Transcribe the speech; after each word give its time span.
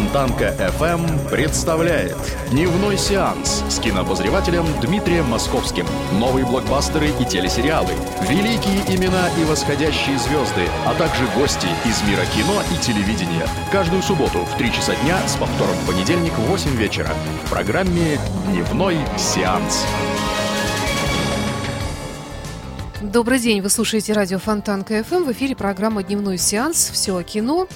Фонтанка 0.00 0.54
FM 0.78 1.28
представляет 1.28 2.16
Дневной 2.50 2.96
сеанс 2.96 3.62
с 3.68 3.78
кинообозревателем 3.80 4.64
Дмитрием 4.80 5.26
Московским. 5.26 5.84
Новые 6.18 6.46
блокбастеры 6.46 7.10
и 7.20 7.24
телесериалы, 7.26 7.92
великие 8.22 8.80
имена 8.88 9.28
и 9.38 9.44
восходящие 9.44 10.18
звезды, 10.18 10.66
а 10.86 10.94
также 10.94 11.26
гости 11.36 11.68
из 11.84 12.02
мира 12.08 12.24
кино 12.34 12.62
и 12.74 12.82
телевидения. 12.82 13.46
Каждую 13.70 14.00
субботу 14.02 14.38
в 14.38 14.56
3 14.56 14.72
часа 14.72 14.94
дня 15.02 15.18
с 15.28 15.36
повтором 15.36 15.74
в 15.74 15.86
понедельник 15.86 16.32
в 16.32 16.46
8 16.48 16.70
вечера 16.76 17.10
в 17.44 17.50
программе 17.50 18.18
Дневной 18.46 18.96
сеанс. 19.18 19.84
Добрый 23.02 23.38
день, 23.38 23.60
вы 23.60 23.68
слушаете 23.68 24.14
радио 24.14 24.38
Фонтанка 24.38 25.04
ФМ. 25.04 25.24
В 25.24 25.32
эфире 25.32 25.54
программа 25.54 26.02
«Дневной 26.02 26.38
сеанс. 26.38 26.88
Все 26.90 27.16
о 27.16 27.22
кино». 27.22 27.68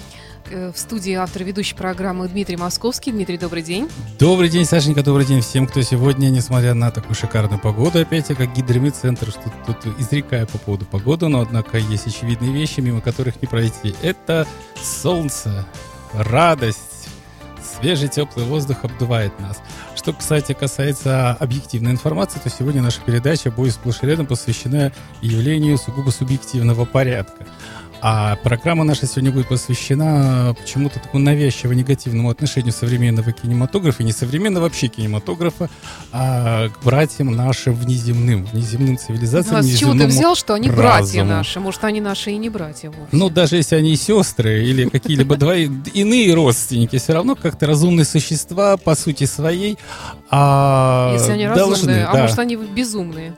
Э, 0.54 0.70
В 0.72 0.78
студии 0.78 1.12
автор 1.14 1.42
ведущей 1.42 1.74
программы 1.74 2.28
Дмитрий 2.28 2.56
Московский. 2.56 3.10
Дмитрий, 3.10 3.38
добрый 3.38 3.60
день. 3.60 3.90
Добрый 4.20 4.48
день, 4.48 4.64
Сашенька, 4.64 5.02
добрый 5.02 5.26
день 5.26 5.40
всем, 5.40 5.66
кто 5.66 5.82
сегодня, 5.82 6.28
несмотря 6.28 6.74
на 6.74 6.92
такую 6.92 7.16
шикарную 7.16 7.60
погоду, 7.60 8.00
опять 8.00 8.28
я 8.28 8.36
как 8.36 8.54
гидромедцентр, 8.54 9.30
что 9.30 9.52
тут 9.66 9.98
изрекаю 9.98 10.46
по 10.46 10.58
поводу 10.58 10.84
погоды, 10.84 11.26
но 11.26 11.40
однако 11.40 11.78
есть 11.78 12.06
очевидные 12.06 12.52
вещи, 12.52 12.78
мимо 12.78 13.00
которых 13.00 13.42
не 13.42 13.48
пройти. 13.48 13.96
Это 14.00 14.46
солнце, 14.80 15.66
радость, 16.12 17.08
свежий 17.80 18.08
теплый 18.08 18.44
воздух 18.46 18.84
обдувает 18.84 19.38
нас. 19.40 19.60
Что, 19.96 20.12
кстати, 20.12 20.52
касается 20.52 21.32
объективной 21.32 21.90
информации, 21.90 22.38
то 22.38 22.48
сегодня 22.48 22.80
наша 22.80 23.00
передача 23.00 23.50
будет 23.50 23.72
сплошь 23.72 24.02
и 24.02 24.06
рядом 24.06 24.26
посвящена 24.26 24.92
явлению 25.20 25.78
сугубо 25.78 26.10
субъективного 26.10 26.84
порядка. 26.84 27.44
А 28.06 28.36
программа 28.36 28.84
наша 28.84 29.06
сегодня 29.06 29.30
будет 29.30 29.48
посвящена 29.48 30.54
почему-то 30.60 31.00
такому 31.00 31.24
навязчиво 31.24 31.72
негативному 31.72 32.28
отношению 32.28 32.74
современного 32.74 33.32
кинематографа, 33.32 34.02
и 34.02 34.04
не 34.04 34.12
современного 34.12 34.64
вообще 34.64 34.88
кинематографа, 34.88 35.70
а 36.12 36.68
к 36.68 36.84
братьям 36.84 37.34
нашим 37.34 37.72
внеземным, 37.72 38.44
внеземным 38.44 38.98
цивилизациям, 38.98 39.56
А 39.56 39.62
с 39.62 39.74
чего 39.78 39.94
ты 39.94 40.06
взял, 40.06 40.34
что 40.34 40.52
они 40.52 40.68
братья 40.68 41.20
разуму. 41.20 41.30
наши? 41.30 41.60
Может, 41.60 41.82
они 41.84 42.02
наши 42.02 42.32
и 42.32 42.36
не 42.36 42.50
братья 42.50 42.90
вовсе? 42.90 43.08
Ну, 43.10 43.30
даже 43.30 43.56
если 43.56 43.76
они 43.76 43.94
и 43.94 43.96
сестры 43.96 44.66
или 44.66 44.86
какие-либо 44.86 45.36
двои, 45.38 45.70
иные 45.94 46.34
родственники, 46.34 46.98
все 46.98 47.14
равно 47.14 47.36
как-то 47.36 47.64
разумные 47.64 48.04
существа 48.04 48.76
по 48.76 48.96
сути 48.96 49.24
своей 49.24 49.78
а, 50.28 51.14
Если 51.14 51.32
они 51.32 51.46
должны, 51.46 51.70
разумные, 51.70 52.04
а 52.04 52.16
может, 52.18 52.38
они 52.38 52.56
безумные. 52.56 53.34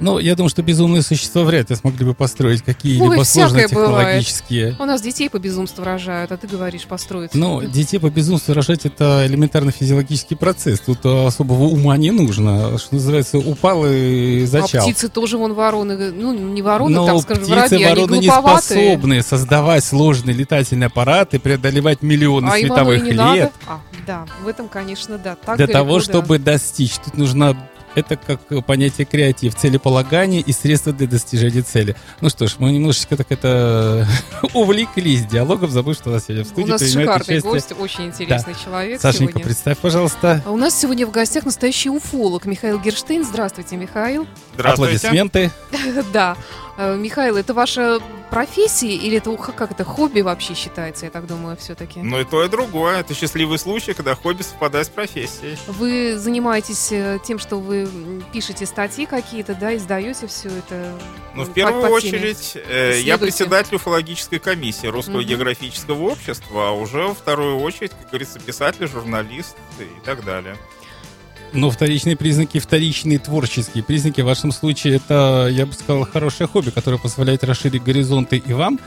Ну, 0.00 0.18
я 0.18 0.34
думаю, 0.34 0.48
что 0.50 0.62
безумные 0.62 1.02
существа 1.02 1.42
вряд 1.44 1.70
ли 1.70 1.76
смогли 1.76 2.06
бы 2.06 2.14
построить 2.14 2.62
какие-либо 2.62 3.22
сложные 3.22 3.66
всякое 3.66 3.86
бывает. 3.86 3.98
технологические. 4.22 4.76
У 4.78 4.84
нас 4.84 5.02
детей 5.02 5.28
по 5.28 5.38
безумству 5.38 5.84
рожают, 5.84 6.32
а 6.32 6.36
ты 6.36 6.46
говоришь 6.46 6.84
построить. 6.84 7.34
Ну, 7.34 7.62
детей 7.62 7.98
по 7.98 8.08
безумству 8.10 8.54
рожать 8.54 8.86
это 8.86 9.24
элементарно 9.26 9.72
физиологический 9.72 10.36
процесс. 10.36 10.80
Тут 10.80 11.00
а, 11.04 11.26
особого 11.26 11.64
ума 11.64 11.96
не 11.96 12.10
нужно. 12.10 12.78
Что 12.78 12.94
называется, 12.94 13.38
упал 13.38 13.84
и 13.86 14.44
а 14.44 14.46
зачал. 14.46 14.82
птицы 14.82 15.08
тоже 15.08 15.36
вон 15.36 15.52
вороны, 15.54 16.10
ну, 16.12 16.32
не 16.32 16.62
вороны, 16.62 16.94
Но 16.94 17.06
там, 17.06 17.18
скажем, 17.20 17.44
птицы 17.44 17.56
воробьи, 17.56 17.84
они 17.84 17.94
вороны 18.00 18.16
не 18.18 18.28
глуповатые. 18.28 18.60
способны 18.90 19.22
создавать 19.22 19.84
сложные 19.84 20.34
летательные 20.34 20.86
аппараты, 20.86 21.38
преодолевать 21.38 22.02
миллионы 22.02 22.48
А 22.48 22.52
световых 22.58 22.98
и 22.98 23.02
не 23.02 23.10
лет. 23.10 23.16
надо? 23.18 23.50
А, 23.66 23.80
да, 24.06 24.26
в 24.42 24.48
этом, 24.48 24.68
конечно, 24.68 25.18
да. 25.18 25.36
Так 25.36 25.56
для 25.56 25.66
того, 25.66 25.98
да. 25.98 26.04
чтобы 26.04 26.38
достичь. 26.38 26.94
Тут 27.04 27.16
нужно 27.16 27.56
это 27.94 28.16
как 28.16 28.64
понятие 28.64 29.04
креатив, 29.04 29.54
целеполагание 29.54 30.40
и 30.40 30.52
средства 30.52 30.92
для 30.92 31.06
достижения 31.06 31.62
цели. 31.62 31.96
Ну 32.20 32.28
что 32.28 32.46
ж, 32.46 32.56
мы 32.58 32.72
немножечко 32.72 33.16
так 33.16 33.26
это 33.30 34.06
увлеклись 34.54 35.24
диалогом, 35.26 35.70
забыв, 35.70 35.96
что 35.96 36.10
у 36.10 36.12
нас 36.12 36.24
сегодня 36.26 36.44
в 36.44 36.48
У 36.48 36.50
студии 36.50 36.70
нас 36.70 36.80
принимает 36.82 37.08
шикарный 37.08 37.38
участие- 37.38 37.52
гость, 37.52 37.72
очень 37.80 38.06
интересный 38.06 38.54
человек 38.62 39.00
Сашенька, 39.00 39.32
сегодня. 39.32 39.44
представь, 39.44 39.78
пожалуйста, 39.78 40.42
А 40.46 40.50
у 40.50 40.56
нас 40.56 40.78
сегодня 40.78 41.06
в 41.06 41.10
гостях 41.10 41.44
настоящий 41.44 41.90
уфолог 41.90 42.44
Михаил 42.44 42.78
Герштейн. 42.80 43.24
Здравствуйте, 43.24 43.76
Михаил. 43.76 44.26
аплодисменты. 44.58 45.50
Да. 46.12 46.36
Э, 46.80 46.96
Михаил, 46.96 47.36
это 47.36 47.52
ваша 47.52 48.00
профессия 48.30 48.94
или 48.94 49.18
это 49.18 49.36
как 49.36 49.70
это 49.72 49.84
хобби 49.84 50.22
вообще 50.22 50.54
считается, 50.54 51.04
я 51.04 51.10
так 51.10 51.26
думаю, 51.26 51.58
все-таки? 51.58 52.00
Ну 52.00 52.18
и 52.20 52.24
то, 52.24 52.42
и 52.42 52.48
другое. 52.48 53.00
Это 53.00 53.12
счастливый 53.12 53.58
случай, 53.58 53.92
когда 53.92 54.14
хобби 54.14 54.40
совпадает 54.40 54.86
с 54.86 54.88
профессией. 54.88 55.58
Вы 55.66 56.16
занимаетесь 56.16 56.90
э, 56.90 57.18
тем, 57.22 57.38
что 57.38 57.60
вы 57.60 57.86
пишете 58.32 58.64
статьи 58.64 59.04
какие-то, 59.04 59.54
да, 59.54 59.76
издаете 59.76 60.26
все 60.26 60.48
это? 60.48 60.98
Ну, 61.34 61.42
э, 61.42 61.44
в 61.44 61.48
по- 61.48 61.54
первую 61.54 61.82
по 61.82 61.86
очередь, 61.88 62.56
э, 62.56 63.00
я 63.02 63.18
председатель 63.18 63.74
уфологической 63.74 64.38
комиссии 64.38 64.86
Русского 64.86 65.18
Мгм. 65.18 65.26
географического 65.26 66.02
общества, 66.04 66.68
а 66.68 66.72
уже 66.72 67.08
во 67.08 67.14
вторую 67.14 67.58
очередь, 67.58 67.90
как 67.90 68.08
говорится, 68.08 68.40
писатель, 68.40 68.88
журналист 68.88 69.54
и 69.78 70.00
так 70.06 70.24
далее. 70.24 70.56
Но 71.52 71.70
вторичные 71.70 72.16
признаки, 72.16 72.58
вторичные 72.58 73.18
творческие 73.18 73.82
признаки 73.82 74.20
в 74.20 74.26
вашем 74.26 74.52
случае 74.52 74.96
это, 74.96 75.48
я 75.50 75.66
бы 75.66 75.72
сказал, 75.72 76.06
хорошее 76.06 76.48
хобби, 76.48 76.70
которое 76.70 76.98
позволяет 76.98 77.42
расширить 77.44 77.82
горизонты 77.82 78.36
и 78.36 78.52
вам, 78.52 78.78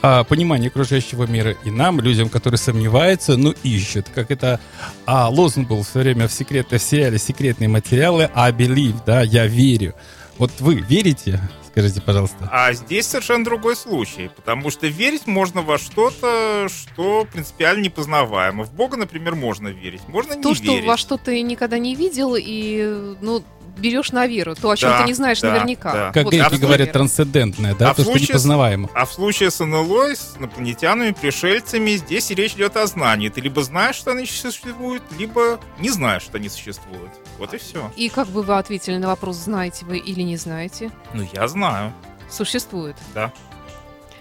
а, 0.00 0.24
понимание 0.24 0.68
окружающего 0.68 1.24
мира, 1.24 1.56
и 1.64 1.70
нам, 1.70 2.00
людям, 2.00 2.28
которые 2.28 2.58
сомневаются, 2.58 3.36
но 3.36 3.52
ищут. 3.62 4.06
Как 4.14 4.30
это 4.30 4.60
а, 5.06 5.28
лозунг 5.28 5.68
был 5.68 5.82
все 5.82 6.00
время 6.00 6.28
в, 6.28 6.32
секрет, 6.32 6.70
в 6.70 6.78
сериале 6.78 7.18
«Секретные 7.18 7.68
материалы», 7.68 8.30
«I 8.34 8.52
believe», 8.52 8.96
да, 9.04 9.22
«Я 9.22 9.46
верю». 9.46 9.94
Вот 10.38 10.52
вы 10.60 10.76
верите? 10.76 11.40
Скажите, 11.78 12.00
пожалуйста. 12.00 12.48
А 12.50 12.72
здесь 12.72 13.06
совершенно 13.06 13.44
другой 13.44 13.76
случай, 13.76 14.30
потому 14.34 14.70
что 14.70 14.88
верить 14.88 15.26
можно 15.28 15.62
во 15.62 15.78
что-то, 15.78 16.66
что 16.68 17.24
принципиально 17.32 17.82
непознаваемо. 17.84 18.64
В 18.64 18.72
Бога, 18.72 18.96
например, 18.96 19.36
можно 19.36 19.68
верить, 19.68 20.00
можно 20.08 20.34
не 20.34 20.42
То, 20.42 20.54
что 20.54 20.64
верить. 20.64 20.86
во 20.86 20.96
что 20.96 21.16
ты 21.18 21.40
никогда 21.42 21.78
не 21.78 21.94
видел, 21.94 22.34
и, 22.36 23.14
ну, 23.20 23.44
берешь 23.76 24.10
на 24.10 24.26
веру. 24.26 24.56
То, 24.56 24.70
о 24.70 24.76
чем 24.76 24.90
Да, 24.90 25.02
ты 25.02 25.06
не 25.06 25.14
знаешь 25.14 25.40
да, 25.40 25.52
наверняка. 25.52 25.92
да. 25.92 26.10
Как 26.12 26.24
Вот, 26.24 26.30
греки 26.32 26.42
например. 26.42 26.66
говорят, 26.66 26.92
трансцендентное, 26.92 27.74
да, 27.76 27.90
А 27.90 27.94
то, 27.94 28.02
что 28.02 28.10
случае 28.10 28.26
с- 28.26 28.28
непознаваемо. 28.30 28.90
А 28.92 29.04
в 29.06 29.12
случае 29.12 29.52
с 29.52 29.60
НЛО, 29.64 30.14
с 30.16 30.34
инопланетянами, 30.36 31.12
пришельцами, 31.12 31.90
здесь 31.92 32.28
речь 32.30 32.54
идет 32.54 32.76
о 32.76 32.84
знании. 32.88 33.28
Ты 33.28 33.40
либо 33.40 33.62
знаешь, 33.62 33.94
что 33.94 34.10
они 34.10 34.26
существуют, 34.26 35.04
либо 35.16 35.60
не 35.78 35.90
знаешь, 35.90 36.22
что 36.22 36.38
они 36.38 36.48
существуют. 36.48 37.12
Вот 37.38 37.54
и 37.54 37.58
все. 37.58 37.90
И 37.96 38.08
как 38.08 38.28
бы 38.28 38.42
вы 38.42 38.58
ответили 38.58 38.96
на 38.96 39.06
вопрос, 39.08 39.36
знаете 39.36 39.84
вы 39.86 39.98
или 39.98 40.22
не 40.22 40.36
знаете? 40.36 40.90
Ну, 41.14 41.26
я 41.32 41.48
знаю, 41.48 41.92
Существует. 42.30 42.96
да. 43.14 43.32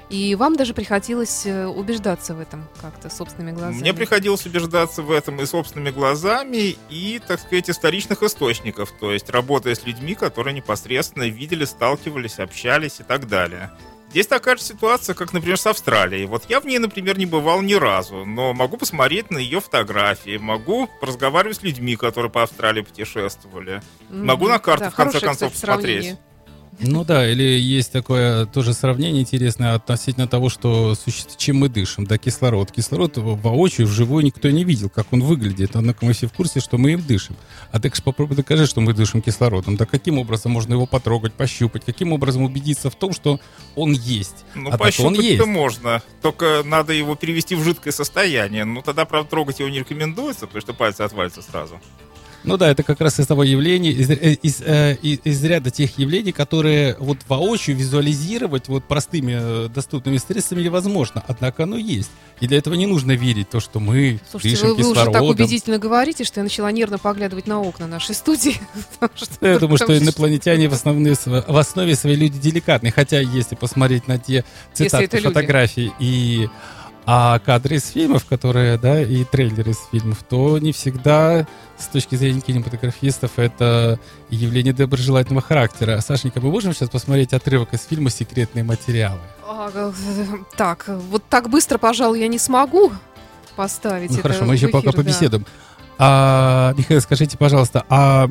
И 0.10 0.36
вам 0.36 0.56
даже 0.56 0.74
приходилось 0.74 1.46
э, 1.46 1.66
убеждаться 1.66 2.34
в 2.34 2.40
этом 2.40 2.66
как-то 2.80 3.10
собственными 3.10 3.54
глазами. 3.54 3.82
Мне 3.82 3.94
приходилось 3.94 4.46
убеждаться 4.46 5.02
в 5.02 5.12
этом 5.12 5.42
и 5.42 5.46
собственными 5.46 5.90
глазами, 5.92 6.78
и, 6.90 7.20
так 7.28 7.42
сказать, 7.42 7.68
из 7.68 7.78
вторичных 7.78 8.24
источников. 8.24 8.94
То 8.98 9.12
есть, 9.12 9.30
работая 9.30 9.76
с 9.76 9.86
людьми, 9.86 10.16
которые 10.16 10.54
непосредственно 10.54 11.24
видели, 11.24 11.66
сталкивались, 11.66 12.40
общались 12.40 13.02
и 13.02 13.04
так 13.04 13.28
далее. 13.28 13.72
Здесь 14.18 14.26
такая 14.26 14.58
же 14.58 14.64
ситуация, 14.64 15.14
как, 15.14 15.32
например, 15.32 15.60
с 15.60 15.68
Австралией. 15.68 16.26
Вот 16.26 16.46
я 16.50 16.60
в 16.60 16.66
ней, 16.66 16.80
например, 16.80 17.20
не 17.20 17.28
бывал 17.28 17.62
ни 17.62 17.76
разу, 17.76 18.26
но 18.26 18.52
могу 18.52 18.76
посмотреть 18.76 19.30
на 19.30 19.38
ее 19.38 19.62
фотографии, 19.62 20.38
могу 20.38 20.90
разговаривать 21.04 21.58
с 21.58 21.62
людьми, 21.62 21.96
которые 21.96 22.32
по 22.32 22.42
Австралии 22.42 22.82
путешествовали. 22.82 23.84
Мгм. 24.10 24.26
Могу 24.26 24.48
на 24.48 24.58
карту, 24.58 24.86
Да, 24.86 24.90
в 24.90 24.96
конце 24.96 25.20
хорошее, 25.20 25.30
концов, 25.30 25.54
кстати, 25.54 25.72
сравнение. 25.72 26.18
Ну 26.80 27.04
да, 27.04 27.28
или 27.28 27.44
есть 27.44 27.92
такое 27.92 28.46
тоже 28.46 28.74
сравнение 28.74 29.22
интересное 29.24 29.74
относительно 29.74 30.28
того, 30.28 30.50
что 30.50 30.94
чем 31.38 31.58
мы 31.58 31.70
дышим, 31.70 32.06
да, 32.06 32.20
кислород. 32.20 32.72
Кислород 32.72 33.18
во- 33.18 33.36
воочию, 33.36 33.88
вживую 33.88 34.24
никто 34.24 34.50
не 34.52 34.64
видел, 34.64 34.90
как 34.90 35.08
он 35.12 35.22
выглядит, 35.22 35.76
однако 35.76 36.06
мы 36.06 36.14
все 36.14 36.28
в 36.28 36.34
курсе, 36.34 36.60
что 36.60 36.78
мы 36.78 36.92
им 36.92 37.02
дышим. 37.02 37.36
А 37.72 37.80
ты 37.80 37.90
ж 37.94 38.04
попробуй 38.04 38.38
докажи, 38.38 38.68
что 38.68 38.82
мы 38.82 38.94
дышим 38.94 39.24
кислородом. 39.24 39.76
Да 39.76 39.86
каким 39.86 40.20
образом 40.20 40.52
можно 40.52 40.74
его 40.74 40.86
потрогать, 40.86 41.34
пощупать, 41.34 41.84
каким 41.84 42.14
образом 42.14 42.44
убедиться 42.44 42.92
в 42.92 42.96
том, 42.96 43.12
что 43.12 43.40
он 43.76 43.94
есть? 43.94 44.46
Ну, 44.54 44.70
А 44.70 44.78
так 44.78 44.94
он 45.00 45.16
есть. 45.16 45.44
можно, 45.46 46.04
только 46.22 46.62
надо 46.64 46.94
его 46.94 47.16
перевести 47.16 47.56
в 47.56 47.64
жидкое 47.64 47.92
состояние. 47.92 48.66
Ну, 48.66 48.84
тогда, 48.84 49.06
правда, 49.06 49.30
трогать 49.32 49.60
его 49.60 49.70
не 49.70 49.80
рекомендуется, 49.80 50.42
потому 50.46 50.62
что 50.62 50.74
пальцы 50.74 51.02
отвалятся 51.02 51.42
сразу. 51.42 51.80
Ну 52.48 52.58
да, 52.58 52.70
это 52.72 52.84
как 52.84 53.02
раз 53.02 53.20
из 53.20 53.28
того 53.28 53.44
явления, 53.44 53.92
из, 53.92 54.10
э, 54.10 54.38
из, 54.42 54.62
э, 54.62 54.98
из, 55.02 55.20
из 55.24 55.44
ряда 55.44 55.70
тех 55.70 55.98
явлений, 55.98 56.32
которые 56.32 56.96
вот 57.00 57.20
воочию 57.28 57.76
визуализировать 57.76 58.68
вот 58.68 58.86
простыми 58.86 59.38
э, 59.38 59.70
доступными 59.70 60.18
средствами 60.18 60.64
невозможно. 60.64 61.24
Однако 61.28 61.64
оно 61.64 61.78
есть. 61.78 62.10
И 62.40 62.48
для 62.48 62.58
этого 62.58 62.76
не 62.76 62.86
нужно 62.86 63.14
верить 63.14 63.50
то, 63.50 63.60
что 63.60 63.80
мы 63.80 64.20
Слушайте, 64.30 64.56
дышим 64.56 64.70
вы, 64.76 64.84
вы 64.84 64.90
уже 64.92 65.12
так 65.12 65.22
убедительно 65.22 65.78
говорите, 65.78 66.24
что 66.24 66.40
я 66.40 66.44
начала 66.44 66.72
нервно 66.72 66.98
поглядывать 66.98 67.48
на 67.48 67.60
окна 67.62 67.88
нашей 67.88 68.16
студии. 68.16 68.60
Я 69.42 69.60
думаю, 69.60 69.78
что 69.78 69.98
инопланетяне 69.98 70.70
в, 70.70 71.58
основе 71.58 71.96
своей 71.96 72.16
люди 72.16 72.40
деликатные. 72.40 72.92
Хотя, 72.92 73.20
если 73.20 73.56
посмотреть 73.56 74.08
на 74.08 74.18
те 74.18 74.44
цитаты, 74.74 75.20
фотографии 75.20 75.92
и 76.00 76.48
а 77.10 77.40
кадры 77.40 77.78
из 77.78 77.90
фильмов, 77.90 78.26
которые, 78.26 78.78
да, 78.78 79.02
и 79.02 79.24
трейлеры 79.24 79.72
из 79.72 79.80
фильмов, 79.90 80.26
то 80.28 80.60
не 80.60 80.74
всегда 80.74 81.48
с 81.78 81.86
точки 81.86 82.16
зрения 82.16 82.42
кинематографистов 82.42 83.40
это 83.40 83.98
явление 84.30 84.74
доброжелательного 84.74 85.42
характера. 85.42 86.02
Сашенька, 86.02 86.42
мы 86.42 86.52
можем 86.52 86.74
сейчас 86.74 86.90
посмотреть 86.90 87.32
отрывок 87.32 87.74
из 87.74 87.86
фильма 87.86 88.10
«Секретные 88.10 88.66
материалы»? 88.66 89.22
А, 89.48 89.72
Так, 90.58 90.90
вот 90.90 91.24
так 91.30 91.50
быстро, 91.50 91.78
пожалуй, 91.78 92.20
я 92.20 92.28
не 92.28 92.40
смогу 92.40 92.92
поставить 93.56 94.12
Ну 94.12 94.22
хорошо, 94.22 94.44
мы 94.44 94.56
еще 94.56 94.66
эфир, 94.66 94.74
пока 94.74 94.92
да. 94.92 94.98
побеседуем. 94.98 95.46
А, 95.98 96.74
Михаил, 96.78 97.00
скажите, 97.00 97.38
пожалуйста, 97.38 97.86
а 97.88 98.28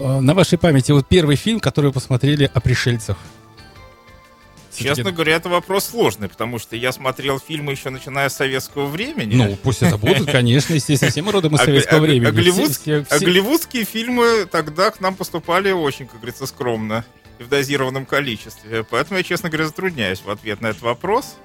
э, 0.00 0.20
на 0.20 0.34
вашей 0.34 0.58
памяти 0.58 0.90
вот 0.90 1.06
первый 1.06 1.36
фильм, 1.36 1.60
который 1.60 1.86
вы 1.86 1.92
посмотрели 1.92 2.50
о 2.52 2.60
пришельцах? 2.60 3.16
Честно 4.76 5.12
говоря, 5.12 5.34
это 5.36 5.48
вопрос 5.48 5.86
сложный, 5.86 6.28
потому 6.28 6.58
что 6.58 6.76
я 6.76 6.92
смотрел 6.92 7.38
фильмы 7.38 7.72
еще 7.72 7.90
начиная 7.90 8.28
с 8.28 8.36
советского 8.36 8.86
времени. 8.86 9.34
Ну, 9.34 9.56
пусть 9.62 9.82
это 9.82 9.96
будут, 9.98 10.30
конечно, 10.30 10.74
естественно, 10.74 11.10
все 11.10 11.22
мы 11.22 11.32
родом 11.32 11.54
из 11.54 11.60
советского 11.60 12.00
времени. 12.00 12.26
а 13.10 13.18
голливудские 13.18 13.84
фильмы 13.84 14.46
тогда 14.50 14.90
к 14.90 15.00
нам 15.00 15.14
поступали 15.14 15.70
очень, 15.72 16.06
как 16.06 16.16
говорится, 16.16 16.46
скромно 16.46 17.04
и 17.38 17.42
в 17.42 17.48
дозированном 17.48 18.06
количестве. 18.06 18.84
Поэтому 18.84 19.18
я, 19.18 19.24
честно 19.24 19.48
говоря, 19.48 19.66
затрудняюсь 19.66 20.22
в 20.24 20.30
ответ 20.30 20.60
на 20.60 20.68
этот 20.68 20.82
вопрос. 20.82 21.36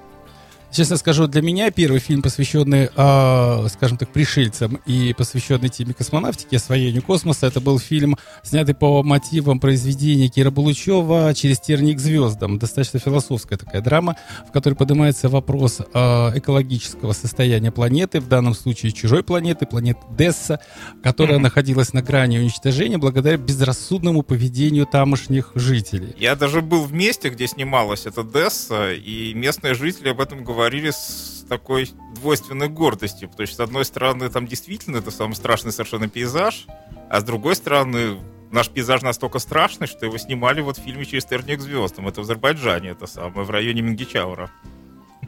Честно 0.72 0.96
скажу, 0.96 1.26
для 1.26 1.42
меня 1.42 1.70
первый 1.70 2.00
фильм, 2.00 2.22
посвященный, 2.22 2.88
а, 2.96 3.66
скажем 3.68 3.98
так, 3.98 4.10
пришельцам 4.10 4.80
и 4.86 5.12
посвященный 5.12 5.68
теме 5.68 5.92
космонавтики, 5.92 6.54
освоению 6.54 7.02
космоса, 7.02 7.46
это 7.46 7.60
был 7.60 7.78
фильм, 7.78 8.16
снятый 8.42 8.74
по 8.74 9.02
мотивам 9.02 9.60
произведения 9.60 10.28
Кира 10.28 10.50
Булычева 10.50 11.34
«Через 11.34 11.60
терник 11.60 11.98
звездам». 11.98 12.58
Достаточно 12.58 13.00
философская 13.00 13.58
такая 13.58 13.82
драма, 13.82 14.16
в 14.48 14.52
которой 14.52 14.72
поднимается 14.72 15.28
вопрос 15.28 15.82
а, 15.92 16.32
экологического 16.34 17.12
состояния 17.12 17.70
планеты, 17.70 18.20
в 18.20 18.28
данном 18.28 18.54
случае 18.54 18.92
чужой 18.92 19.22
планеты, 19.22 19.66
планеты 19.66 20.00
Десса, 20.16 20.58
которая 21.02 21.38
находилась 21.38 21.92
на 21.92 22.00
грани 22.00 22.38
уничтожения 22.38 22.96
благодаря 22.96 23.36
безрассудному 23.36 24.22
поведению 24.22 24.86
тамошних 24.86 25.52
жителей. 25.54 26.14
Я 26.16 26.34
даже 26.34 26.62
был 26.62 26.84
в 26.84 26.94
месте, 26.94 27.28
где 27.28 27.46
снималась 27.46 28.06
эта 28.06 28.22
Десса, 28.24 28.94
и 28.94 29.34
местные 29.34 29.74
жители 29.74 30.08
об 30.08 30.20
этом 30.22 30.42
говорили 30.62 30.90
с 30.90 31.44
такой 31.48 31.90
двойственной 32.14 32.68
гордостью, 32.68 33.28
потому 33.28 33.48
что, 33.48 33.56
с 33.56 33.60
одной 33.60 33.84
стороны, 33.84 34.28
там 34.28 34.46
действительно 34.46 34.98
это 34.98 35.10
самый 35.10 35.34
страшный 35.34 35.72
совершенно 35.72 36.08
пейзаж, 36.08 36.66
а 37.10 37.20
с 37.20 37.24
другой 37.24 37.56
стороны, 37.56 38.18
наш 38.52 38.68
пейзаж 38.68 39.02
настолько 39.02 39.40
страшный, 39.40 39.88
что 39.88 40.06
его 40.06 40.18
снимали 40.18 40.60
вот 40.60 40.78
в 40.78 40.82
фильме 40.82 41.04
«Через 41.04 41.24
терник 41.24 41.58
к 41.58 41.62
звездам». 41.62 42.06
Это 42.06 42.20
в 42.20 42.24
Азербайджане, 42.24 42.90
это 42.90 43.08
самое, 43.08 43.44
в 43.44 43.50
районе 43.50 43.82
Мингичаура. 43.82 44.50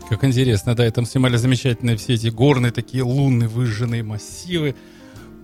Как 0.09 0.23
интересно, 0.23 0.77
да, 0.77 0.87
и 0.87 0.91
там 0.93 1.05
снимали 1.05 1.37
замечательные 1.37 1.97
все 1.97 2.15
эти 2.15 2.29
горные 2.29 2.71
такие 2.71 3.03
лунные 3.03 3.49
выжженные 3.49 4.05
массивы, 4.05 4.77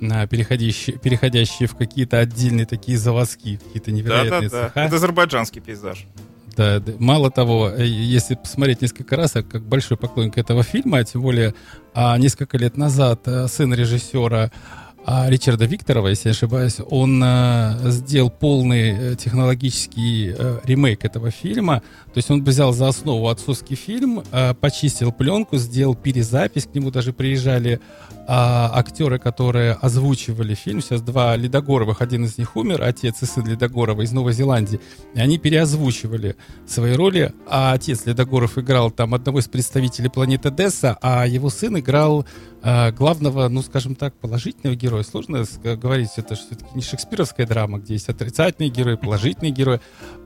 а, 0.08 0.28
переходящие, 0.28 0.98
переходящие 0.98 1.66
в 1.66 1.74
какие-то 1.74 2.20
отдельные 2.20 2.66
такие 2.66 2.96
заводские, 2.96 3.58
какие-то 3.58 3.90
невероятные 3.90 4.48
Да-да-да. 4.48 4.68
цеха. 4.68 4.80
Это 4.80 4.96
азербайджанский 4.96 5.60
пейзаж. 5.60 6.06
Да. 6.56 6.82
Мало 6.98 7.30
того, 7.30 7.70
э, 7.70 7.86
если 7.86 8.34
посмотреть 8.34 8.82
несколько 8.82 9.16
раз, 9.16 9.34
я 9.34 9.42
как 9.42 9.62
большой 9.62 9.96
поклонник 9.96 10.38
этого 10.38 10.62
фильма, 10.62 10.98
а 10.98 11.04
тем 11.04 11.22
более 11.22 11.54
а, 11.94 12.16
несколько 12.18 12.58
лет 12.58 12.76
назад 12.76 13.22
а, 13.26 13.48
сын 13.48 13.72
режиссера 13.74 14.50
а, 15.06 15.30
Ричарда 15.30 15.64
Викторова, 15.64 16.08
если 16.08 16.28
не 16.28 16.32
ошибаюсь, 16.32 16.76
он 16.90 17.22
а, 17.24 17.78
сделал 17.86 18.30
полный 18.30 19.12
э, 19.12 19.16
технологический 19.16 20.34
э, 20.36 20.60
ремейк 20.64 21.04
этого 21.04 21.30
фильма. 21.30 21.82
То 22.06 22.18
есть 22.18 22.30
он 22.30 22.44
взял 22.44 22.72
за 22.72 22.88
основу 22.88 23.28
отцовский 23.28 23.76
фильм, 23.76 24.22
а, 24.30 24.52
почистил 24.52 25.10
пленку, 25.10 25.56
сделал 25.56 25.94
перезапись, 25.94 26.66
к 26.66 26.74
нему 26.74 26.90
даже 26.90 27.14
приезжали 27.14 27.80
а, 28.32 28.70
актеры, 28.74 29.18
которые 29.18 29.72
озвучивали 29.72 30.54
фильм. 30.54 30.80
Сейчас 30.80 31.02
два 31.02 31.34
Ледогоровых, 31.34 32.00
один 32.00 32.26
из 32.26 32.38
них 32.38 32.54
умер, 32.54 32.80
отец 32.80 33.20
и 33.22 33.26
сын 33.26 33.44
Ледогорова 33.44 34.02
из 34.02 34.12
Новой 34.12 34.34
Зеландии. 34.34 34.78
И 35.14 35.18
они 35.18 35.36
переозвучивали 35.36 36.36
свои 36.64 36.94
роли. 36.94 37.32
А 37.48 37.72
отец 37.72 38.06
Ледогоров 38.06 38.56
играл 38.56 38.92
там 38.92 39.14
одного 39.14 39.40
из 39.40 39.48
представителей 39.48 40.10
планеты 40.10 40.52
Десса, 40.52 40.96
а 41.02 41.26
его 41.26 41.50
сын 41.50 41.76
играл 41.80 42.24
а, 42.62 42.92
главного, 42.92 43.48
ну, 43.48 43.62
скажем 43.62 43.96
так, 43.96 44.14
положительного 44.14 44.76
героя. 44.76 45.02
Сложно 45.02 45.44
говорить, 45.64 46.10
это 46.16 46.36
все-таки 46.36 46.70
не 46.76 46.82
шекспировская 46.82 47.48
драма, 47.48 47.78
где 47.80 47.94
есть 47.94 48.08
отрицательные 48.08 48.70
герои, 48.70 48.94
положительные 48.94 49.50
герои, 49.50 49.80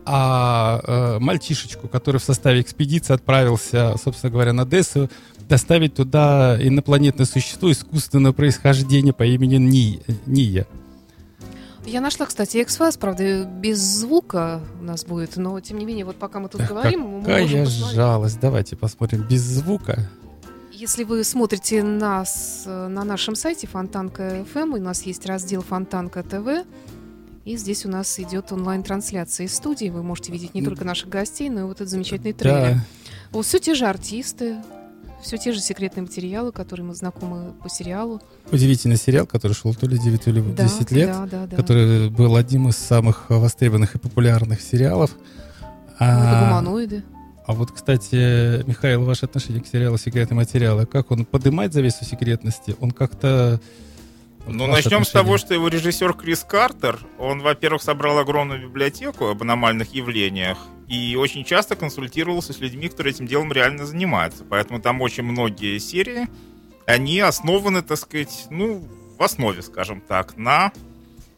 а 0.07 0.81
э, 0.87 1.19
мальчишечку, 1.19 1.89
который 1.89 2.19
в 2.19 2.25
составе 2.25 2.61
экспедиции 2.61 3.15
отправился, 3.15 3.95
собственно 4.03 4.31
говоря, 4.31 4.53
на 4.53 4.65
Дессу, 4.65 5.11
доставить 5.49 5.95
туда 5.95 6.59
инопланетное 6.61 7.27
существо 7.27 7.71
искусственного 7.71 8.33
происхождения 8.33 9.13
по 9.13 9.25
имени 9.25 9.57
Ни- 9.57 10.03
Ния. 10.27 10.67
Я 11.87 12.01
нашла, 12.01 12.25
кстати, 12.25 12.57
X-Files, 12.59 12.99
правда, 12.99 13.45
без 13.45 13.79
звука 13.79 14.61
у 14.81 14.85
нас 14.85 15.05
будет, 15.05 15.37
но 15.37 15.61
тем 15.61 15.79
не 15.79 15.85
менее, 15.85 16.07
вот 16.07 16.17
пока 16.17 16.41
мы 16.41 16.49
тут 16.49 16.63
Эх, 16.63 16.71
говорим, 16.71 17.01
мы 17.01 17.09
можем 17.21 17.25
Какая 17.25 17.67
жалость. 17.67 18.41
Давайте 18.41 18.75
посмотрим 18.77 19.23
без 19.29 19.43
звука. 19.43 20.09
Если 20.73 21.05
вы 21.05 21.23
смотрите 21.25 21.83
нас 21.83 22.65
э, 22.67 22.89
на 22.89 23.05
нашем 23.05 23.37
сайте 23.37 23.67
Фонтанка 23.67 24.45
FM, 24.55 24.79
у 24.79 24.83
нас 24.83 25.03
есть 25.03 25.27
раздел 25.27 25.63
Фонтанка 25.63 26.23
ТВ, 26.23 26.67
и 27.45 27.57
здесь 27.57 27.85
у 27.85 27.89
нас 27.89 28.19
идет 28.19 28.53
онлайн-трансляция 28.53 29.47
из 29.47 29.55
студии. 29.55 29.91
Вы 29.91 30.03
можете 30.03 30.33
видеть 30.33 30.55
не 30.55 30.63
только 30.63 30.85
наших 30.85 31.09
гостей, 31.09 31.49
но 31.51 31.61
и 31.61 31.63
вот 31.65 31.77
этот 31.77 31.89
замечательный 31.91 32.33
трейлер. 32.33 32.75
Да. 32.77 32.85
Вот 33.33 33.45
все 33.47 33.59
те 33.59 33.75
же 33.75 33.87
артисты, 33.87 34.57
все 35.23 35.37
те 35.37 35.53
же 35.53 35.61
секретные 35.61 36.03
материалы, 36.03 36.53
которые 36.53 36.87
мы 36.87 36.95
знакомы 36.95 37.53
по 37.63 37.69
сериалу. 37.69 38.21
Удивительный 38.51 38.97
сериал, 38.97 39.27
который 39.27 39.53
шел 39.53 39.75
то 39.75 39.87
ли 39.87 39.99
9, 39.99 40.23
то 40.25 40.31
ли 40.31 40.43
Да, 40.43 40.65
10 40.65 40.91
лет. 40.93 41.09
Да, 41.09 41.27
да, 41.27 41.47
да. 41.47 41.57
который 41.57 42.09
был 42.11 42.37
одним 42.37 42.69
из 42.69 42.77
самых 42.77 43.29
востребованных 43.31 43.95
и 43.95 43.99
популярных 43.99 44.61
сериалов. 44.61 45.11
Ну, 46.01 46.07
это 46.07 46.41
А, 46.41 46.49
гуманоиды. 46.49 47.03
а 47.47 47.53
вот, 47.53 47.73
кстати, 47.73 48.67
Михаил, 48.67 49.05
ваше 49.05 49.27
отношение 49.27 49.63
к 49.63 49.67
сериалу 49.67 49.97
«Секретные 49.99 50.37
материалы», 50.37 50.87
как 50.87 51.11
он 51.11 51.25
поднимает 51.25 51.73
завесу 51.73 52.05
секретности? 52.05 52.75
Он 52.81 52.91
как-то... 52.91 53.61
Ну, 54.47 54.67
начнем 54.67 55.05
с 55.05 55.11
того, 55.11 55.39
что 55.39 55.55
его 55.55 55.69
режиссер 55.69 56.15
Крис 56.15 56.45
Картер, 56.45 56.99
он, 57.19 57.41
во-первых, 57.41 57.83
собрал 57.83 58.19
огромную 58.19 58.63
библиотеку 58.63 59.29
об 59.29 59.43
аномальных 59.43 59.95
явлениях 59.95 60.59
и 60.87 61.17
очень 61.17 61.45
часто 61.45 61.77
консультировался 61.77 62.53
с 62.53 62.61
людьми, 62.61 62.89
которые 62.89 63.15
этим 63.15 63.27
делом 63.27 63.53
реально 63.53 63.87
занимаются. 63.87 64.45
Поэтому 64.45 64.81
там 64.81 65.01
очень 65.01 65.23
многие 65.23 65.79
серии, 65.79 66.29
они 66.87 67.21
основаны, 67.21 67.83
так 67.83 67.99
сказать, 67.99 68.47
ну, 68.51 68.87
в 69.19 69.23
основе, 69.23 69.63
скажем 69.63 70.03
так, 70.03 70.37
на 70.37 70.73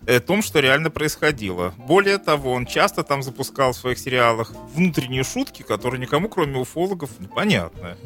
э, 0.07 0.19
том, 0.19 0.43
что 0.43 0.59
реально 0.59 0.91
происходило. 0.91 1.75
Более 1.77 2.19
того, 2.19 2.53
он 2.53 2.67
часто 2.67 3.05
там 3.05 3.23
запускал 3.23 3.73
в 3.73 3.77
своих 3.77 3.99
сериалах 3.99 4.53
внутренние 4.75 5.23
шутки, 5.23 5.63
которые 5.63 6.01
никому, 6.01 6.29
кроме 6.29 6.59
уфологов, 6.59 7.21
непонятны. 7.21 7.97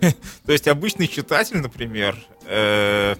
То 0.46 0.52
есть 0.52 0.68
обычный 0.68 1.08
читатель, 1.08 1.58
например, 1.58 2.16
э, 2.46 3.16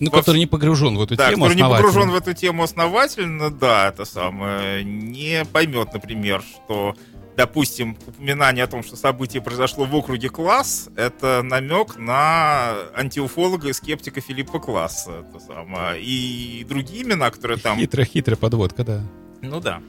Ну, 0.00 0.10
во 0.10 0.18
который 0.18 0.38
не 0.38 0.46
погружен 0.46 0.96
в 0.96 1.02
эту 1.02 1.16
да, 1.16 1.30
тему 1.30 1.44
который 1.44 1.56
не 1.56 1.62
погружен 1.62 2.10
в 2.10 2.14
эту 2.14 2.34
тему 2.34 2.62
основательно, 2.62 3.50
да, 3.50 3.88
это 3.88 4.04
самое, 4.04 4.84
не 4.84 5.44
поймет, 5.44 5.92
например, 5.94 6.42
что, 6.42 6.94
допустим, 7.36 7.96
упоминание 8.06 8.64
о 8.64 8.66
том, 8.66 8.82
что 8.82 8.96
событие 8.96 9.42
произошло 9.42 9.84
в 9.84 9.94
округе 9.94 10.28
Класс, 10.28 10.88
это 10.96 11.42
намек 11.42 11.96
на 11.96 12.74
антиуфолога 12.94 13.68
и 13.68 13.72
скептика 13.72 14.20
Филиппа 14.20 14.58
Класса, 14.58 15.24
это 15.28 15.44
самое, 15.44 16.02
и 16.02 16.64
другие 16.68 17.02
имена, 17.02 17.30
которые 17.30 17.58
там... 17.58 17.78
Хитрая-хитрая 17.78 18.36
подводка, 18.36 18.84
да. 18.84 19.02
Ну 19.40 19.60
да. 19.60 19.80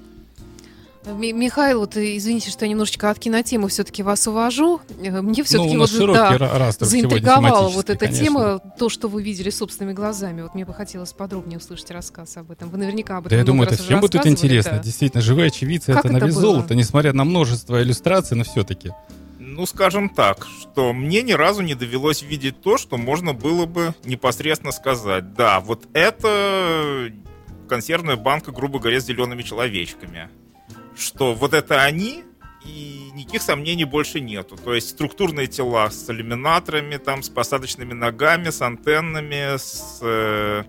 Ми- 1.13 1.33
Михаил, 1.33 1.79
вот 1.79 1.95
э, 1.97 2.17
извините, 2.17 2.49
что 2.51 2.65
я 2.65 2.71
немножечко 2.71 3.09
от 3.09 3.19
кинотемы 3.19 3.69
все-таки 3.69 4.03
вас 4.03 4.27
увожу. 4.27 4.81
Э, 5.01 5.21
Мне 5.21 5.39
Ну, 5.39 5.43
все-таки 5.43 5.75
у 5.75 5.79
нас 5.79 5.93
вот 5.97 6.13
да, 6.13 6.71
заинтриговала 6.71 7.69
вот 7.69 7.89
эта 7.89 8.05
конечно. 8.05 8.25
тема, 8.25 8.59
то, 8.77 8.89
что 8.89 9.07
вы 9.07 9.21
видели 9.23 9.49
собственными 9.49 9.93
глазами. 9.93 10.41
Вот 10.41 10.53
мне 10.55 10.65
бы 10.65 10.73
хотелось 10.73 11.13
подробнее 11.13 11.57
услышать 11.57 11.91
рассказ 11.91 12.37
об 12.37 12.51
этом. 12.51 12.69
Вы 12.69 12.77
наверняка 12.77 13.17
об 13.17 13.27
этом 13.27 13.29
Да 13.35 13.37
я 13.37 13.43
думаю, 13.45 13.67
это 13.69 13.81
всем 13.81 13.99
будет 13.99 14.25
интересно. 14.25 14.73
да. 14.73 14.79
Действительно, 14.79 15.21
живые 15.21 15.47
очевидцы 15.47 15.93
Как 15.93 16.05
это 16.05 16.13
на 16.13 16.17
это 16.17 16.25
вес 16.27 16.35
было? 16.35 16.41
золота, 16.41 16.75
несмотря 16.75 17.13
на 17.13 17.23
множество 17.23 17.81
иллюстраций, 17.81 18.35
но 18.35 18.43
все-таки. 18.43 18.91
Ну, 19.39 19.65
скажем 19.65 20.09
так, 20.09 20.45
что 20.61 20.93
мне 20.93 21.21
ни 21.23 21.31
разу 21.31 21.61
не 21.63 21.73
довелось 21.73 22.21
видеть 22.21 22.61
то, 22.61 22.77
что 22.77 22.97
можно 22.97 23.33
было 23.33 23.65
бы 23.65 23.95
непосредственно 24.05 24.71
сказать. 24.71 25.33
Да, 25.33 25.61
вот 25.61 25.87
это 25.93 27.09
консервная 27.67 28.17
банка, 28.17 28.51
грубо 28.51 28.79
говоря, 28.79 28.99
с 28.99 29.05
зелеными 29.05 29.41
человечками. 29.41 30.29
Что 30.97 31.33
вот 31.33 31.53
это 31.53 31.83
они, 31.83 32.23
и 32.65 33.11
никаких 33.13 33.41
сомнений 33.41 33.85
больше 33.85 34.19
нету. 34.19 34.57
То 34.57 34.73
есть 34.73 34.89
структурные 34.89 35.47
тела 35.47 35.89
с 35.89 36.09
иллюминаторами, 36.09 36.97
там, 36.97 37.23
с 37.23 37.29
посадочными 37.29 37.93
ногами, 37.93 38.49
с 38.49 38.61
антеннами, 38.61 39.57
с 39.57 39.99
э, 40.01 40.63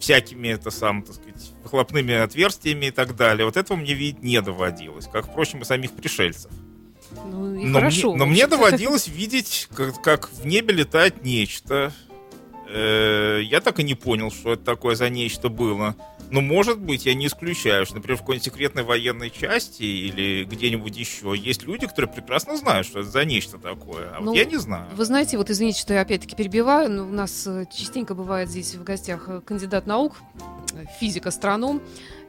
всякими, 0.00 0.48
это 0.48 0.70
сам, 0.70 1.02
так 1.02 1.16
сказать, 1.16 1.52
выхлопными 1.62 2.14
отверстиями 2.14 2.86
и 2.86 2.90
так 2.90 3.16
далее. 3.16 3.46
Вот 3.46 3.56
этого 3.56 3.76
мне 3.76 3.94
видеть 3.94 4.22
не 4.22 4.40
доводилось, 4.40 5.06
как, 5.06 5.26
впрочем, 5.26 5.62
и 5.62 5.64
самих 5.64 5.92
пришельцев. 5.92 6.50
Ну, 7.24 7.54
и 7.54 7.64
Но, 7.64 7.78
хорошо. 7.78 8.10
мне, 8.10 8.18
но 8.18 8.26
мне 8.26 8.46
доводилось 8.46 9.08
видеть, 9.08 9.68
как, 9.74 10.02
как 10.02 10.30
в 10.32 10.46
небе 10.46 10.74
летает 10.74 11.24
нечто. 11.24 11.92
Э, 12.68 13.40
я 13.42 13.60
так 13.60 13.80
и 13.80 13.82
не 13.82 13.94
понял, 13.94 14.30
что 14.30 14.54
это 14.54 14.64
такое 14.64 14.94
за 14.94 15.08
нечто 15.08 15.48
было. 15.48 15.94
Но, 16.30 16.40
может 16.40 16.78
быть, 16.78 17.06
я 17.06 17.14
не 17.14 17.28
исключаю, 17.28 17.86
что, 17.86 17.96
например, 17.96 18.16
в 18.16 18.20
какой-нибудь 18.20 18.44
секретной 18.44 18.82
военной 18.82 19.30
части 19.30 19.82
или 19.82 20.44
где-нибудь 20.44 20.96
еще 20.96 21.34
есть 21.36 21.62
люди, 21.62 21.86
которые 21.86 22.12
прекрасно 22.12 22.56
знают, 22.56 22.86
что 22.86 23.00
это 23.00 23.08
за 23.08 23.24
нечто 23.24 23.58
такое. 23.58 24.10
А 24.12 24.20
Ну, 24.20 24.28
вот 24.28 24.36
я 24.36 24.44
не 24.44 24.56
знаю. 24.56 24.86
Вы 24.94 25.04
знаете, 25.04 25.38
вот 25.38 25.50
извините, 25.50 25.80
что 25.80 25.94
я 25.94 26.00
опять-таки 26.00 26.34
перебиваю, 26.34 26.90
но 26.90 27.04
у 27.04 27.12
нас 27.12 27.46
э, 27.46 27.66
частенько 27.72 28.14
бывает 28.14 28.48
здесь 28.48 28.74
в 28.74 28.82
гостях 28.82 29.28
э, 29.28 29.40
кандидат 29.44 29.86
наук, 29.86 30.16
физик-астроном 31.00 31.80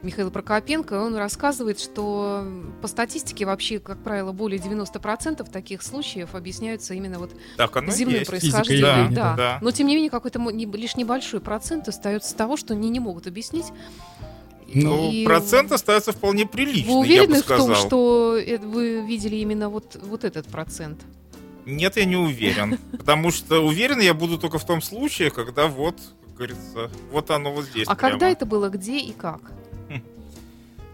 Михаил 0.02 0.30
Прокопенко. 0.30 0.94
Он 1.02 1.16
рассказывает, 1.16 1.80
что 1.80 2.46
по 2.80 2.88
статистике 2.88 3.46
вообще, 3.46 3.78
как 3.80 3.98
правило, 4.02 4.32
более 4.32 4.60
90% 4.60 5.50
таких 5.50 5.82
случаев 5.82 6.34
объясняются 6.34 6.94
именно 6.94 7.18
вот 7.18 7.32
Так 7.56 7.74
земным 7.90 8.18
есть. 8.18 8.30
происхождением. 8.30 8.86
явления, 8.86 9.16
да. 9.16 9.34
да. 9.36 9.58
Но 9.60 9.70
тем 9.72 9.88
не 9.88 9.94
менее, 9.96 10.10
какой-то 10.10 10.38
лишь 10.50 10.96
небольшой 10.96 11.40
процент 11.40 11.88
остается 11.88 12.36
того, 12.36 12.56
что 12.56 12.74
они 12.74 12.88
не 12.90 13.00
могут 13.00 13.26
объяснить. 13.26 13.66
Ну, 14.72 15.10
И 15.10 15.24
процент 15.24 15.72
остается 15.72 16.12
вполне 16.12 16.46
приличный, 16.46 16.92
Вы 16.94 17.06
я 17.06 17.22
бы 17.22 17.24
уверены 17.24 17.34
в 17.36 17.44
сказал. 17.44 17.66
том, 17.68 17.76
что 17.76 18.38
вы 18.62 19.00
видели 19.06 19.36
именно 19.36 19.70
вот, 19.70 19.96
вот 20.02 20.24
этот 20.24 20.46
процент? 20.46 21.00
Нет, 21.64 21.96
я 21.96 22.04
не 22.04 22.16
уверен. 22.16 22.78
Потому 22.92 23.30
что 23.30 23.64
уверен 23.66 24.00
я 24.00 24.14
буду 24.14 24.38
только 24.38 24.58
в 24.58 24.64
том 24.66 24.82
случае, 24.82 25.30
когда 25.30 25.66
вот, 25.68 25.96
как 26.28 26.34
говорится, 26.36 26.90
вот 27.10 27.30
оно 27.30 27.52
вот 27.52 27.64
здесь. 27.64 27.88
А 27.88 27.94
прямо. 27.94 28.10
когда 28.12 28.28
это 28.30 28.46
было, 28.46 28.68
где 28.68 28.98
и 28.98 29.12
как? 29.12 29.40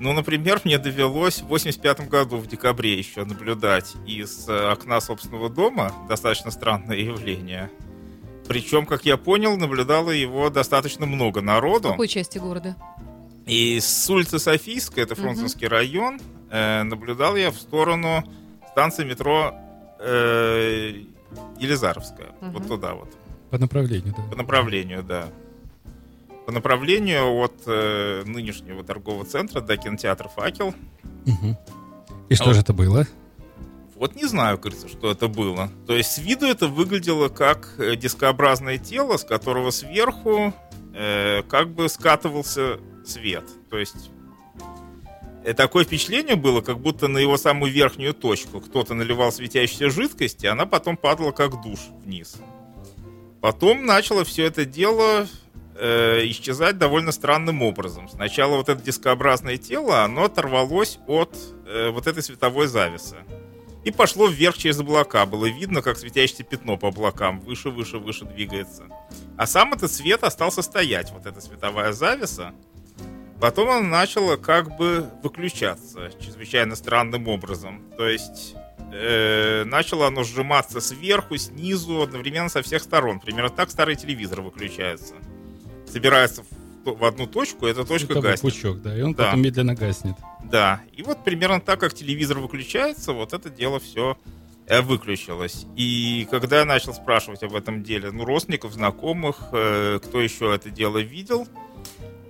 Ну, 0.00 0.12
например, 0.12 0.60
мне 0.64 0.78
довелось 0.78 1.40
в 1.40 1.46
85 1.46 2.08
году, 2.08 2.36
в 2.38 2.46
декабре 2.46 2.98
еще, 2.98 3.24
наблюдать 3.24 3.92
из 4.06 4.48
э, 4.48 4.72
окна 4.72 5.00
собственного 5.00 5.48
дома 5.48 5.92
достаточно 6.08 6.50
странное 6.50 6.96
явление. 6.96 7.70
Причем, 8.48 8.86
как 8.86 9.04
я 9.06 9.16
понял, 9.16 9.56
наблюдало 9.56 10.10
его 10.10 10.50
достаточно 10.50 11.06
много 11.06 11.38
В 11.38 11.42
народу. 11.44 11.90
какой 11.90 12.08
части 12.08 12.38
города? 12.38 12.76
И 13.46 13.78
с 13.80 14.08
улицы 14.10 14.38
Софийская, 14.38 15.04
это 15.04 15.14
Фрунзенский 15.14 15.68
район, 15.68 16.18
э, 16.50 16.82
наблюдал 16.82 17.36
я 17.36 17.50
в 17.50 17.56
сторону 17.56 18.24
станции 18.72 19.04
метро 19.04 19.54
э, 20.00 21.04
Елизаровская. 21.58 22.32
Мгм. 22.40 22.52
Вот 22.52 22.68
туда 22.68 22.94
вот. 22.94 23.08
По 23.50 23.58
направлению, 23.58 24.14
По 24.14 24.22
да. 24.22 24.36
направлению, 24.36 25.02
да. 25.04 25.28
По 26.46 26.52
направлению 26.52 27.38
от 27.38 27.54
э, 27.66 28.22
нынешнего 28.26 28.84
торгового 28.84 29.24
центра 29.24 29.60
до 29.60 29.76
кинотеатра 29.76 30.28
«Факел». 30.28 30.74
Мгм. 31.24 31.56
И 32.28 32.34
что 32.34 32.50
А 32.50 32.54
же 32.54 32.60
это 32.60 32.72
было? 32.72 33.06
Вот 33.96 34.16
не 34.16 34.26
знаю, 34.26 34.58
кажется, 34.58 34.88
что 34.88 35.10
это 35.10 35.28
было. 35.28 35.70
То 35.86 35.94
есть 35.94 36.12
с 36.12 36.18
виду 36.18 36.46
это 36.46 36.68
выглядело 36.68 37.28
как 37.28 37.74
э, 37.78 37.96
дискообразное 37.96 38.76
тело, 38.76 39.16
с 39.16 39.24
которого 39.24 39.70
сверху 39.70 40.52
э, 40.92 41.42
как 41.44 41.70
бы 41.70 41.88
скатывался 41.88 42.80
свет. 43.06 43.44
То 43.70 43.78
есть 43.78 44.10
э, 45.44 45.54
такое 45.54 45.84
впечатление 45.84 46.36
было, 46.36 46.60
как 46.60 46.80
будто 46.80 47.08
на 47.08 47.18
его 47.18 47.36
самую 47.36 47.72
верхнюю 47.72 48.14
точку 48.14 48.60
кто-то 48.60 48.94
наливал 48.94 49.32
светящуюся 49.32 49.90
жидкость, 49.90 50.42
и 50.44 50.48
она 50.48 50.66
потом 50.66 50.96
падала 50.96 51.30
как 51.30 51.62
душ 51.62 51.78
вниз. 52.04 52.36
Потом 53.40 53.86
начало 53.86 54.24
все 54.24 54.44
это 54.44 54.64
дело 54.64 55.28
э, 55.76 56.26
исчезать 56.26 56.78
довольно 56.78 57.12
странным 57.12 57.62
образом. 57.62 58.08
Сначала 58.08 58.56
вот 58.56 58.68
это 58.68 58.82
дискообразное 58.82 59.56
тело, 59.56 60.02
оно 60.02 60.24
оторвалось 60.24 60.98
от 61.06 61.36
э, 61.66 61.90
вот 61.90 62.06
этой 62.06 62.22
световой 62.22 62.66
завесы. 62.66 63.16
И 63.84 63.90
пошло 63.90 64.28
вверх 64.28 64.56
через 64.56 64.80
облака. 64.80 65.26
Было 65.26 65.46
видно, 65.46 65.82
как 65.82 65.98
светящееся 65.98 66.42
пятно 66.42 66.78
по 66.78 66.88
облакам 66.88 67.40
выше, 67.40 67.68
выше, 67.68 67.98
выше 67.98 68.24
двигается. 68.24 68.84
А 69.36 69.46
сам 69.46 69.74
этот 69.74 69.92
свет 69.92 70.24
остался 70.24 70.62
стоять, 70.62 71.12
вот 71.12 71.26
эта 71.26 71.40
световая 71.40 71.92
завеса. 71.92 72.54
Потом 73.40 73.68
она 73.68 73.80
начала 73.82 74.36
как 74.36 74.74
бы 74.78 75.06
выключаться 75.22 76.10
чрезвычайно 76.18 76.76
странным 76.76 77.28
образом. 77.28 77.82
То 77.98 78.08
есть 78.08 78.54
э, 78.90 79.64
начало 79.66 80.06
оно 80.06 80.24
сжиматься 80.24 80.80
сверху, 80.80 81.36
снизу, 81.36 82.00
одновременно 82.00 82.48
со 82.48 82.62
всех 82.62 82.82
сторон. 82.82 83.20
Примерно 83.20 83.50
так 83.50 83.70
старый 83.70 83.96
телевизор 83.96 84.40
выключается. 84.40 85.16
Собирается 85.94 86.42
в, 86.84 86.90
в 86.90 87.04
одну 87.04 87.28
точку, 87.28 87.66
эта 87.66 87.84
точка 87.84 88.06
Световой 88.06 88.30
гаснет. 88.32 88.52
пучок, 88.52 88.82
да, 88.82 88.98
и 88.98 89.00
он 89.00 89.14
Да. 89.14 89.26
потом 89.26 89.42
медленно 89.42 89.76
гаснет. 89.76 90.16
Да, 90.42 90.80
и 90.92 91.04
вот 91.04 91.22
примерно 91.22 91.60
так, 91.60 91.78
как 91.78 91.94
телевизор 91.94 92.40
выключается, 92.40 93.12
вот 93.12 93.32
это 93.32 93.48
дело 93.48 93.78
все 93.78 94.18
выключилось. 94.82 95.66
И 95.76 96.26
когда 96.32 96.58
я 96.58 96.64
начал 96.64 96.92
спрашивать 96.94 97.44
об 97.44 97.54
этом 97.54 97.84
деле, 97.84 98.10
ну, 98.10 98.24
родственников, 98.24 98.72
знакомых, 98.72 99.36
э, 99.52 100.00
кто 100.02 100.20
еще 100.20 100.52
это 100.52 100.68
дело 100.68 100.98
видел, 100.98 101.46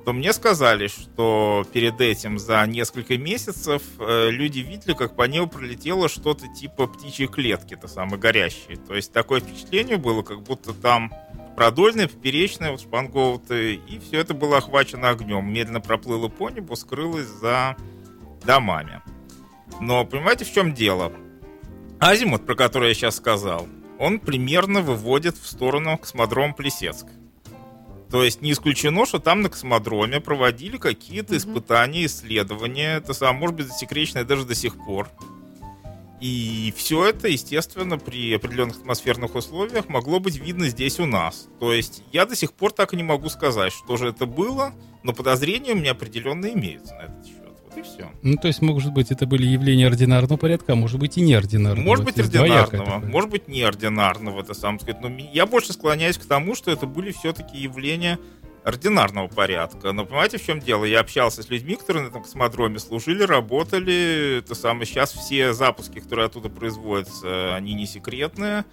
то 0.05 0.13
мне 0.13 0.35
сказали, 0.35 0.89
что 0.89 1.65
перед 1.73 1.99
этим 2.03 2.39
за 2.39 2.67
несколько 2.67 3.17
месяцев 3.17 3.83
э, 3.99 4.29
люди 4.31 4.59
видели, 4.59 4.93
как 4.93 5.17
по 5.17 5.23
небу 5.23 5.47
пролетело 5.49 6.11
что-то 6.11 6.47
типа 6.49 6.87
птичьей 6.87 7.29
клетки, 7.29 7.77
то 7.77 7.89
самое 7.89 8.19
горящее. 8.19 8.77
То 8.77 8.95
есть 8.95 9.11
такое 9.13 9.41
впечатление 9.41 9.97
было, 9.97 10.21
как 10.21 10.43
будто 10.43 10.75
там 10.75 11.11
продольная, 11.57 12.09
поперечная, 12.09 12.71
вот 12.71 12.81
шпангоуты, 12.81 13.75
и 13.75 13.99
все 13.99 14.19
это 14.21 14.35
было 14.35 14.59
охвачено 14.59 15.11
огнем. 15.11 15.51
Медленно 15.53 15.81
проплыло 15.81 16.29
по 16.29 16.51
небу, 16.51 16.77
скрылось 16.77 17.27
за 17.27 17.77
домами. 18.45 19.03
Но 19.81 20.05
понимаете, 20.05 20.45
в 20.45 20.53
чем 20.53 20.75
дело? 20.75 21.13
Азимут, 21.99 22.45
про 22.47 22.55
который 22.55 22.89
я 22.89 22.95
сейчас 22.95 23.17
сказал, 23.17 23.67
он 23.99 24.19
примерно 24.19 24.81
выводит 24.81 25.37
в 25.37 25.47
сторону 25.47 25.97
космодрома 25.97 26.53
Плесецк. 26.55 27.07
То 28.11 28.23
есть 28.23 28.43
не 28.43 28.53
исключено, 28.53 29.07
что 29.07 29.19
там 29.19 29.41
на 29.41 29.49
космодроме 29.49 30.21
проводили 30.21 30.77
какие-то 30.77 31.35
Мгм. 31.35 31.39
испытания, 31.39 32.05
исследования. 32.05 32.97
Это 32.99 33.15
самое, 33.15 33.39
может 33.41 33.57
быть, 33.57 33.67
засекреченное 33.67 34.25
даже 34.25 34.45
до 34.45 34.55
сих 34.55 34.77
пор. 34.85 35.09
И 36.25 36.73
все 36.75 37.11
это, 37.11 37.29
естественно, 37.29 37.99
при 37.99 38.33
определенных 38.33 38.79
атмосферных 38.79 39.35
условиях 39.35 39.91
могло 39.91 40.21
быть 40.21 40.37
видно 40.37 40.69
здесь 40.69 40.99
у 40.99 41.05
нас. 41.05 41.49
То 41.61 41.71
есть 41.71 42.03
я 42.13 42.25
до 42.25 42.35
сих 42.35 42.55
пор 42.55 42.73
так 42.73 42.95
и 42.95 42.97
не 42.97 43.03
могу 43.03 43.29
сказать, 43.29 43.75
что 43.75 43.99
же 43.99 44.09
это 44.09 44.25
было, 44.25 44.73
но 45.03 45.13
подозрения 45.13 45.73
у 45.73 45.77
меня 45.77 45.91
определенно 45.91 46.47
имеются 46.47 46.95
на 46.95 47.03
этот 47.03 47.27
счет. 47.27 47.53
Вот 47.67 47.77
и 47.77 47.83
все. 47.83 48.11
Ну, 48.23 48.39
то 48.39 48.49
есть, 48.49 48.63
может 48.63 48.95
быть, 48.95 49.11
это 49.11 49.27
были 49.27 49.45
явления 49.45 49.87
ординарного 49.87 50.39
порядка, 50.39 50.73
а 50.73 50.77
может 50.77 50.99
быть 50.99 51.19
и 51.19 51.21
неординарного. 51.21 51.85
Может 51.85 52.07
быть, 52.07 52.19
ординарного, 52.19 53.01
может 53.01 53.29
быть, 53.29 53.47
неординарного, 53.47 54.41
это 54.41 54.55
сам 54.55 54.81
сказать. 54.81 55.03
Но 55.03 55.11
я 55.31 55.45
больше 55.45 55.75
склоняюсь 55.75 56.17
к 56.17 56.25
тому, 56.25 56.55
что 56.55 56.71
это 56.71 56.87
были 56.87 57.13
все-таки 57.13 57.59
явления 57.59 58.19
ординарного 58.65 59.29
порядка. 59.29 59.93
Но 59.93 60.07
понимаете, 60.07 60.39
в 60.39 60.45
чем 60.45 60.59
дело? 60.59 60.85
Я 60.85 61.01
общался 61.01 61.43
с 61.43 61.51
людьми, 61.51 61.77
которые 61.77 62.05
на 62.05 62.09
этом 62.09 62.23
космодроме 62.23 62.79
служили, 62.79 63.23
работали. 63.23 64.39
Это 64.39 64.55
самое 64.55 64.87
сейчас 64.87 65.13
все 65.13 65.53
запуски, 65.53 66.01
которые 66.01 66.27
оттуда 66.27 66.49
производятся, 66.49 67.55
они 67.55 67.75
не 67.75 67.87
секретные. 67.87 68.65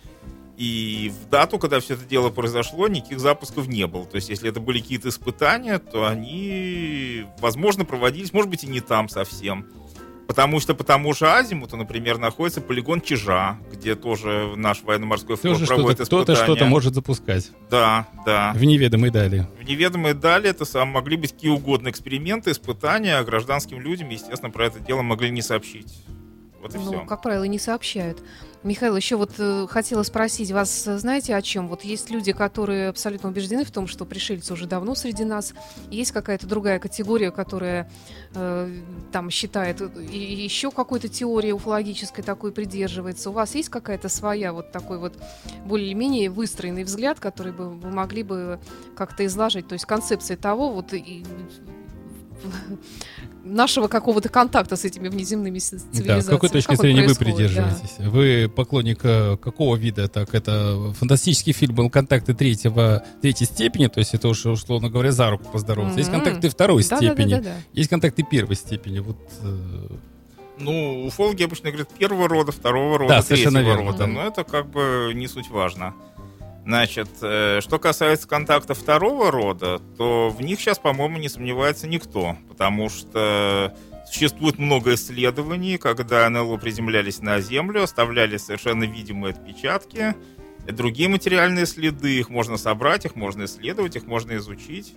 И 0.57 1.11
в 1.23 1.29
дату, 1.29 1.57
когда 1.57 1.79
все 1.79 1.95
это 1.95 2.05
дело 2.05 2.29
произошло, 2.29 2.87
никаких 2.87 3.19
запусков 3.19 3.67
не 3.67 3.87
было. 3.87 4.05
То 4.05 4.17
есть, 4.17 4.29
если 4.29 4.49
это 4.49 4.59
были 4.59 4.79
какие-то 4.79 5.09
испытания, 5.09 5.79
то 5.79 6.05
они, 6.05 7.25
возможно, 7.39 7.83
проводились, 7.83 8.31
может 8.31 8.49
быть, 8.49 8.63
и 8.63 8.67
не 8.67 8.79
там 8.79 9.09
совсем. 9.09 9.67
Потому 10.31 10.61
что 10.61 10.73
по 10.73 10.85
тому 10.85 11.13
же 11.13 11.27
Азимуту, 11.27 11.75
например, 11.75 12.17
находится 12.17 12.61
полигон 12.61 13.01
Чижа, 13.01 13.57
где 13.69 13.95
тоже 13.95 14.53
наш 14.55 14.81
военно-морской 14.81 15.35
флот 15.35 15.55
Тоже 15.55 15.65
проводит 15.67 15.95
что-то, 15.97 16.05
кто-то 16.05 16.31
испытания. 16.31 16.55
что-то 16.55 16.69
может 16.69 16.93
запускать 16.93 17.51
Да, 17.69 18.07
да. 18.25 18.53
в 18.55 18.63
неведомой 18.63 19.09
дали. 19.09 19.45
В 19.59 19.67
неведомые 19.67 20.13
дали 20.13 20.49
это 20.49 20.63
сам 20.63 20.87
могли 20.87 21.17
быть 21.17 21.33
какие 21.33 21.51
угодно 21.51 21.89
эксперименты, 21.89 22.51
испытания, 22.51 23.17
а 23.17 23.25
гражданским 23.25 23.81
людям, 23.81 24.07
естественно, 24.07 24.49
про 24.49 24.67
это 24.67 24.79
дело 24.79 25.01
могли 25.01 25.31
не 25.31 25.41
сообщить. 25.41 26.01
Вот 26.61 26.73
и 26.75 26.77
ну, 26.77 26.85
все. 26.93 27.05
как 27.05 27.21
правило, 27.23 27.43
не 27.43 27.59
сообщают. 27.59 28.23
Михаил, 28.63 28.95
еще 28.95 29.15
вот 29.15 29.31
э, 29.39 29.65
хотела 29.67 30.03
спросить 30.03 30.51
вас, 30.51 30.85
э, 30.85 30.99
знаете 30.99 31.35
о 31.35 31.41
чем? 31.41 31.67
Вот 31.67 31.83
есть 31.83 32.11
люди, 32.11 32.31
которые 32.31 32.89
абсолютно 32.89 33.29
убеждены 33.29 33.65
в 33.65 33.71
том, 33.71 33.87
что 33.87 34.05
пришельцы 34.05 34.53
уже 34.53 34.67
давно 34.67 34.93
среди 34.93 35.23
нас. 35.23 35.55
Есть 35.89 36.11
какая-то 36.11 36.45
другая 36.45 36.77
категория, 36.77 37.31
которая 37.31 37.89
э, 38.35 38.81
там 39.11 39.31
считает, 39.31 39.81
э, 39.81 39.89
и 40.03 40.43
еще 40.43 40.69
какой-то 40.69 41.07
теории 41.07 41.51
уфологической 41.51 42.23
такой 42.23 42.51
придерживается. 42.51 43.31
У 43.31 43.33
вас 43.33 43.55
есть 43.55 43.69
какая-то 43.69 44.09
своя 44.09 44.53
вот 44.53 44.71
такой 44.71 44.99
вот 44.99 45.17
более-менее 45.65 46.29
выстроенный 46.29 46.83
взгляд, 46.83 47.19
который 47.19 47.53
бы 47.53 47.67
вы 47.67 47.89
могли 47.89 48.21
бы 48.21 48.59
как-то 48.95 49.25
изложить? 49.25 49.67
То 49.69 49.73
есть 49.73 49.85
концепция 49.85 50.37
того, 50.37 50.69
вот 50.69 50.93
и, 50.93 51.25
нашего 53.43 53.87
какого-то 53.87 54.29
контакта 54.29 54.75
с 54.75 54.85
этими 54.85 55.07
внеземными 55.09 55.59
с- 55.59 55.71
Да, 55.71 55.77
с 55.79 55.81
цивилизациями. 55.97 56.35
какой 56.35 56.49
точки 56.49 56.67
Как 56.69 56.77
зрения 56.79 57.07
вы 57.07 57.15
происходит, 57.15 57.55
да. 57.55 57.63
придерживаетесь? 57.63 57.97
Вы 58.11 58.49
поклонник 58.55 58.99
э, 59.03 59.37
какого 59.37 59.75
вида? 59.75 60.07
Так, 60.07 60.33
это 60.35 60.93
фантастический 60.97 61.53
фильм 61.53 61.75
был 61.75 61.89
«Контакты 61.89 62.33
третьего, 62.33 63.03
третьей 63.21 63.47
степени», 63.47 63.87
то 63.87 63.99
есть 63.99 64.13
это 64.13 64.27
уж, 64.27 64.45
условно 64.45 64.89
говоря, 64.89 65.11
за 65.11 65.29
руку 65.29 65.45
поздороваться. 65.51 65.97
Есть 65.97 66.11
Мгм. 66.11 66.21
контакты 66.21 66.49
второй 66.49 66.83
Да, 66.83 66.89
да, 66.89 66.95
да, 66.99 67.07
степени, 67.13 67.33
да, 67.35 67.41
да. 67.41 67.55
есть 67.73 67.89
контакты 67.89 68.23
первой 68.23 68.55
степени. 68.55 68.99
Вот, 68.99 69.17
э, 69.41 69.87
Ну, 70.59 71.05
уфологи 71.07 71.41
обычно 71.43 71.69
говорят 71.71 71.89
первого 71.97 72.27
рода, 72.29 72.51
второго 72.51 72.99
рода, 72.99 73.15
Да, 73.15 73.21
третьего 73.23 73.57
верно, 73.59 73.85
рода. 73.91 73.97
да. 73.99 74.07
Но 74.07 74.21
это 74.27 74.43
как 74.43 74.69
бы 74.69 75.11
не 75.15 75.27
суть 75.27 75.49
важно. 75.49 75.95
Значит, 76.65 77.09
э, 77.21 77.59
что 77.61 77.79
касается 77.79 78.27
контактов 78.27 78.77
второго 78.77 79.31
рода, 79.31 79.79
то 79.97 80.29
в 80.29 80.41
них 80.41 80.59
сейчас, 80.59 80.77
по-моему, 80.77 81.17
не 81.17 81.27
сомневается 81.27 81.87
никто, 81.87 82.37
потому 82.49 82.89
что 82.89 83.75
существует 84.07 84.59
много 84.59 84.93
исследований, 84.93 85.77
когда 85.77 86.29
НЛО 86.29 86.57
приземлялись 86.57 87.19
на 87.19 87.39
Землю, 87.41 87.83
оставляли 87.83 88.37
совершенно 88.37 88.83
видимые 88.83 89.33
отпечатки, 89.33 90.15
другие 90.67 91.09
материальные 91.09 91.65
следы, 91.65 92.19
их 92.19 92.29
можно 92.29 92.57
собрать, 92.57 93.05
их 93.05 93.15
можно 93.15 93.45
исследовать, 93.45 93.95
их 93.95 94.05
можно 94.05 94.35
изучить. 94.35 94.93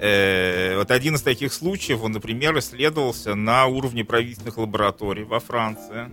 Э, 0.00 0.76
Вот 0.78 0.90
один 0.90 1.16
из 1.16 1.22
таких 1.22 1.52
случаев, 1.52 2.02
он, 2.02 2.12
например, 2.12 2.58
исследовался 2.58 3.34
на 3.34 3.66
уровне 3.66 4.04
правительственных 4.04 4.56
лабораторий 4.56 5.24
во 5.24 5.38
Франции. 5.38 6.08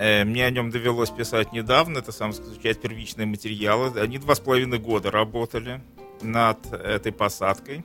Э, 0.00 0.24
Мне 0.24 0.46
о 0.46 0.50
нем 0.50 0.70
довелось 0.70 1.10
писать 1.10 1.52
недавно, 1.52 1.98
это 1.98 2.10
сам 2.10 2.30
изучать 2.30 2.80
первичные 2.80 3.26
материалы. 3.26 4.00
Они 4.00 4.16
два 4.16 4.34
с 4.34 4.40
половиной 4.40 4.78
года 4.78 5.10
работали 5.10 5.82
над 6.22 6.72
этой 6.72 7.12
посадкой. 7.12 7.84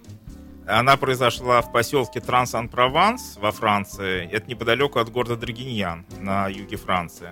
Она 0.65 0.95
произошла 0.95 1.61
в 1.61 1.73
поселке 1.73 2.21
Транс-Ан-Прованс 2.21 3.35
во 3.35 3.51
Франции. 3.51 4.29
Это 4.31 4.49
неподалеку 4.49 4.99
от 4.99 5.11
города 5.11 5.35
Драгиньян 5.35 6.05
на 6.21 6.47
юге 6.47 6.77
Франции. 6.77 7.31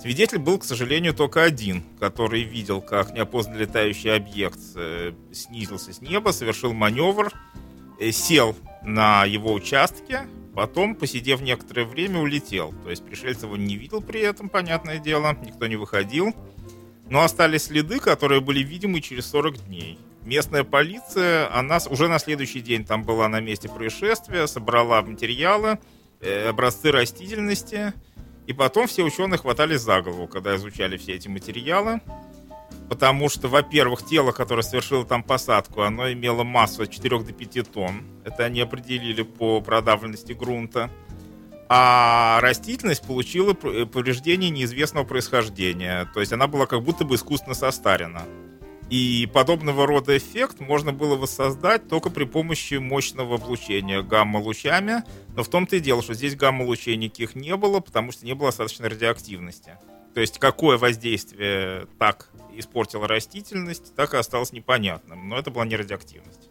Свидетель 0.00 0.38
был, 0.38 0.58
к 0.58 0.64
сожалению, 0.64 1.12
только 1.12 1.42
один, 1.42 1.84
который 2.00 2.44
видел, 2.44 2.80
как 2.80 3.12
неопознанный 3.12 3.60
летающий 3.60 4.16
объект 4.16 4.58
э, 4.74 5.12
снизился 5.32 5.92
с 5.92 6.00
неба, 6.00 6.30
совершил 6.30 6.72
маневр, 6.72 7.30
э, 8.00 8.10
сел 8.10 8.56
на 8.82 9.26
его 9.26 9.52
участке, 9.52 10.22
потом, 10.54 10.94
посидев 10.94 11.40
некоторое 11.40 11.84
время, 11.84 12.20
улетел. 12.20 12.74
То 12.84 12.90
есть 12.90 13.04
пришельцев 13.04 13.50
он 13.50 13.64
не 13.64 13.76
видел 13.76 14.00
при 14.00 14.20
этом, 14.20 14.48
понятное 14.48 14.98
дело, 14.98 15.36
никто 15.44 15.66
не 15.66 15.76
выходил. 15.76 16.34
Но 17.08 17.22
остались 17.22 17.64
следы, 17.64 17.98
которые 17.98 18.40
были 18.40 18.62
видимы 18.62 19.00
через 19.00 19.26
40 19.26 19.66
дней. 19.66 19.98
Местная 20.24 20.64
полиция, 20.64 21.52
она 21.54 21.78
уже 21.90 22.08
на 22.08 22.18
следующий 22.18 22.60
день 22.60 22.84
там 22.84 23.02
была 23.02 23.28
на 23.28 23.40
месте 23.40 23.68
происшествия, 23.68 24.46
собрала 24.46 25.02
материалы, 25.02 25.78
э, 26.20 26.48
образцы 26.48 26.92
растительности, 26.92 27.92
и 28.46 28.52
потом 28.52 28.86
все 28.86 29.02
ученые 29.02 29.38
хватались 29.38 29.80
за 29.80 30.00
голову, 30.00 30.28
когда 30.28 30.54
изучали 30.56 30.96
все 30.96 31.14
эти 31.14 31.28
материалы. 31.28 32.00
Потому 32.92 33.30
что, 33.30 33.48
во-первых, 33.48 34.04
тело, 34.04 34.32
которое 34.32 34.60
совершило 34.60 35.06
там 35.06 35.22
посадку, 35.22 35.80
оно 35.80 36.12
имело 36.12 36.42
массу 36.42 36.82
от 36.82 36.90
4 36.90 37.20
до 37.20 37.32
5 37.32 37.72
тонн. 37.72 38.02
Это 38.22 38.44
они 38.44 38.60
определили 38.60 39.22
по 39.22 39.62
продавленности 39.62 40.34
грунта. 40.34 40.90
А 41.70 42.38
растительность 42.42 43.06
получила 43.06 43.54
п- 43.54 43.86
повреждение 43.86 44.50
неизвестного 44.50 45.04
происхождения. 45.04 46.06
То 46.12 46.20
есть 46.20 46.34
она 46.34 46.48
была 46.48 46.66
как 46.66 46.82
будто 46.82 47.06
бы 47.06 47.14
искусственно 47.14 47.54
состарена. 47.54 48.24
И 48.90 49.26
подобного 49.32 49.86
рода 49.86 50.14
эффект 50.14 50.60
можно 50.60 50.92
было 50.92 51.16
воссоздать 51.16 51.88
только 51.88 52.10
при 52.10 52.24
помощи 52.24 52.74
мощного 52.74 53.36
облучения 53.36 54.02
гамма-лучами. 54.02 55.02
Но 55.34 55.42
в 55.42 55.48
том-то 55.48 55.76
и 55.76 55.80
дело, 55.80 56.02
что 56.02 56.12
здесь 56.12 56.36
гамма-лучей 56.36 56.96
никаких 56.96 57.36
не 57.36 57.56
было, 57.56 57.80
потому 57.80 58.12
что 58.12 58.26
не 58.26 58.34
было 58.34 58.48
достаточно 58.48 58.90
радиоактивности. 58.90 59.78
То 60.14 60.20
есть 60.20 60.38
какое 60.38 60.76
воздействие 60.76 61.86
так 61.98 62.28
испортило 62.56 63.08
растительность, 63.08 63.94
так 63.94 64.14
и 64.14 64.16
осталось 64.16 64.52
непонятным. 64.52 65.28
Но 65.28 65.38
это 65.38 65.50
была 65.50 65.64
не 65.64 65.76
радиоактивность. 65.76 66.48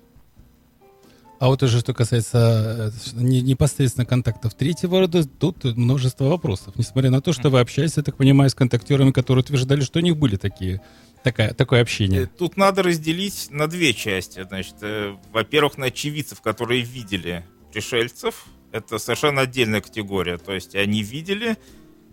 А 1.41 1.48
вот 1.48 1.63
уже 1.63 1.79
что 1.79 1.96
касается 1.96 2.91
э, 3.15 3.20
не- 3.20 3.41
непосредственно 3.41 4.05
контактов 4.05 4.53
третьего 4.53 5.00
рода, 5.00 5.25
тут 5.25 5.63
множество 5.63 6.25
вопросов. 6.25 6.75
Несмотря 6.75 7.10
на 7.10 7.20
то, 7.20 7.34
что 7.34 7.50
вы 7.50 7.60
общаетесь, 7.60 7.98
я 7.98 8.03
так 8.03 8.15
понимаю, 8.15 8.51
с 8.51 8.53
контактерами, 8.53 9.10
которые 9.12 9.41
утверждали, 9.41 9.81
что 9.81 9.98
у 9.98 10.03
них 10.03 10.17
были 10.17 10.36
такие, 10.36 10.84
такая, 11.24 11.55
такое 11.55 11.79
Э, 11.79 11.81
общение. 11.81 12.28
Тут 12.28 12.58
надо 12.58 12.84
разделить 12.84 13.47
на 13.49 13.65
две 13.65 13.95
части. 13.95 14.45
Значит, 14.47 14.75
э, 14.82 15.15
во-первых, 15.32 15.80
на 15.80 15.88
очевидцев, 15.88 16.41
которые 16.41 16.82
видели 16.82 17.43
пришельцев. 17.73 18.45
Это 18.71 18.99
совершенно 18.99 19.41
отдельная 19.41 19.82
категория. 19.82 20.38
То 20.38 20.54
есть 20.54 20.75
они 20.75 21.02
видели, 21.02 21.54
э, 21.54 21.56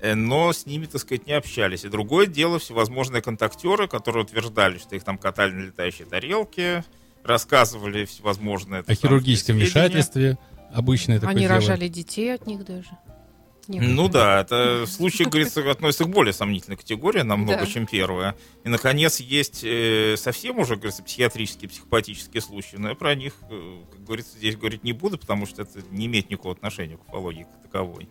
но 0.02 0.52
с 0.52 0.66
ними, 0.66 0.86
так 0.86 1.00
сказать, 1.00 1.26
не 1.26 1.32
общались. 1.32 1.84
И 1.84 1.88
другое 1.88 2.26
дело, 2.26 2.58
всевозможные 2.58 3.22
контактеры, 3.22 3.88
которые 3.88 4.24
утверждали, 4.24 4.78
что 4.78 4.96
их 4.96 5.04
там 5.04 5.18
катали 5.18 5.52
на 5.52 5.60
летающей 5.66 6.04
тарелке, 6.04 6.84
рассказывали 7.24 8.04
всевозможные... 8.04 8.82
О 8.86 8.94
хирургическом 8.94 9.56
вмешательстве. 9.56 10.38
Обычное 10.72 11.16
такое 11.18 11.30
Они 11.30 11.42
дело. 11.42 11.54
рожали 11.54 11.88
детей 11.88 12.34
от 12.34 12.46
них 12.46 12.64
даже. 12.64 12.90
Некоторые. 13.68 13.94
Ну 13.96 14.08
да, 14.08 14.40
это 14.40 14.86
случай, 14.86 15.24
говорится, 15.24 15.70
относится 15.70 16.04
к 16.04 16.08
более 16.08 16.32
сомнительной 16.32 16.78
категории 16.78 17.20
намного, 17.20 17.60
Да. 17.60 17.66
чем 17.66 17.86
первая. 17.86 18.34
И, 18.64 18.68
наконец, 18.70 19.20
есть 19.20 19.60
э, 19.62 20.16
совсем 20.16 20.58
уже, 20.58 20.76
говорится, 20.76 21.02
психиатрические, 21.02 21.68
психопатические 21.68 22.40
случаи, 22.40 22.76
но 22.76 22.88
я 22.90 22.94
про 22.94 23.14
них, 23.14 23.34
э, 23.50 23.82
как 23.92 24.04
говорится, 24.04 24.38
здесь 24.38 24.56
говорить 24.56 24.84
не 24.84 24.94
буду, 24.94 25.18
потому 25.18 25.44
что 25.44 25.62
это 25.62 25.80
не 25.90 26.06
имеет 26.06 26.30
никакого 26.30 26.54
отношения 26.54 26.96
к 26.96 27.06
уфологии 27.08 27.42
как 27.44 27.62
таковой. 27.62 28.08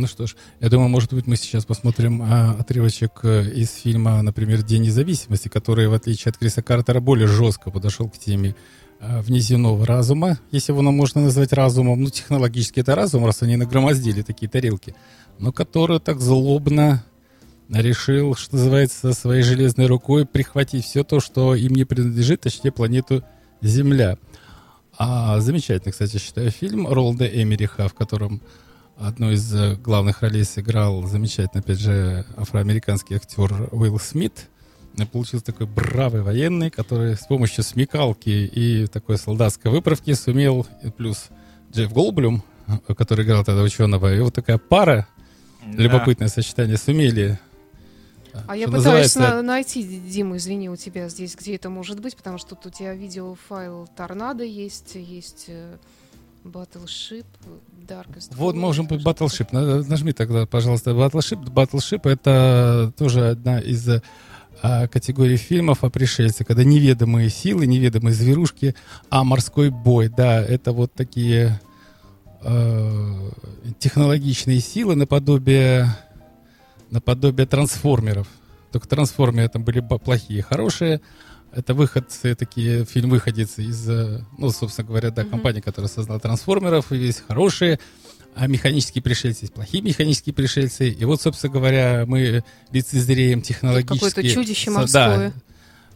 Ну 0.00 0.06
что 0.06 0.26
ж, 0.26 0.34
я 0.60 0.70
думаю, 0.70 0.88
может 0.88 1.12
быть, 1.12 1.26
мы 1.26 1.36
сейчас 1.36 1.66
посмотрим 1.66 2.22
а, 2.22 2.56
отрывочек 2.58 3.20
э, 3.22 3.50
из 3.50 3.70
фильма, 3.74 4.22
например, 4.22 4.62
«День 4.62 4.84
независимости», 4.84 5.48
который, 5.48 5.88
в 5.88 5.92
отличие 5.92 6.30
от 6.30 6.38
Криса 6.38 6.62
Картера, 6.62 7.00
более 7.00 7.26
жестко 7.28 7.70
подошел 7.70 8.08
к 8.08 8.16
теме 8.16 8.56
а, 8.98 9.20
внеземного 9.20 9.84
разума, 9.84 10.38
если 10.52 10.72
его 10.72 10.80
можно 10.80 11.20
назвать 11.20 11.52
разумом. 11.52 12.00
Ну, 12.00 12.08
технологически 12.08 12.80
это 12.80 12.94
разум, 12.94 13.26
раз 13.26 13.42
они 13.42 13.56
нагромоздили 13.56 14.22
такие 14.22 14.48
тарелки. 14.48 14.94
Но 15.38 15.52
который 15.52 16.00
так 16.00 16.18
злобно 16.18 17.04
решил, 17.68 18.34
что 18.36 18.56
называется, 18.56 19.12
своей 19.12 19.42
железной 19.42 19.84
рукой 19.84 20.24
прихватить 20.24 20.86
все 20.86 21.04
то, 21.04 21.20
что 21.20 21.54
им 21.54 21.74
не 21.74 21.84
принадлежит, 21.84 22.40
точнее, 22.40 22.72
планету 22.72 23.22
Земля. 23.60 24.16
А 24.96 25.40
замечательный, 25.40 25.92
кстати, 25.92 26.16
считаю, 26.16 26.50
фильм 26.50 26.86
Ролда 26.86 27.26
Эмериха, 27.26 27.86
в 27.86 27.92
котором 27.92 28.40
одну 29.00 29.30
из 29.32 29.52
э, 29.54 29.76
главных 29.76 30.22
ролей 30.22 30.44
сыграл 30.44 31.02
замечательный, 31.06 31.60
опять 31.60 31.80
же, 31.80 32.24
афроамериканский 32.36 33.16
актер 33.16 33.68
Уилл 33.72 33.98
Смит. 33.98 34.48
И 34.96 35.04
Получился 35.06 35.46
такой 35.46 35.66
бравый 35.66 36.22
военный, 36.22 36.70
который 36.70 37.16
с 37.16 37.26
помощью 37.26 37.64
смекалки 37.64 38.28
и 38.28 38.86
такой 38.86 39.16
солдатской 39.18 39.70
выправки 39.70 40.12
сумел, 40.14 40.66
и 40.82 40.90
плюс 40.90 41.28
Джефф 41.72 41.92
Голблюм, 41.92 42.42
э, 42.66 42.94
который 42.94 43.24
играл 43.24 43.44
тогда 43.44 43.62
ученого, 43.62 44.14
и 44.14 44.20
вот 44.20 44.34
такая 44.34 44.58
пара, 44.58 45.06
любопытное 45.64 46.28
сочетание, 46.28 46.76
сумели 46.76 47.38
э, 48.32 48.38
А 48.48 48.56
я 48.56 48.66
что 48.66 48.76
пытаюсь 48.76 49.14
называется, 49.14 49.20
на- 49.20 49.42
найти, 49.42 49.82
Дима, 49.82 50.36
извини, 50.36 50.68
у 50.68 50.76
тебя 50.76 51.08
здесь, 51.08 51.34
где 51.36 51.54
это 51.54 51.70
может 51.70 52.00
быть, 52.00 52.16
потому 52.16 52.38
что 52.38 52.54
тут 52.54 52.66
у 52.66 52.70
тебя 52.70 52.92
видеофайл 52.94 53.88
Торнадо 53.96 54.44
есть, 54.44 54.94
есть 54.96 55.46
Battleship, 56.44 57.26
Darkest 57.86 58.34
Вот 58.34 58.54
Force, 58.54 58.58
можем 58.58 58.86
быть 58.86 59.02
Battleship. 59.02 59.48
На- 59.52 59.82
Нажми 59.82 60.12
тогда, 60.12 60.46
пожалуйста, 60.46 60.90
Battleship. 60.92 61.44
Battleship 61.44 62.08
это 62.08 62.92
тоже 62.96 63.30
одна 63.30 63.58
из 63.60 63.88
а, 64.62 64.88
категорий 64.88 65.36
фильмов 65.36 65.84
о 65.84 65.90
пришельце, 65.90 66.44
когда 66.44 66.64
неведомые 66.64 67.30
силы, 67.30 67.66
неведомые 67.66 68.14
зверушки, 68.14 68.74
а 69.08 69.24
морской 69.24 69.70
бой. 69.70 70.08
Да, 70.08 70.42
это 70.42 70.72
вот 70.72 70.92
такие 70.92 71.60
э, 72.42 73.30
технологичные 73.78 74.60
силы 74.60 74.96
наподобие, 74.96 75.86
наподобие 76.90 77.46
трансформеров. 77.46 78.28
Только 78.72 78.88
трансформеры 78.88 79.48
там 79.48 79.64
были 79.64 79.80
плохие, 79.80 80.42
хорошие. 80.42 81.00
Это 81.52 81.74
выходцы, 81.74 82.34
такие 82.34 82.84
фильм 82.84 83.10
выходец 83.10 83.58
из, 83.58 83.88
э, 83.88 84.24
ну, 84.38 84.50
собственно 84.50 84.86
говоря, 84.86 85.10
да, 85.10 85.24
компании, 85.24 85.60
которая 85.60 85.88
создала 85.88 86.18
трансформеров, 86.20 86.92
и 86.92 86.96
есть 86.96 87.24
хорошие. 87.26 87.78
а 88.36 88.46
механические 88.46 89.02
пришельцы 89.02 89.42
есть 89.44 89.52
плохие 89.54 89.82
механические 89.82 90.32
пришельцы. 90.32 90.88
И 90.88 91.04
вот, 91.04 91.20
собственно 91.20 91.52
говоря, 91.52 92.04
мы 92.06 92.44
лицезреем 92.70 93.42
технологические... 93.42 94.10
Какое-то 94.10 94.30
чудище 94.32 94.70
морское. 94.70 95.30
Да, 95.30 95.32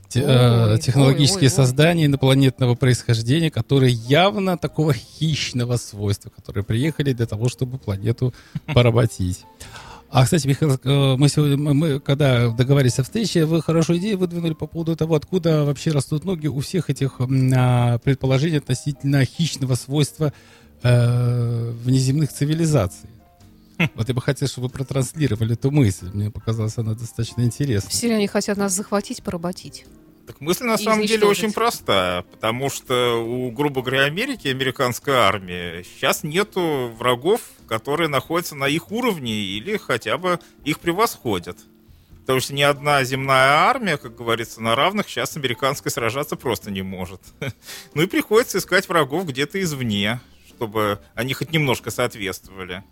те- 0.09 0.21
э, 0.21 0.73
Ой, 0.73 0.79
технологические 0.81 1.43
ой, 1.43 1.47
ой. 1.47 1.51
создания 1.51 2.07
инопланетного 2.07 2.75
происхождения, 2.75 3.51
которые 3.53 3.93
явно 3.93 4.59
такого 4.59 4.93
хищного 4.93 5.77
свойства, 5.77 6.31
которые 6.31 6.65
приехали 6.65 7.13
для 7.13 7.27
того, 7.27 7.49
чтобы 7.49 7.79
планету 7.79 8.35
поработить. 8.75 9.45
А, 10.17 10.23
кстати, 10.25 10.47
Михаил, 10.47 10.79
э, 10.85 11.17
мы 11.17 11.29
сегодня, 11.29 11.57
мы- 11.57 11.75
мы, 11.75 11.99
когда 11.99 12.49
договорились 12.51 13.01
о 13.01 13.03
встрече, 13.03 13.47
вы 13.47 13.61
хорошую 13.61 13.99
идею 13.99 14.17
выдвинули 14.17 14.53
по 14.55 14.69
поводу 14.69 14.95
того, 14.95 15.17
откуда 15.17 15.65
вообще 15.65 15.91
растут 15.91 16.25
ноги 16.25 16.47
у 16.47 16.61
всех 16.61 16.89
этих 16.89 17.17
а, 17.19 17.99
предположений 17.99 18.59
относительно 18.59 19.25
хищного 19.25 19.75
свойства 19.75 20.33
э, 20.85 21.71
внеземных 21.83 22.33
цивилизаций. 22.33 23.09
Вот 23.97 24.07
я 24.09 24.15
бы 24.15 24.21
хотел, 24.23 24.47
чтобы 24.47 24.69
вы 24.69 24.73
протранслировали 24.73 25.55
эту 25.55 25.73
мысль. 25.73 26.09
Мне 26.13 26.31
показалось 26.31 26.79
она 26.79 26.95
достаточно 26.95 27.43
интересной. 27.43 27.91
Все 27.91 28.15
они 28.15 28.29
хотят 28.29 28.57
нас 28.57 28.73
захватить, 28.73 29.21
поработить. 29.25 29.85
Так 30.27 30.41
мысль 30.41 30.65
на 30.65 30.79
самом 30.79 31.05
деле 31.05 31.27
очень 31.27 31.53
простая, 31.53 32.23
потому 32.23 32.71
что 32.71 33.23
у, 33.23 33.51
грубо 33.51 33.83
говоря, 33.83 34.05
Америки, 34.05 34.49
американской 34.49 35.15
армии, 35.15 35.83
сейчас 35.83 36.23
нету 36.23 36.95
врагов, 36.99 37.43
которые 37.69 38.09
находятся 38.09 38.55
на 38.55 38.67
их 38.67 38.91
уровне 38.91 39.33
или 39.35 39.77
хотя 39.77 40.17
бы 40.17 40.41
их 40.65 40.81
превосходят. 40.81 41.59
Потому 42.25 42.41
что 42.41 42.55
ни 42.55 42.63
одна 42.63 43.05
земная 43.05 43.51
армия, 43.51 43.99
как 43.99 44.17
говорится, 44.17 44.63
на 44.63 44.75
равных 44.75 45.11
сейчас 45.11 45.33
с 45.33 45.37
американской 45.37 45.91
сражаться 45.91 46.37
просто 46.37 46.71
не 46.71 46.83
может. 46.83 47.21
Ну 47.95 48.03
и 48.03 48.07
приходится 48.07 48.59
искать 48.59 48.89
врагов 48.89 49.27
где-то 49.27 49.61
извне, 49.61 50.21
чтобы 50.49 51.01
они 51.15 51.35
хоть 51.35 51.53
немножко 51.53 51.91
соответствовали. 51.91 52.83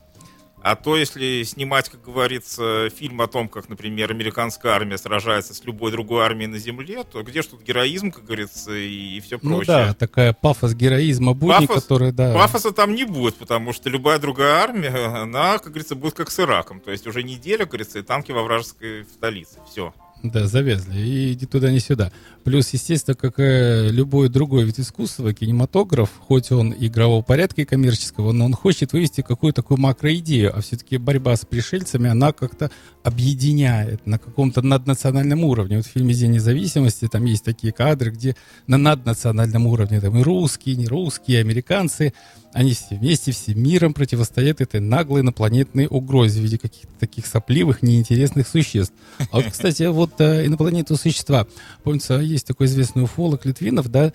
А 0.64 0.76
то, 0.76 0.96
если 0.96 1.42
снимать, 1.42 1.88
как 1.88 2.02
говорится, 2.02 2.88
фильм 2.90 3.20
о 3.20 3.26
том, 3.26 3.48
как, 3.48 3.68
например, 3.68 4.10
американская 4.12 4.72
армия 4.72 4.96
сражается 4.96 5.54
с 5.54 5.64
любой 5.64 5.90
другой 5.90 6.24
армией 6.24 6.46
на 6.46 6.58
Земле, 6.58 7.02
то 7.04 7.22
где 7.22 7.42
ж 7.42 7.46
тут 7.46 7.62
героизм, 7.62 8.12
как 8.12 8.24
говорится, 8.24 8.72
и, 8.72 9.18
все 9.20 9.38
Ну 9.42 9.56
прочее. 9.56 9.66
да, 9.66 9.94
такая 9.94 10.32
пафос 10.32 10.74
героизма 10.74 11.34
будни, 11.34 11.66
Пафос- 11.66 11.74
который, 11.80 12.12
да. 12.12 12.32
Пафоса 12.32 12.70
там 12.72 12.94
не 12.94 13.04
будет, 13.04 13.34
потому 13.36 13.72
что 13.72 13.90
любая 13.90 14.18
другая 14.18 14.62
армия, 14.62 15.06
она, 15.22 15.58
как 15.58 15.68
говорится, 15.72 15.96
будет 15.96 16.14
как 16.14 16.30
с 16.30 16.38
Ираком. 16.38 16.80
То 16.80 16.90
есть 16.92 17.06
уже 17.06 17.22
неделя, 17.22 17.60
как 17.60 17.70
говорится, 17.70 17.98
и 17.98 18.02
танки 18.02 18.30
во 18.32 18.42
вражеской 18.42 19.04
столице. 19.04 19.58
Все. 19.70 19.92
Да, 20.22 20.46
завязли. 20.46 21.00
И 21.00 21.38
ни 21.40 21.46
туда, 21.46 21.72
ни 21.72 21.78
сюда. 21.78 22.12
Плюс, 22.44 22.70
естественно, 22.70 23.16
как 23.16 23.40
и 23.40 23.88
любой 23.90 24.28
другой 24.28 24.64
вид 24.64 24.78
искусства, 24.78 25.34
кинематограф, 25.34 26.10
хоть 26.20 26.52
он 26.52 26.72
игрового 26.78 27.22
порядка 27.22 27.62
и 27.62 27.64
коммерческого, 27.64 28.30
но 28.30 28.44
он 28.44 28.52
хочет 28.52 28.92
вывести 28.92 29.22
какую-то 29.22 29.62
такую 29.62 29.80
макроидею, 29.80 30.56
а 30.56 30.60
все-таки 30.60 30.96
борьба 30.96 31.34
с 31.34 31.44
пришельцами, 31.44 32.08
она 32.08 32.32
как-то 32.32 32.70
объединяет 33.02 34.06
на 34.06 34.18
каком-то 34.18 34.62
наднациональном 34.62 35.42
уровне. 35.42 35.78
Вот 35.78 35.86
в 35.86 35.90
фильме 35.90 36.14
«День 36.14 36.32
независимости» 36.32 37.08
там 37.08 37.24
есть 37.24 37.44
такие 37.44 37.72
кадры, 37.72 38.12
где 38.12 38.36
на 38.68 38.78
наднациональном 38.78 39.66
уровне 39.66 40.00
там 40.00 40.16
и 40.18 40.22
русские, 40.22 40.76
и 40.76 40.78
не 40.78 40.86
русские, 40.86 41.38
и 41.38 41.40
американцы, 41.40 42.12
они 42.52 42.72
все 42.72 42.96
вместе, 42.96 43.32
всем 43.32 43.62
миром 43.62 43.94
противостоят 43.94 44.60
этой 44.60 44.80
наглой 44.80 45.22
инопланетной 45.22 45.86
угрозе 45.88 46.40
в 46.40 46.42
виде 46.42 46.58
каких-то 46.58 46.92
таких 46.98 47.26
сопливых, 47.26 47.82
неинтересных 47.82 48.46
существ. 48.46 48.94
А 49.18 49.36
вот, 49.36 49.46
кстати, 49.50 49.84
вот 49.84 50.20
э, 50.20 50.46
инопланетные 50.46 50.98
существа. 50.98 51.46
Помнится, 51.82 52.18
есть 52.18 52.46
такой 52.46 52.66
известный 52.66 53.02
уфолог 53.04 53.46
Литвинов, 53.46 53.88
да, 53.90 54.12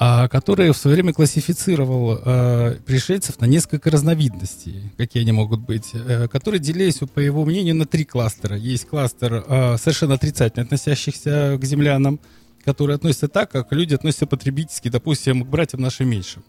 а, 0.00 0.28
который 0.28 0.70
в 0.70 0.76
свое 0.76 0.94
время 0.94 1.12
классифицировал 1.12 2.20
э, 2.24 2.76
пришельцев 2.86 3.40
на 3.40 3.46
несколько 3.46 3.90
разновидностей, 3.90 4.92
какие 4.96 5.24
они 5.24 5.32
могут 5.32 5.60
быть, 5.60 5.90
э, 5.92 6.28
которые 6.28 6.60
делились, 6.60 6.98
по 7.12 7.18
его 7.18 7.44
мнению, 7.44 7.74
на 7.74 7.84
три 7.84 8.04
кластера. 8.04 8.56
Есть 8.56 8.86
кластер 8.86 9.44
э, 9.44 9.76
совершенно 9.76 10.14
отрицательно 10.14 10.62
относящихся 10.62 11.58
к 11.60 11.64
землянам, 11.64 12.20
которые 12.64 12.94
относятся 12.94 13.26
так, 13.26 13.50
как 13.50 13.72
люди 13.72 13.94
относятся 13.94 14.26
потребительски, 14.26 14.88
допустим, 14.88 15.42
к 15.42 15.48
братьям 15.48 15.82
нашим 15.82 16.08
меньшим. 16.08 16.44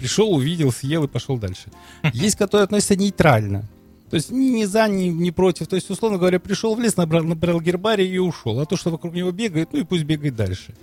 Пришел, 0.00 0.32
увидел, 0.32 0.72
съел 0.72 1.04
и 1.04 1.08
пошел 1.08 1.36
дальше. 1.36 1.70
Есть, 2.14 2.36
которые 2.36 2.64
относятся 2.64 2.96
нейтрально. 2.96 3.68
То 4.08 4.16
есть 4.16 4.30
ни, 4.30 4.46
ни 4.46 4.64
за, 4.64 4.88
ни, 4.88 5.04
ни 5.04 5.30
против. 5.30 5.68
То 5.68 5.76
есть, 5.76 5.90
условно 5.90 6.18
говоря, 6.18 6.40
пришел 6.40 6.74
в 6.74 6.80
лес, 6.80 6.96
набрал, 6.96 7.22
набрал 7.22 7.60
гербарий 7.60 8.08
и 8.08 8.18
ушел. 8.18 8.58
А 8.58 8.66
то, 8.66 8.76
что 8.76 8.90
вокруг 8.90 9.14
него 9.14 9.30
бегает, 9.30 9.68
ну 9.72 9.80
и 9.80 9.84
пусть 9.84 10.04
бегает 10.04 10.34
дальше. 10.34 10.74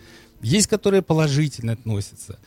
Есть, 0.42 0.68
которые 0.68 1.02
положительно 1.02 1.74
относятся. 1.74 2.38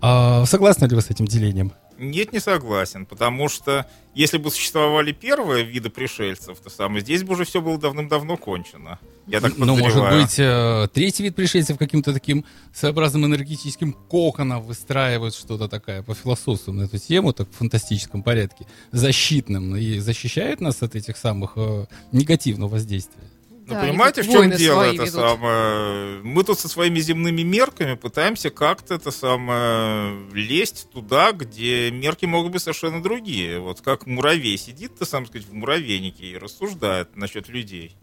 А, 0.00 0.46
согласны 0.46 0.86
ли 0.86 0.96
вы 0.96 1.02
с 1.02 1.10
этим 1.10 1.26
делением? 1.26 1.72
Нет, 1.98 2.32
не 2.32 2.40
согласен, 2.40 3.04
потому 3.04 3.50
что 3.50 3.86
если 4.14 4.38
бы 4.38 4.50
существовали 4.50 5.12
первые 5.12 5.64
виды 5.64 5.90
пришельцев, 5.90 6.58
то 6.58 6.70
самое 6.70 7.02
здесь 7.02 7.22
бы 7.22 7.34
уже 7.34 7.44
все 7.44 7.60
было 7.60 7.78
давным-давно 7.78 8.38
кончено. 8.38 8.98
Я 9.30 9.40
так 9.40 9.56
Ну, 9.56 9.76
может 9.76 9.84
подозреваю. 9.98 10.22
быть, 10.22 10.34
э, 10.38 10.88
третий 10.92 11.22
вид 11.22 11.36
пришельцев 11.36 11.78
каким-то 11.78 12.12
таким 12.12 12.44
своеобразным 12.74 13.26
энергетическим 13.26 13.92
коконом 13.92 14.62
выстраивают 14.62 15.34
что-то 15.34 15.68
такое 15.68 16.02
по 16.02 16.14
философству 16.14 16.72
на 16.72 16.82
эту 16.82 16.98
тему, 16.98 17.32
так 17.32 17.48
в 17.50 17.54
фантастическом 17.56 18.22
порядке, 18.22 18.66
защитным, 18.92 19.76
и 19.76 19.98
защищает 19.98 20.60
нас 20.60 20.82
от 20.82 20.94
этих 20.96 21.16
самых 21.16 21.52
э, 21.56 21.86
негативного 22.12 22.70
воздействия. 22.70 23.22
Ну, 23.66 23.74
Да, 23.76 23.82
понимаете, 23.82 24.22
в 24.22 24.26
чем 24.28 24.50
дело 24.50 24.82
это 24.82 24.94
ведут. 25.04 25.10
самое? 25.10 26.22
Мы 26.24 26.42
тут 26.42 26.58
со 26.58 26.68
своими 26.68 26.98
земными 26.98 27.42
мерками 27.42 27.94
пытаемся 27.94 28.50
как-то 28.50 28.94
это 28.94 29.12
самое 29.12 30.26
лезть 30.32 30.88
туда, 30.92 31.30
где 31.30 31.88
мерки 31.92 32.26
могут 32.26 32.50
быть 32.50 32.62
совершенно 32.62 33.00
другие. 33.00 33.60
Вот 33.60 33.80
как 33.80 34.06
муравей 34.08 34.58
сидит, 34.58 34.96
ты 34.98 35.04
сам 35.06 35.24
сказать, 35.26 35.46
в 35.46 35.54
муравейнике 35.54 36.24
и 36.32 36.36
рассуждает 36.36 37.16
насчет 37.16 37.48
людей. 37.48 37.94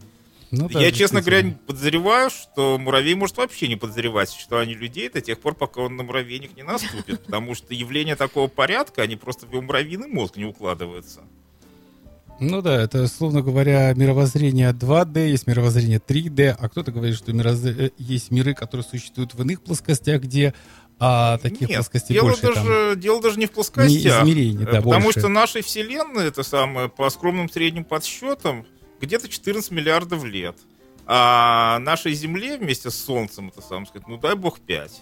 Ну 0.51 0.69
да, 0.69 0.79
Я, 0.81 0.91
честно 0.91 1.19
говоря, 1.21 1.41
действительно. 1.41 1.67
подозреваю, 1.67 2.29
что 2.29 2.77
муравей 2.77 3.15
может 3.15 3.35
вообще 3.37 3.67
не 3.67 3.75
подозревать 3.75 4.29
существование 4.29 4.75
людей 4.75 5.09
до 5.09 5.19
тех 5.21 5.39
пор, 5.39 5.55
пока 5.55 5.81
он 5.81 5.95
на 5.97 6.03
муравейник 6.03 6.55
не 6.55 6.63
наступит. 6.63 7.23
Потому 7.25 7.53
что 7.55 7.73
явления 7.73 8.15
такого 8.15 8.47
порядка, 8.47 9.01
они 9.01 9.15
просто 9.17 9.45
в 9.45 9.51
его 9.51 9.61
муравьиный 9.61 10.07
мозг 10.07 10.37
не 10.37 10.45
укладываются. 10.45 11.21
Ну 12.39 12.61
да, 12.61 12.83
это, 12.83 13.01
условно 13.03 13.41
говоря, 13.41 13.93
мировоззрение 13.95 14.71
2D, 14.71 15.27
есть 15.29 15.47
мировоззрение 15.47 15.99
3D, 15.99 16.55
а 16.57 16.69
кто-то 16.69 16.91
говорит, 16.91 17.15
что 17.17 17.31
мирозз- 17.31 17.87
э, 17.87 17.89
есть 17.97 18.29
миры, 18.29 18.53
которые 18.53 18.85
существуют 18.85 19.33
в 19.33 19.41
иных 19.41 19.61
плоскостях, 19.63 20.21
где 20.21 20.53
а, 20.99 21.37
таких 21.39 21.61
Нет, 21.69 21.77
плоскостей 21.77 22.13
дело 22.13 22.27
больше 22.29 22.41
там. 22.41 22.53
даже, 22.53 22.95
дело 22.95 23.21
даже 23.21 23.37
не 23.39 23.45
в 23.47 23.49
Не 23.49 23.53
плоскостях. 23.53 24.23
измерений, 24.23 24.65
да, 24.65 24.79
Э, 24.79 24.81
Потому 24.83 25.03
больше. 25.05 25.19
что 25.19 25.29
нашей 25.29 25.61
Вселенной, 25.63 26.27
это 26.27 26.41
самое, 26.43 26.89
по 26.89 27.09
скромным 27.09 27.49
средним 27.49 27.83
подсчетам, 27.83 28.65
где-то 28.99 29.29
14 29.29 29.71
миллиардов 29.71 30.23
лет. 30.23 30.57
А 31.05 31.79
нашей 31.79 32.13
Земле 32.13 32.57
вместе 32.57 32.89
с 32.89 32.95
Солнцем, 32.95 33.49
это 33.49 33.61
самое 33.61 33.85
сказать, 33.85 34.07
ну 34.07 34.17
дай 34.17 34.35
бог 34.35 34.59
5. 34.59 35.01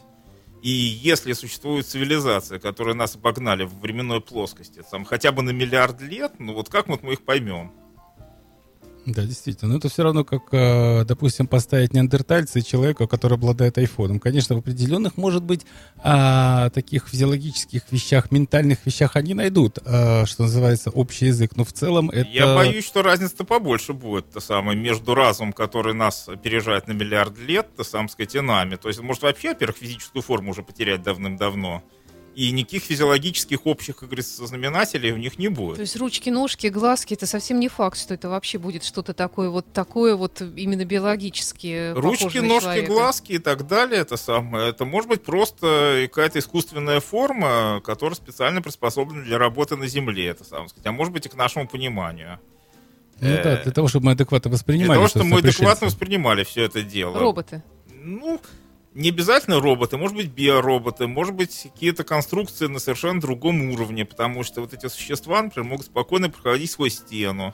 И 0.62 0.69
если 0.69 1.34
существует 1.34 1.86
цивилизация, 1.88 2.60
которая 2.60 2.95
нас 2.95 3.15
обогнали 3.15 3.65
в 3.65 3.79
временной 3.79 4.21
плоскости, 4.21 4.84
там, 4.89 5.05
хотя 5.05 5.31
бы 5.31 5.41
на 5.41 5.51
миллиард 5.51 6.01
лет, 6.01 6.34
ну 6.39 6.53
вот 6.53 6.69
как 6.69 6.88
вот 6.88 7.03
мы 7.03 7.13
их 7.13 7.23
поймем? 7.23 7.71
Да, 9.06 9.24
действительно. 9.24 9.74
Но 9.74 9.78
это 9.78 9.88
все 9.88 10.04
равно, 10.04 10.24
как, 10.24 10.44
э, 10.52 11.04
допустим, 11.06 11.46
поставить 11.46 11.94
неандертальца 11.94 12.58
и 12.58 12.63
человека, 12.63 13.06
который 13.06 13.36
обладает 13.36 13.78
айфоном. 13.78 14.20
Конечно, 14.20 14.56
в 14.56 14.60
определенных, 14.60 15.15
может 15.15 15.44
быть, 15.44 15.65
а, 15.98 16.72
таких 16.72 17.08
физиологических 17.08 17.84
вещах, 17.91 18.32
ментальных 18.32 18.84
вещах 18.86 19.15
они 19.15 19.36
найдут, 19.36 19.78
а, 19.86 20.26
что 20.26 20.44
называется, 20.44 20.89
общий 20.89 21.28
язык. 21.28 21.56
Но 21.56 21.63
в 21.63 21.72
целом 21.72 22.10
это... 22.10 22.28
Я 22.30 22.56
боюсь, 22.56 22.86
что 22.86 23.04
разница-то 23.04 23.44
побольше 23.44 23.94
будет, 23.94 24.32
то 24.32 24.39
самое, 24.39 24.78
между 24.78 25.13
разумом, 25.13 25.54
который 25.54 25.94
нас 25.94 26.28
опережает 26.28 26.88
на 26.88 26.94
миллиард 26.94 27.38
лет, 27.38 27.68
то 27.76 27.84
сам 27.84 28.10
сказать, 28.10 28.34
и 28.34 28.41
нами. 28.41 28.76
То 28.76 28.88
есть, 28.88 29.02
может 29.02 29.22
вообще, 29.22 29.50
во-первых, 29.50 29.78
физическую 29.78 30.24
форму 30.24 30.52
уже 30.52 30.63
потерять 30.63 31.04
давным-давно. 31.04 31.84
И 32.36 32.52
никаких 32.52 32.84
физиологических 32.84 33.65
общих, 33.65 33.95
как 33.95 34.10
говорится, 34.10 34.45
знаменателей 34.45 35.13
у 35.13 35.17
них 35.17 35.39
не 35.39 35.48
То 35.48 35.54
будет. 35.56 35.80
есть 35.80 35.95
ручки, 35.95 36.30
ножки, 36.30 36.67
глазки, 36.67 37.13
это 37.13 37.26
совсем 37.26 37.62
не 37.62 37.69
факт, 37.69 37.98
что 37.98 38.13
это 38.13 38.28
вообще 38.28 38.58
будет 38.58 38.84
что-то 38.84 39.13
такое 39.13 39.50
вот 39.50 39.71
такое 39.71 40.15
вот 40.17 40.41
именно 40.41 40.84
биологически 40.84 41.93
Ручки, 41.93 42.39
на 42.39 42.48
ножки, 42.48 42.63
человека. 42.65 42.91
глазки 42.91 43.32
и 43.34 43.38
так 43.39 43.67
далее, 43.67 44.02
это 44.02 44.17
самое. 44.17 44.69
Это 44.69 44.84
может 44.84 45.10
быть 45.10 45.24
просто 45.24 46.08
какая-то 46.12 46.39
искусственная 46.39 47.00
форма, 47.00 47.82
которая 47.86 48.15
специально 48.15 48.62
приспособлена 48.62 49.24
для 49.24 49.38
работы 49.38 49.78
на 49.78 49.88
Земле, 49.88 50.28
это 50.28 50.43
самое 50.43 50.67
сказать. 50.67 50.88
А 50.88 50.91
может 50.91 51.13
быть 51.13 51.26
и 51.26 51.30
к 51.30 51.36
нашему 51.36 51.67
пониманию. 51.69 52.39
Ну 53.21 53.30
да, 53.43 53.62
для 53.63 53.71
того, 53.71 53.88
чтобы 53.88 54.08
мы 54.08 54.12
адекватно 54.12 54.50
Для 54.50 54.56
воспринимали. 54.58 54.98
того, 54.98 55.08
чтобы 55.08 55.26
мы 55.26 55.39
адекватно 55.39 55.88
воспринимали 55.88 56.43
все 56.43 56.63
это 56.63 56.82
дело. 56.84 57.17
Роботы. 57.17 57.63
Ну, 58.04 58.41
не 58.95 59.10
обязательно 59.10 59.60
роботы, 59.60 59.97
может 59.97 60.15
быть 60.15 60.31
биороботы, 60.31 61.05
может 61.05 61.36
быть 61.36 61.69
какие-то 61.73 62.05
конструкции 62.05 62.67
на 62.67 62.79
совершенно 62.79 63.19
другом 63.19 63.69
уровне, 63.69 64.05
потому 64.05 64.43
что 64.43 64.62
вот 64.62 64.73
эти 64.73 64.88
существа, 64.88 65.41
например, 65.41 65.69
могут 65.69 65.88
спокойно 65.88 66.29
проходить 66.29 66.71
сквозь 66.71 66.95
стену. 66.95 67.53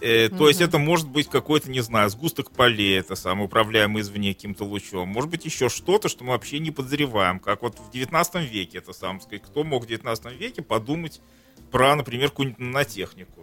Э, 0.00 0.28
То 0.28 0.48
есть 0.48 0.60
это 0.60 0.78
может 0.78 1.08
быть 1.08 1.28
какой-то, 1.28 1.70
не 1.70 1.80
знаю, 1.80 2.08
сгусток 2.08 2.52
полей, 2.52 2.98
это 2.98 3.16
самое, 3.16 3.46
управляемый 3.46 4.02
извне 4.02 4.32
каким-то 4.32 4.64
лучом. 4.64 5.08
Может 5.08 5.28
быть 5.28 5.44
еще 5.44 5.68
что-то, 5.68 6.08
что 6.08 6.22
мы 6.22 6.30
вообще 6.30 6.60
не 6.60 6.70
подозреваем. 6.70 7.40
Как 7.40 7.62
вот 7.62 7.78
в 7.78 7.90
19 7.90 8.50
веке, 8.50 8.78
это 8.78 8.92
сам 8.92 9.20
сказать, 9.20 9.42
кто 9.42 9.64
мог 9.64 9.84
в 9.84 9.86
19 9.88 10.38
веке 10.38 10.62
подумать 10.62 11.20
про, 11.72 11.96
например, 11.96 12.30
какую-нибудь 12.30 12.60
нанотехнику. 12.60 13.42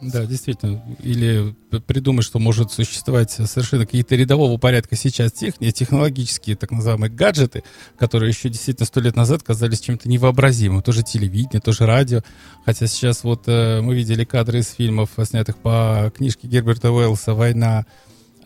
Вот. 0.00 0.12
Да, 0.12 0.26
действительно. 0.26 0.82
Или 1.02 1.54
придумать, 1.86 2.24
что 2.24 2.38
может 2.38 2.70
существовать 2.70 3.30
совершенно 3.30 3.84
какие-то 3.84 4.14
рядового 4.14 4.58
порядка 4.58 4.96
сейчас 4.96 5.32
техни, 5.32 5.70
технологические 5.70 6.56
так 6.56 6.70
называемые 6.70 7.10
гаджеты, 7.10 7.62
которые 7.98 8.30
еще 8.30 8.48
действительно 8.48 8.86
сто 8.86 9.00
лет 9.00 9.16
назад 9.16 9.42
казались 9.42 9.80
чем-то 9.80 10.08
невообразимым. 10.08 10.82
Тоже 10.82 11.02
телевидение, 11.02 11.60
тоже 11.60 11.86
радио. 11.86 12.22
Хотя 12.64 12.86
сейчас 12.86 13.24
вот 13.24 13.44
э, 13.46 13.80
мы 13.80 13.94
видели 13.94 14.24
кадры 14.24 14.60
из 14.60 14.70
фильмов, 14.70 15.10
снятых 15.24 15.56
по 15.58 16.12
книжке 16.16 16.48
Герберта 16.48 16.90
Уэллса 16.90 17.34
«Война 17.34 17.86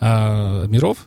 э, 0.00 0.66
миров», 0.68 1.06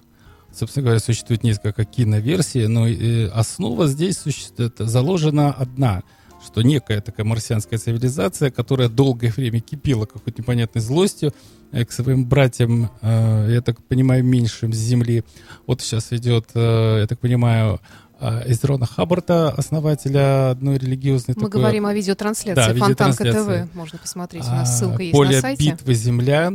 Собственно 0.55 0.83
говоря, 0.83 0.99
существует 0.99 1.41
несколько 1.41 1.83
киноверсий, 1.83 2.67
но 2.67 2.87
э, 2.87 3.27
основа 3.29 3.87
здесь 3.87 4.19
существует, 4.19 4.75
заложена 4.77 5.51
одна, 5.51 6.03
что 6.43 6.61
некая 6.61 7.01
такая 7.01 7.25
марсианская 7.25 7.79
цивилизация, 7.79 8.51
которая 8.51 8.89
долгое 8.89 9.31
время 9.31 9.59
кипела 9.59 10.05
какой-то 10.05 10.41
непонятной 10.41 10.81
злостью 10.81 11.33
э, 11.71 11.85
к 11.85 11.91
своим 11.91 12.25
братьям, 12.25 12.91
э, 13.01 13.47
я 13.51 13.61
так 13.61 13.81
понимаю, 13.83 14.23
меньшим 14.23 14.73
с 14.73 14.77
Земли. 14.77 15.23
Вот 15.65 15.81
сейчас 15.81 16.11
идет, 16.11 16.49
э, 16.53 16.99
я 17.01 17.07
так 17.07 17.19
понимаю, 17.19 17.79
из 18.47 18.63
Рона 18.63 18.85
Хаббарта, 18.85 19.49
основателя 19.49 20.51
одной 20.51 20.77
религиозной... 20.77 21.35
Мы 21.35 21.43
такой... 21.43 21.59
говорим 21.59 21.85
о 21.85 21.93
видеотрансляции. 21.93 22.55
Да, 22.55 22.73
Фонтанка 22.73 23.23
видеотрансляции. 23.23 23.67
ТВ. 23.67 23.75
Можно 23.75 23.99
посмотреть. 23.99 24.45
У 24.45 24.51
нас 24.51 24.79
ссылка 24.79 25.01
есть 25.01 25.11
Поле 25.11 25.35
на 25.35 25.41
сайте. 25.41 25.71
битвы 25.71 25.93
земля. 25.93 26.53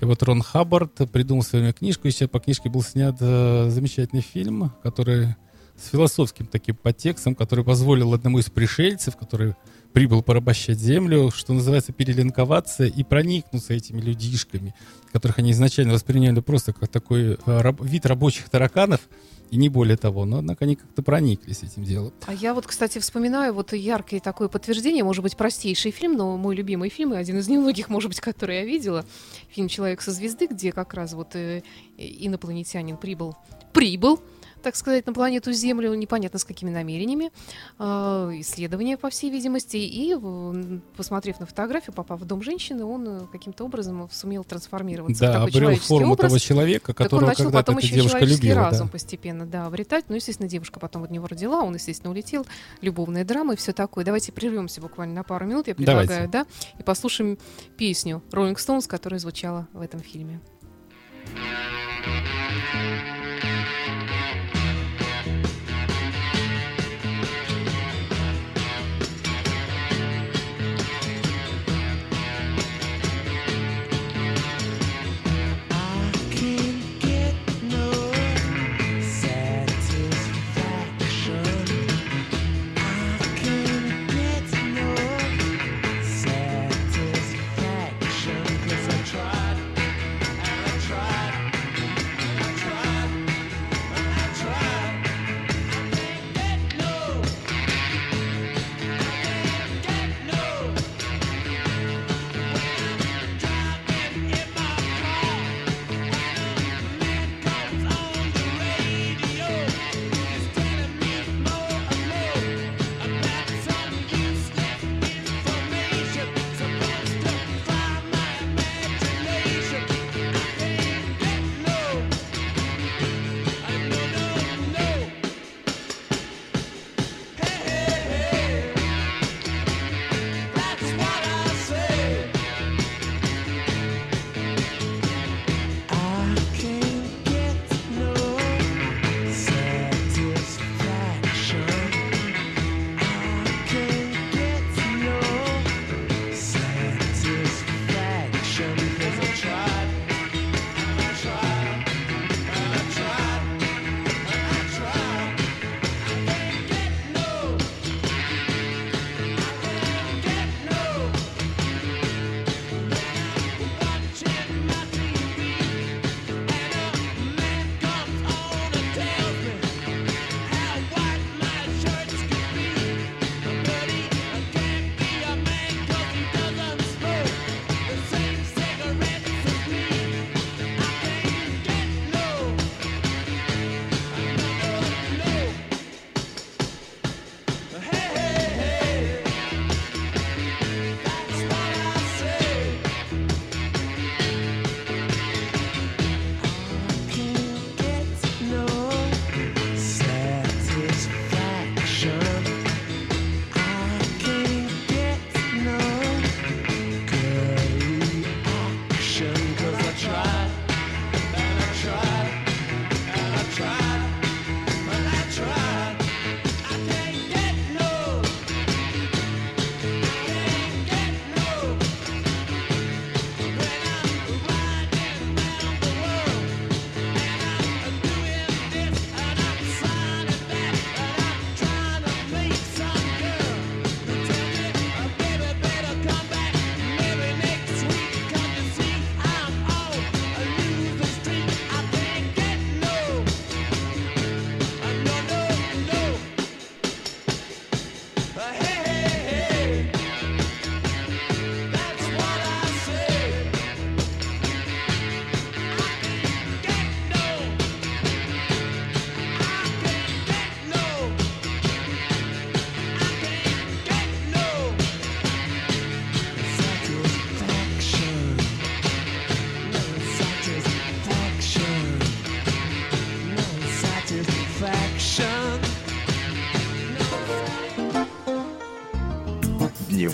И 0.00 0.04
вот 0.04 0.22
Рон 0.22 0.40
Хаббард 0.40 1.10
придумал 1.10 1.42
свою 1.42 1.72
книжку, 1.72 2.06
и 2.06 2.12
сейчас 2.12 2.28
по 2.28 2.38
книжке 2.38 2.70
был 2.70 2.82
снят 2.82 3.18
замечательный 3.18 4.20
фильм, 4.20 4.70
который 4.84 5.34
с 5.76 5.88
философским 5.88 6.46
таким 6.46 6.76
подтекстом, 6.76 7.34
который 7.34 7.64
позволил 7.64 8.14
одному 8.14 8.38
из 8.38 8.50
пришельцев, 8.50 9.16
который 9.16 9.54
прибыл 9.92 10.22
порабощать 10.22 10.78
землю, 10.78 11.30
что 11.30 11.52
называется, 11.52 11.92
перелинковаться 11.92 12.84
и 12.84 13.02
проникнуться 13.02 13.74
этими 13.74 14.00
людишками, 14.00 14.74
которых 15.12 15.38
они 15.38 15.50
изначально 15.52 15.92
восприняли 15.92 16.40
просто 16.40 16.72
как 16.72 16.88
такой 16.88 17.34
э, 17.34 17.36
раб- 17.44 17.84
вид 17.84 18.06
рабочих 18.06 18.48
тараканов, 18.48 19.00
и 19.50 19.56
не 19.56 19.68
более 19.68 19.98
того. 19.98 20.24
Но, 20.24 20.38
однако, 20.38 20.64
они 20.64 20.76
как-то 20.76 21.02
прониклись 21.02 21.62
этим 21.62 21.84
делом. 21.84 22.14
А 22.26 22.32
я 22.32 22.54
вот, 22.54 22.66
кстати, 22.66 22.98
вспоминаю 22.98 23.52
вот 23.52 23.74
яркое 23.74 24.18
такое 24.18 24.48
подтверждение, 24.48 25.04
может 25.04 25.22
быть, 25.22 25.36
простейший 25.36 25.90
фильм, 25.90 26.16
но 26.16 26.38
мой 26.38 26.56
любимый 26.56 26.88
фильм, 26.88 27.12
и 27.12 27.18
один 27.18 27.36
из 27.36 27.48
немногих, 27.48 27.90
может 27.90 28.08
быть, 28.08 28.20
который 28.20 28.56
я 28.56 28.64
видела, 28.64 29.04
фильм 29.50 29.68
«Человек 29.68 30.00
со 30.00 30.10
звезды», 30.10 30.46
где 30.46 30.72
как 30.72 30.94
раз 30.94 31.12
вот 31.12 31.36
э, 31.36 31.62
инопланетянин 31.98 32.96
прибыл, 32.96 33.36
прибыл, 33.74 34.22
так 34.62 34.76
сказать, 34.76 35.06
на 35.06 35.12
планету 35.12 35.52
Землю, 35.52 35.94
непонятно 35.94 36.38
с 36.38 36.44
какими 36.44 36.70
намерениями, 36.70 37.30
э, 37.78 37.84
исследования, 38.40 38.96
по 38.96 39.10
всей 39.10 39.30
видимости, 39.30 39.76
и, 39.76 40.14
э, 40.14 40.78
посмотрев 40.96 41.40
на 41.40 41.46
фотографию, 41.46 41.94
попав 41.94 42.20
в 42.20 42.24
дом 42.24 42.42
женщины, 42.42 42.84
он 42.84 43.06
э, 43.06 43.20
каким-то 43.30 43.64
образом 43.64 44.08
сумел 44.12 44.44
трансформироваться 44.44 45.24
в 45.24 45.26
Да, 45.26 45.32
такой 45.46 45.48
обрел 45.50 45.76
форму 45.76 46.12
образ. 46.12 46.28
того 46.28 46.38
человека, 46.38 46.94
Так 46.94 47.00
он 47.00 47.04
которого 47.04 47.28
начал 47.28 47.50
потом 47.52 47.78
еще 47.78 47.94
девушка 47.94 48.18
человеческий 48.18 48.48
любила. 48.48 48.64
разум 48.70 48.86
да. 48.86 48.92
постепенно, 48.92 49.46
да, 49.46 49.66
обретать. 49.66 50.06
Ну, 50.08 50.16
естественно, 50.16 50.48
девушка 50.48 50.80
потом 50.80 51.04
от 51.04 51.10
него 51.10 51.26
родила, 51.26 51.62
он, 51.62 51.74
естественно, 51.74 52.10
улетел. 52.10 52.46
Любовная 52.80 53.24
драма 53.24 53.54
и 53.54 53.56
все 53.56 53.72
такое. 53.72 54.04
Давайте 54.04 54.32
прервемся 54.32 54.80
буквально 54.80 55.14
на 55.14 55.22
пару 55.22 55.46
минут, 55.46 55.68
я 55.68 55.74
предлагаю, 55.74 56.28
да, 56.28 56.46
и 56.78 56.82
послушаем 56.82 57.38
песню 57.76 58.22
Rolling 58.30 58.56
Stones, 58.56 58.86
которая 58.88 59.18
звучала 59.18 59.68
в 59.72 59.80
этом 59.80 60.00
фильме. 60.00 60.40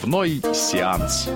Дневной 0.09 0.41
сеанс. 0.55 1.29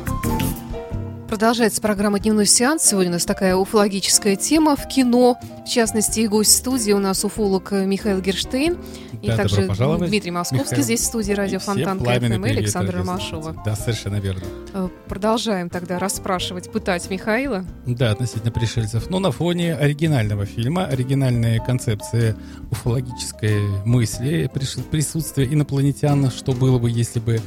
Продолжается 1.29 1.83
программа 1.83 2.19
«Дневной 2.21 2.47
сеанс». 2.47 2.85
Сегодня 2.85 3.11
у 3.11 3.13
нас 3.13 3.27
такая 3.27 3.55
уфологическая 3.55 4.35
тема 4.35 4.77
в 4.77 4.89
кино. 4.89 5.39
В 5.67 5.69
частности, 5.69 6.21
и 6.21 6.27
гость 6.27 6.57
студии 6.57 6.93
у 6.93 6.99
нас 6.99 7.23
уфолог 7.23 7.71
Михаил 7.73 8.23
Герштейн. 8.23 8.79
И 9.21 9.27
Да, 9.27 9.37
также 9.37 9.69
Дмитрий 9.69 10.31
Московский 10.31 10.65
Михаил. 10.71 10.83
здесь 10.85 11.01
в 11.01 11.05
студии 11.05 11.33
радио 11.35 11.59
И 11.59 11.61
Фонтанка 11.61 11.99
FM 11.99 12.09
и 12.09 12.19
привет, 12.19 12.45
Александра. 12.45 12.97
Ромашова. 12.97 13.63
Да, 13.63 13.77
совершенно 13.77 14.17
верно. 14.17 14.45
Э, 14.73 14.89
Продолжаем 15.07 15.69
тогда 15.69 15.99
расспрашивать, 15.99 16.73
пытать 16.73 17.11
Михаила. 17.11 17.67
Да, 17.85 18.13
относительно 18.13 18.53
пришельцев. 18.53 19.11
Но 19.11 19.19
на 19.19 19.33
фоне 19.33 19.75
оригинального 19.75 20.47
фильма, 20.47 20.87
оригинальной 20.87 21.63
концепции 21.63 22.35
уфологической 22.71 23.61
мысли, 23.85 24.51
присутствие 24.91 25.53
инопланетян, 25.53 26.31
что 26.31 26.53
было 26.53 26.79
бы, 26.79 26.91
если 26.91 27.21
бы 27.21 27.39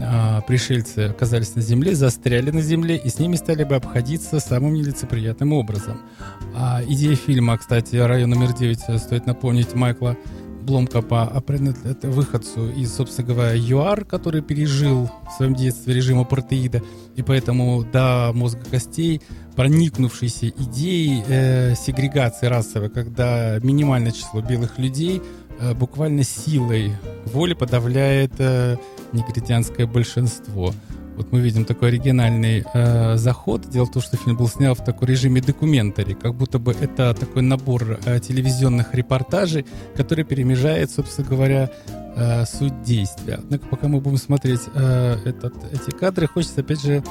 а, 0.00 0.40
пришельцы 0.42 1.08
оказались 1.08 1.54
на 1.54 1.62
Земле, 1.62 1.94
застряли 1.94 2.50
на 2.50 2.60
Земле 2.60 2.96
и 2.96 3.08
с 3.08 3.18
ними 3.18 3.36
стали 3.36 3.64
бы 3.64 3.76
обходиться 3.76 4.40
самым 4.40 4.74
нелицеприятным 4.74 5.52
образом. 5.52 6.02
А 6.54 6.82
идея 6.86 7.16
фильма, 7.16 7.56
кстати, 7.56 7.96
район 7.96 8.30
номер 8.30 8.52
9, 8.52 8.78
э, 8.88 8.98
стоит 8.98 9.26
напомнить, 9.26 9.74
Майкла 9.74 10.16
Бломкопа, 10.66 11.22
а 11.32 11.42
это 11.84 12.08
выходцу 12.10 12.70
из, 12.70 12.92
собственно 12.92 13.28
говоря, 13.28 13.54
ЮАР, 13.54 14.04
который 14.04 14.42
пережил 14.42 15.08
в 15.28 15.36
своем 15.36 15.54
детстве 15.54 15.94
режим 15.94 16.18
апартеида, 16.18 16.82
и 17.14 17.22
поэтому 17.22 17.84
до 17.84 18.32
мозга 18.34 18.64
костей 18.68 19.22
проникнувшейся 19.54 20.48
идеей 20.48 21.22
э, 21.28 21.74
сегрегации 21.76 22.46
расовой, 22.48 22.90
когда 22.90 23.58
минимальное 23.62 24.10
число 24.10 24.40
белых 24.42 24.78
людей 24.78 25.22
э, 25.60 25.72
буквально 25.74 26.24
силой 26.24 26.92
воли 27.26 27.54
подавляет 27.54 28.32
э, 28.38 28.76
негритянское 29.12 29.86
большинство. 29.86 30.72
Вот 31.16 31.32
мы 31.32 31.40
видим 31.40 31.64
такой 31.64 31.88
оригинальный 31.88 32.62
э, 32.74 33.16
заход. 33.16 33.68
Дело 33.70 33.86
в 33.86 33.90
том, 33.90 34.02
что 34.02 34.18
фильм 34.18 34.36
был 34.36 34.48
снят 34.48 34.78
в 34.78 34.84
таком 34.84 35.08
режиме 35.08 35.40
документари, 35.40 36.12
как 36.12 36.34
будто 36.34 36.58
бы 36.58 36.72
это 36.78 37.14
такой 37.14 37.40
набор 37.40 37.98
э, 38.04 38.20
телевизионных 38.20 38.94
репортажей, 38.94 39.64
который 39.96 40.24
перемежает, 40.24 40.90
собственно 40.90 41.26
говоря, 41.26 41.70
э, 42.16 42.44
суть 42.44 42.82
действия. 42.82 43.36
Однако, 43.38 43.66
пока 43.66 43.88
мы 43.88 44.00
будем 44.00 44.18
смотреть 44.18 44.60
э, 44.74 45.16
этот, 45.24 45.54
эти 45.72 45.90
кадры, 45.90 46.26
хочется 46.26 46.60
опять 46.60 46.82
же 46.82 47.02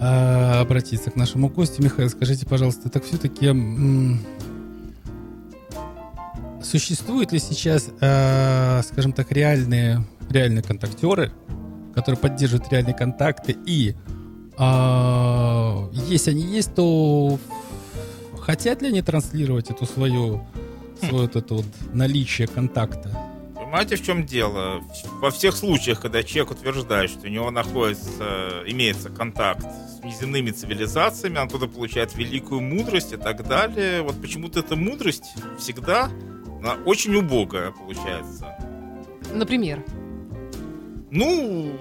э, 0.00 0.60
обратиться 0.60 1.10
к 1.10 1.16
нашему 1.16 1.50
гостю. 1.50 1.82
Михаил, 1.82 2.08
скажите, 2.08 2.46
пожалуйста, 2.46 2.88
так 2.88 3.04
все-таки 3.04 3.52
существуют 6.62 7.32
ли 7.32 7.38
сейчас, 7.38 7.88
э, 8.00 8.82
скажем 8.82 9.12
так, 9.12 9.32
реальные, 9.32 10.04
реальные 10.28 10.62
контактеры, 10.62 11.32
которые 11.94 12.18
поддерживают 12.18 12.70
реальные 12.70 12.94
контакты, 12.94 13.56
и 13.66 13.94
а, 14.58 15.90
если 15.92 16.30
они 16.30 16.42
есть, 16.42 16.74
то 16.74 17.38
хотят 18.40 18.82
ли 18.82 18.88
они 18.88 19.02
транслировать 19.02 19.70
эту 19.70 19.86
свою, 19.86 20.46
свое 20.98 21.22
вот 21.22 21.36
это 21.36 21.54
вот 21.54 21.66
наличие 21.92 22.48
контакта? 22.48 23.10
Понимаете, 23.54 23.96
в 23.96 24.02
чем 24.02 24.24
дело? 24.24 24.80
Во 25.20 25.30
всех 25.30 25.56
случаях, 25.56 26.00
когда 26.00 26.22
человек 26.22 26.52
утверждает, 26.52 27.10
что 27.10 27.26
у 27.26 27.30
него 27.30 27.50
находится, 27.50 28.62
имеется 28.66 29.10
контакт 29.10 29.64
с 29.64 30.04
неземными 30.04 30.50
цивилизациями, 30.50 31.38
он 31.38 31.48
оттуда 31.48 31.66
получает 31.66 32.14
великую 32.14 32.60
мудрость 32.62 33.12
и 33.12 33.16
так 33.16 33.46
далее, 33.46 34.02
вот 34.02 34.20
почему-то 34.20 34.60
эта 34.60 34.76
мудрость 34.76 35.34
всегда 35.58 36.10
она 36.66 36.82
очень 36.84 37.14
убогая 37.14 37.70
получается. 37.70 38.56
Например, 39.32 39.82
Ну, 41.10 41.72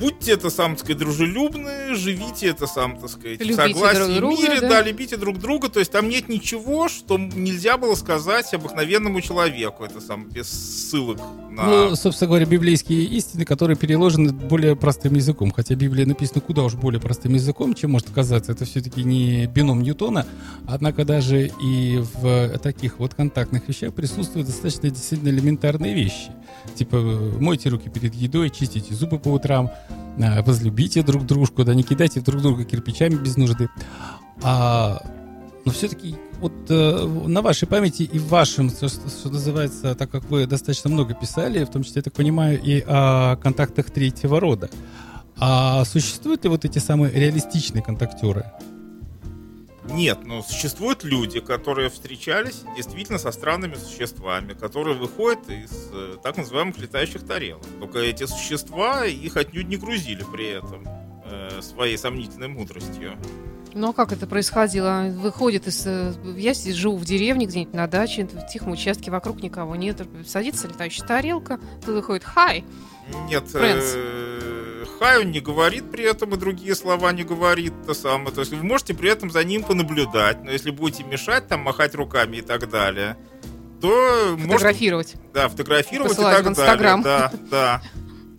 будьте 0.00 0.32
это 0.32 0.50
сам, 0.50 0.72
так 0.72 0.80
сказать, 0.80 0.98
дружелюбны, 0.98 1.94
живите 1.94 2.48
это 2.48 2.66
сам, 2.66 2.98
так 2.98 3.10
сказать, 3.10 3.38
в 3.38 3.42
Любите 3.42 3.54
согласии 3.54 3.98
друг 3.98 4.16
друга, 4.16 4.42
мире, 4.42 4.60
да. 4.60 4.68
да. 4.68 4.82
любите 4.82 5.16
друг 5.16 5.38
друга. 5.38 5.68
То 5.68 5.78
есть 5.78 5.92
там 5.92 6.08
нет 6.08 6.28
ничего, 6.28 6.88
что 6.88 7.18
нельзя 7.18 7.76
было 7.76 7.94
сказать 7.94 8.52
обыкновенному 8.54 9.20
человеку. 9.20 9.84
Это 9.84 10.00
сам 10.00 10.28
без 10.28 10.48
ссылок 10.48 11.18
на. 11.50 11.64
Ну, 11.66 11.96
собственно 11.96 12.28
говоря, 12.28 12.46
библейские 12.46 13.04
истины, 13.04 13.44
которые 13.44 13.76
переложены 13.76 14.32
более 14.32 14.74
простым 14.74 15.14
языком. 15.14 15.52
Хотя 15.52 15.74
Библия 15.74 16.06
написана 16.06 16.40
куда 16.40 16.62
уж 16.62 16.74
более 16.74 17.00
простым 17.00 17.34
языком, 17.34 17.74
чем 17.74 17.92
может 17.92 18.10
казаться. 18.10 18.52
Это 18.52 18.64
все-таки 18.64 19.04
не 19.04 19.46
бином 19.46 19.82
Ньютона. 19.82 20.26
Однако 20.66 21.04
даже 21.04 21.50
и 21.62 22.02
в 22.14 22.58
таких 22.58 22.98
вот 22.98 23.14
контактных 23.14 23.68
вещах 23.68 23.92
присутствуют 23.94 24.46
достаточно 24.46 24.90
действительно 24.90 25.28
элементарные 25.28 25.94
вещи. 25.94 26.30
Типа, 26.74 26.96
мойте 26.98 27.68
руки 27.68 27.88
перед 27.88 28.14
едой, 28.14 28.50
чистите 28.50 28.94
зубы 28.94 29.18
по 29.18 29.28
утрам, 29.28 29.70
возлюбите 30.16 31.02
друг 31.02 31.26
дружку, 31.26 31.64
да 31.64 31.74
не 31.74 31.82
кидайте 31.82 32.20
друг 32.20 32.42
друга 32.42 32.64
кирпичами 32.64 33.14
без 33.14 33.36
нужды. 33.36 33.68
А, 34.42 35.02
но 35.64 35.72
все-таки 35.72 36.16
вот 36.40 36.52
э, 36.70 37.06
на 37.26 37.42
вашей 37.42 37.68
памяти 37.68 38.02
и 38.02 38.18
в 38.18 38.28
вашем, 38.28 38.70
что, 38.70 38.88
что 38.88 39.28
называется, 39.30 39.94
так 39.94 40.10
как 40.10 40.24
вы 40.30 40.46
достаточно 40.46 40.88
много 40.90 41.14
писали, 41.14 41.64
в 41.64 41.70
том 41.70 41.82
числе, 41.82 42.00
я 42.00 42.02
так 42.02 42.14
понимаю, 42.14 42.60
и 42.62 42.82
о 42.86 43.36
контактах 43.36 43.90
третьего 43.90 44.40
рода. 44.40 44.70
А 45.38 45.84
существуют 45.84 46.44
ли 46.44 46.50
вот 46.50 46.64
эти 46.64 46.78
самые 46.78 47.12
реалистичные 47.12 47.82
контактеры? 47.82 48.46
Нет, 49.84 50.20
но 50.24 50.42
существуют 50.42 51.04
люди, 51.04 51.40
которые 51.40 51.88
встречались 51.88 52.64
действительно 52.76 53.18
со 53.18 53.32
странными 53.32 53.74
существами, 53.74 54.52
которые 54.52 54.96
выходят 54.96 55.48
из 55.48 55.70
э, 55.92 56.16
так 56.22 56.36
называемых 56.36 56.78
летающих 56.78 57.26
тарелок. 57.26 57.64
Только 57.78 57.98
эти 58.00 58.24
существа 58.26 59.06
их 59.06 59.36
отнюдь 59.36 59.68
не 59.68 59.76
грузили 59.78 60.24
при 60.30 60.48
этом 60.48 60.86
э, 61.24 61.60
своей 61.62 61.96
сомнительной 61.96 62.48
мудростью. 62.48 63.16
ну 63.72 63.90
а 63.90 63.92
как 63.94 64.12
это 64.12 64.26
происходило? 64.26 65.06
Выходит 65.16 65.66
из... 65.66 65.86
э, 65.86 66.12
Я 66.36 66.52
здесь 66.52 66.74
живу 66.74 66.96
в 66.98 67.04
деревне, 67.06 67.46
где-нибудь 67.46 67.72
на 67.74 67.86
даче, 67.86 68.26
в 68.26 68.46
тихом 68.52 68.72
участке, 68.72 69.10
вокруг 69.10 69.42
никого 69.42 69.76
нет. 69.76 70.02
Садится 70.26 70.68
летающая 70.68 71.06
тарелка, 71.06 71.58
тут 71.84 71.94
выходит 71.94 72.24
«Хай!» 72.24 72.64
Нет, 73.28 73.44
Friends. 73.44 73.94
э, 73.96 74.69
Хай 74.98 75.20
он 75.20 75.30
не 75.30 75.40
говорит 75.40 75.90
при 75.90 76.04
этом 76.04 76.34
и 76.34 76.36
другие 76.36 76.74
слова 76.74 77.12
не 77.12 77.24
говорит 77.24 77.72
то 77.86 77.94
самое. 77.94 78.34
То 78.34 78.40
есть 78.40 78.52
вы 78.52 78.62
можете 78.62 78.94
при 78.94 79.10
этом 79.10 79.30
за 79.30 79.44
ним 79.44 79.62
понаблюдать, 79.62 80.42
но 80.42 80.50
если 80.50 80.70
будете 80.70 81.04
мешать, 81.04 81.48
там 81.48 81.60
махать 81.60 81.94
руками 81.94 82.38
и 82.38 82.42
так 82.42 82.68
далее, 82.70 83.16
то 83.80 84.34
может 84.36 84.52
фотографировать. 84.52 85.14
да, 85.32 85.48
фотографировать 85.48 86.10
Посылать 86.10 86.34
и 86.34 86.36
так 86.36 86.46
в 86.46 86.50
Инстаграм. 86.50 87.02
далее. 87.02 87.30
Да, 87.32 87.38
да. 87.50 87.82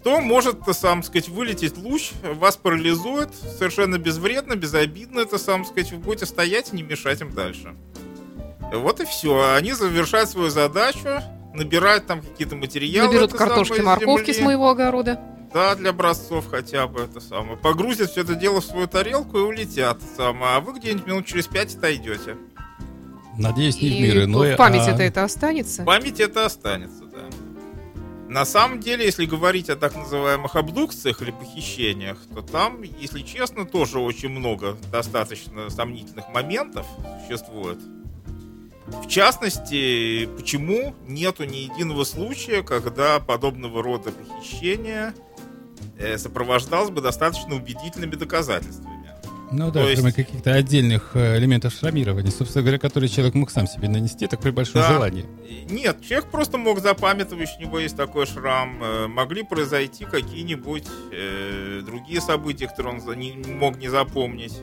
То 0.03 0.19
может, 0.19 0.65
то 0.65 0.73
сам 0.73 1.03
сказать, 1.03 1.29
вылететь 1.29 1.77
луч, 1.77 2.11
вас 2.23 2.57
парализует, 2.57 3.29
совершенно 3.35 3.99
безвредно, 3.99 4.55
безобидно, 4.55 5.19
это 5.19 5.37
сам 5.37 5.63
сказать, 5.63 5.91
вы 5.91 5.99
будете 5.99 6.25
стоять 6.25 6.73
и 6.73 6.75
не 6.75 6.81
мешать 6.81 7.21
им 7.21 7.33
дальше. 7.33 7.75
Вот 8.73 8.99
и 8.99 9.05
все. 9.05 9.53
Они 9.55 9.73
завершают 9.73 10.29
свою 10.29 10.49
задачу, 10.49 11.21
набирают 11.53 12.07
там 12.07 12.21
какие-то 12.21 12.55
материалы. 12.55 13.09
Наберут 13.09 13.33
картошки, 13.33 13.81
морковки 13.81 14.31
земли. 14.31 14.41
с 14.41 14.45
моего 14.45 14.69
огорода. 14.69 15.19
Да, 15.53 15.75
для 15.75 15.89
образцов 15.89 16.49
хотя 16.49 16.87
бы 16.87 17.01
это 17.01 17.19
самое. 17.19 17.57
Погрузят 17.57 18.11
все 18.11 18.21
это 18.21 18.35
дело 18.35 18.61
в 18.61 18.65
свою 18.65 18.87
тарелку 18.87 19.37
и 19.37 19.41
улетят. 19.41 19.99
Самое. 20.15 20.55
А 20.55 20.59
вы 20.61 20.79
где-нибудь 20.79 21.07
минут 21.07 21.25
через 21.25 21.47
пять 21.47 21.75
отойдете. 21.75 22.37
Надеюсь, 23.37 23.81
не 23.81 23.89
в 23.89 23.93
И 23.93 24.01
мир 24.01 24.23
иной, 24.25 24.53
в 24.53 24.57
памяти 24.57 24.89
а- 24.89 24.93
это, 24.93 25.03
это 25.03 25.23
останется. 25.23 25.81
В 25.81 25.85
памяти 25.85 26.21
это 26.23 26.45
останется, 26.45 27.05
да. 27.05 27.21
На 28.27 28.45
самом 28.45 28.79
деле, 28.79 29.05
если 29.05 29.25
говорить 29.25 29.69
о 29.69 29.75
так 29.75 29.93
называемых 29.95 30.55
абдукциях 30.55 31.21
или 31.21 31.31
похищениях, 31.31 32.17
то 32.33 32.41
там, 32.41 32.81
если 32.81 33.21
честно, 33.21 33.65
тоже 33.65 33.99
очень 33.99 34.29
много 34.29 34.77
достаточно 34.89 35.69
сомнительных 35.69 36.29
моментов 36.29 36.85
существует. 37.27 37.77
В 38.87 39.07
частности, 39.07 40.27
почему 40.37 40.95
нету 41.07 41.43
ни 41.45 41.57
единого 41.57 42.03
случая, 42.03 42.63
когда 42.63 43.19
подобного 43.19 43.81
рода 43.83 44.11
похищение 44.11 45.13
э, 45.13 45.30
сопровождалось 46.17 46.89
бы 46.89 47.01
достаточно 47.01 47.55
убедительными 47.55 48.15
доказательствами. 48.15 49.01
Ну 49.53 49.69
да, 49.69 49.81
То 49.83 49.89
есть- 49.89 50.01
кроме 50.01 50.13
каких-то 50.13 50.53
отдельных 50.53 51.11
э, 51.13 51.37
элементов 51.37 51.73
шрамирования, 51.73 52.31
собственно 52.31 52.61
говоря, 52.63 52.79
которые 52.79 53.09
человек 53.09 53.33
мог 53.35 53.51
сам 53.51 53.67
себе 53.67 53.89
нанести, 53.89 54.25
так 54.27 54.39
при 54.39 54.49
большом 54.51 54.81
Да. 54.81 54.93
желании. 54.93 55.25
Нет, 55.69 56.01
человек 56.01 56.31
просто 56.31 56.57
мог 56.57 56.79
запамятовать, 56.79 57.49
у 57.59 57.61
него 57.61 57.77
есть 57.79 57.97
такой 57.97 58.25
шрам. 58.25 58.81
Э, 58.81 59.07
Могли 59.07 59.43
произойти 59.43 60.05
какие-нибудь 60.05 60.87
э, 61.11 61.81
другие 61.85 62.21
события, 62.21 62.67
которые 62.67 63.01
он 63.01 63.19
не, 63.19 63.33
мог 63.33 63.77
не 63.77 63.89
запомнить. 63.89 64.53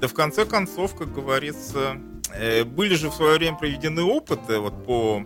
Да 0.00 0.06
в 0.06 0.14
конце 0.14 0.44
концов, 0.46 0.94
как 0.94 1.12
говорится, 1.12 1.96
э, 2.32 2.62
были 2.62 2.94
же 2.94 3.10
в 3.10 3.14
свое 3.14 3.38
время 3.38 3.56
проведены 3.58 4.02
опыты 4.02 4.60
вот, 4.60 4.84
по 4.86 5.24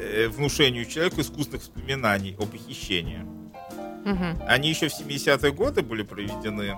э, 0.00 0.28
внушению 0.28 0.86
человеку 0.86 1.20
искусственных 1.20 1.60
воспоминаний 1.62 2.34
о 2.38 2.46
похищении. 2.46 3.20
Мгм. 4.06 4.40
Они 4.46 4.68
еще 4.68 4.88
в 4.88 4.92
70-е 4.92 5.52
годы 5.52 5.82
были 5.82 6.02
проведены. 6.02 6.76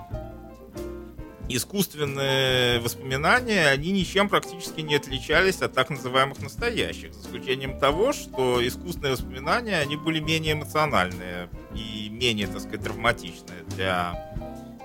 искусственные 1.51 2.79
воспоминания, 2.81 3.68
они 3.68 3.91
ничем 3.91 4.29
практически 4.29 4.83
не 4.83 4.97
отличались 4.97 5.62
от 5.62 5.72
так 5.72 5.89
называемых 5.89 6.41
настоящих, 6.43 7.14
за 7.14 7.22
исключением 7.26 7.79
того, 7.79 8.12
что 8.12 8.66
искусственные 8.66 9.12
воспоминания, 9.12 9.79
они 9.79 9.97
были 9.97 10.20
менее 10.20 10.53
эмоциональные 10.53 11.49
и 11.74 12.11
менее, 12.11 12.49
так 12.49 12.61
сказать, 12.61 12.83
травматичные 12.83 13.62
для 13.74 14.37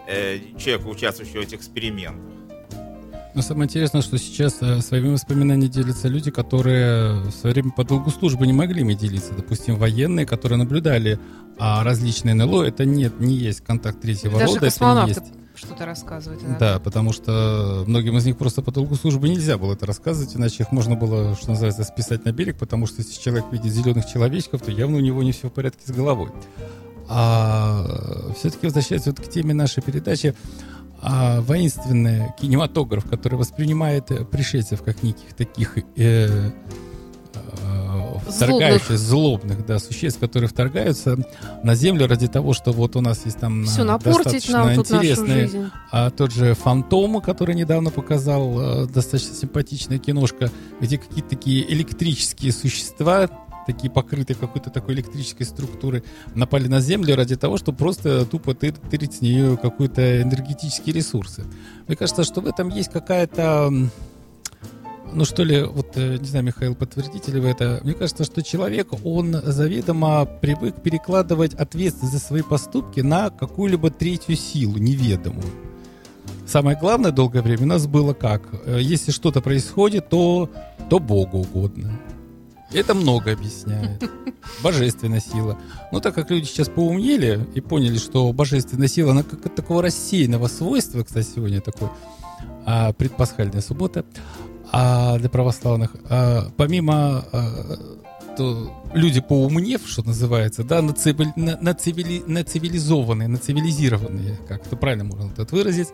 э, 0.07 0.39
человека, 0.57 0.87
участвующего 0.87 1.41
в 1.41 1.43
этих 1.43 1.57
экспериментах. 1.57 2.42
Но 3.35 3.41
самое 3.41 3.67
интересное, 3.67 4.01
что 4.01 4.17
сейчас 4.17 4.57
э, 4.61 4.79
своими 4.81 5.09
воспоминаниями 5.09 5.71
делятся 5.71 6.07
люди, 6.07 6.29
которые 6.29 7.21
в 7.21 7.31
свое 7.31 7.53
время 7.53 7.71
по 7.71 7.83
долгу 7.83 8.11
службы 8.11 8.45
не 8.45 8.53
могли 8.53 8.81
ими 8.81 8.93
делиться. 8.93 9.33
Допустим, 9.33 9.75
военные, 9.75 10.25
которые 10.25 10.57
наблюдали 10.59 11.19
а 11.57 11.83
различные 11.83 12.35
НЛО, 12.35 12.63
это 12.63 12.85
нет, 12.85 13.19
не 13.19 13.35
есть 13.35 13.61
контакт 13.61 14.01
третьего 14.01 14.39
Даже 14.39 14.55
рода, 14.55 14.57
это 14.57 14.65
не 14.65 14.71
космонавты 14.71 15.21
есть. 15.21 15.33
что-то 15.55 15.85
рассказывают. 15.85 16.41
Да, 16.59 16.79
потому 16.79 17.13
что 17.13 17.83
многим 17.87 18.17
из 18.17 18.25
них 18.25 18.37
просто 18.37 18.61
по 18.61 18.71
долгу 18.71 18.95
службы 18.95 19.29
нельзя 19.29 19.57
было 19.57 19.73
это 19.73 19.85
рассказывать, 19.85 20.35
иначе 20.35 20.63
их 20.63 20.71
можно 20.71 20.95
было, 20.95 21.35
что 21.35 21.49
называется, 21.49 21.83
списать 21.83 22.25
на 22.25 22.31
берег, 22.31 22.57
потому 22.57 22.87
что 22.87 23.01
если 23.01 23.19
человек 23.19 23.45
видит 23.51 23.71
зеленых 23.71 24.05
человечков, 24.07 24.61
то 24.61 24.71
явно 24.71 24.97
у 24.97 25.01
него 25.01 25.21
не 25.23 25.31
все 25.31 25.49
в 25.49 25.51
порядке 25.51 25.81
с 25.85 25.91
головой. 25.91 26.31
А 27.07 28.31
все-таки 28.37 28.65
возвращаясь 28.65 29.05
вот 29.05 29.19
к 29.19 29.29
теме 29.29 29.53
нашей 29.53 29.83
передачи, 29.83 30.33
а 31.05 31.41
воинственный 31.41 32.33
кинематограф, 32.39 33.05
который 33.05 33.35
воспринимает 33.35 34.07
пришельцев 34.29 34.81
как 34.83 35.03
неких 35.03 35.33
таких 35.33 35.77
э, 35.77 35.81
э, 35.97 36.51
вторгающих, 38.29 38.97
злобных, 38.97 39.65
да, 39.65 39.79
существ, 39.79 40.19
которые 40.19 40.47
вторгаются 40.49 41.17
на 41.61 41.75
Землю 41.75 42.07
ради 42.07 42.27
того, 42.27 42.53
что 42.53 42.71
вот 42.71 42.95
у 42.95 43.01
нас 43.01 43.25
есть 43.25 43.39
там 43.39 43.65
Все 43.65 43.81
э, 43.81 43.85
напортить 43.85 44.23
достаточно 44.23 44.59
нам 44.59 44.75
интересные 44.75 45.71
а 45.91 46.09
тот 46.09 46.31
же 46.31 46.53
Фантом, 46.55 47.21
который 47.21 47.53
недавно 47.53 47.89
показал, 47.89 48.83
э, 48.83 48.87
достаточно 48.87 49.35
симпатичная 49.35 49.99
киношка, 49.99 50.51
где 50.79 50.97
какие-то 50.97 51.29
такие 51.29 51.71
электрические 51.71 52.51
существа, 52.51 53.27
такие 53.65 53.91
покрытые 53.91 54.35
какой-то 54.37 54.69
такой 54.69 54.95
электрической 54.95 55.45
структурой, 55.45 56.03
напали 56.35 56.67
на 56.67 56.79
Землю 56.81 57.15
ради 57.15 57.35
того, 57.35 57.57
чтобы 57.57 57.77
просто 57.77 58.25
тупо 58.25 58.51
тыр- 58.51 58.89
тырить 58.89 59.15
с 59.15 59.21
нее 59.21 59.57
какой-то 59.57 60.21
энергетические 60.21 60.95
ресурсы. 60.95 61.43
Мне 61.87 61.95
кажется, 61.95 62.23
что 62.23 62.41
в 62.41 62.47
этом 62.47 62.69
есть 62.69 62.91
какая-то... 62.91 63.71
Ну 65.15 65.25
что 65.25 65.43
ли, 65.43 65.61
вот, 65.61 65.91
э, 65.95 66.17
не 66.17 66.25
знаю, 66.25 66.45
Михаил, 66.45 66.73
подтвердите 66.73 67.31
ли 67.31 67.39
вы 67.39 67.49
это? 67.49 67.79
Мне 67.83 67.93
кажется, 67.93 68.23
что 68.23 68.41
человек, 68.41 68.87
он 69.03 69.35
заведомо 69.43 70.25
привык 70.25 70.81
перекладывать 70.81 71.53
ответственность 71.53 72.13
за 72.13 72.19
свои 72.19 72.41
поступки 72.41 73.01
на 73.01 73.29
какую-либо 73.29 73.91
третью 73.91 74.35
силу, 74.35 74.79
неведомую. 74.79 75.45
Самое 76.47 76.77
главное 76.77 77.11
долгое 77.11 77.41
время 77.41 77.63
у 77.63 77.67
нас 77.67 77.85
было 77.85 78.13
как? 78.13 78.41
Э, 78.65 78.79
Если 78.81 79.11
что-то 79.11 79.41
происходит, 79.41 80.09
то, 80.09 80.49
то 80.89 80.99
Богу 80.99 81.39
угодно. 81.39 81.99
Это 82.73 82.93
много 82.93 83.31
объясняет. 83.31 84.03
Божественная 84.61 85.19
сила. 85.19 85.57
Но 85.91 85.99
так 85.99 86.15
как 86.15 86.31
люди 86.31 86.45
сейчас 86.45 86.69
поумнели 86.69 87.45
и 87.53 87.61
поняли, 87.61 87.97
что 87.97 88.31
божественная 88.33 88.87
сила, 88.87 89.11
она 89.11 89.23
как 89.23 89.45
от 89.45 89.55
такого 89.55 89.81
рассеянного 89.81 90.47
свойства, 90.47 91.03
кстати, 91.03 91.27
сегодня 91.35 91.61
такой 91.61 91.89
а, 92.65 92.93
предпасхальная 92.93 93.61
суббота 93.61 94.05
а, 94.71 95.17
для 95.17 95.29
православных, 95.29 95.95
а, 96.09 96.49
помимо 96.57 97.25
а, 97.31 97.77
то 98.35 98.71
люди 98.93 99.21
поумнев, 99.21 99.81
что 99.85 100.03
называется, 100.03 100.63
да, 100.63 100.81
нацивили- 100.81 101.33
на- 101.35 101.57
нацивили- 101.61 102.23
нацивилизованные, 102.25 103.27
нацивилизированные, 103.27 104.37
как 104.47 104.65
это 104.65 104.75
правильно 104.75 105.03
можно 105.03 105.31
это 105.31 105.47
выразить, 105.55 105.89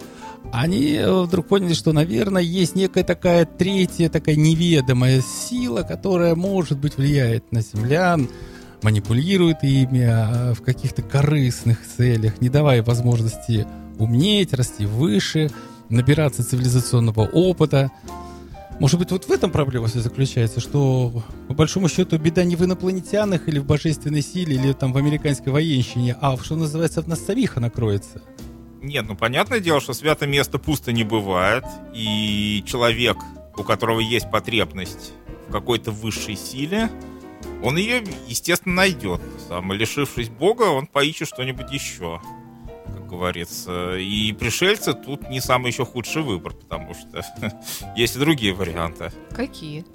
они 0.52 0.94
э, 0.96 1.22
вдруг 1.24 1.48
поняли, 1.48 1.74
что, 1.74 1.94
наверное, 1.94 2.42
есть 2.42 2.76
некая 2.76 3.04
такая 3.04 3.46
третья, 3.46 4.10
такая 4.10 4.36
неведомая 4.36 5.22
сила, 5.22 5.84
которая, 5.84 6.36
может 6.36 6.78
быть, 6.80 6.98
влияет 6.98 7.52
на 7.52 7.62
землян, 7.62 8.30
манипулирует 8.82 9.64
ими 9.64 10.04
а, 10.04 10.54
в 10.54 10.62
каких-то 10.62 11.02
корыстных 11.02 11.80
целях, 11.98 12.42
не 12.42 12.50
давая 12.50 12.84
возможности 12.84 13.68
умнеть, 13.98 14.54
расти 14.54 14.86
выше, 14.86 15.52
набираться 15.90 16.44
цивилизационного 16.44 17.22
опыта. 17.22 17.92
Может 18.80 18.98
быть, 18.98 19.12
вот 19.12 19.26
в 19.26 19.32
этом 19.32 19.52
проблема 19.52 19.88
вся 19.88 20.00
заключается, 20.00 20.62
что 20.62 21.24
по 21.50 21.54
большому 21.54 21.90
счету 21.90 22.18
беда 22.18 22.46
не 22.46 22.56
в 22.56 22.64
инопланетянах 22.64 23.50
или 23.50 23.60
в 23.60 23.66
божественной 23.66 24.22
силе, 24.22 24.56
или 24.56 24.72
там 24.72 24.94
в 24.94 24.98
американской 24.98 25.52
военщине, 25.52 26.16
а 26.22 26.38
в, 26.38 26.46
что 26.46 26.56
называется, 26.56 27.02
в 27.02 27.08
нас 27.08 27.20
самих 27.20 27.58
она 27.58 27.70
кроется. 27.70 28.22
Нет, 28.82 29.06
ну 29.06 29.18
понятное 29.18 29.60
дело, 29.60 29.82
что 29.82 29.92
святое 29.92 30.30
место 30.30 30.60
пусто 30.60 30.94
не 30.94 31.04
бывает, 31.04 31.66
и 31.94 32.64
человек, 32.66 33.18
у 33.58 33.64
которого 33.64 34.00
есть 34.00 34.32
потребность 34.32 35.12
в 35.50 35.52
какой-то 35.52 35.92
высшей 35.92 36.38
силе, 36.38 36.90
он 37.62 37.76
ее, 37.76 38.02
естественно, 38.28 38.76
найдет. 38.76 39.20
Сам, 39.50 39.74
лишившись 39.74 40.30
Бога, 40.30 40.64
он 40.64 40.88
поищет 40.88 41.28
что-нибудь 41.28 41.70
еще, 41.74 42.22
говорится. 43.10 43.98
И 43.98 44.32
пришельцы 44.34 44.94
тут 44.94 45.30
не 45.30 45.42
самый 45.42 45.72
еще 45.72 45.86
худший 45.86 46.22
выбор, 46.22 46.54
потому 46.54 46.94
что 46.94 47.24
есть 47.96 48.16
и 48.16 48.20
другие 48.20 48.54
варианты. 48.54 49.12
Какие? 49.32 49.86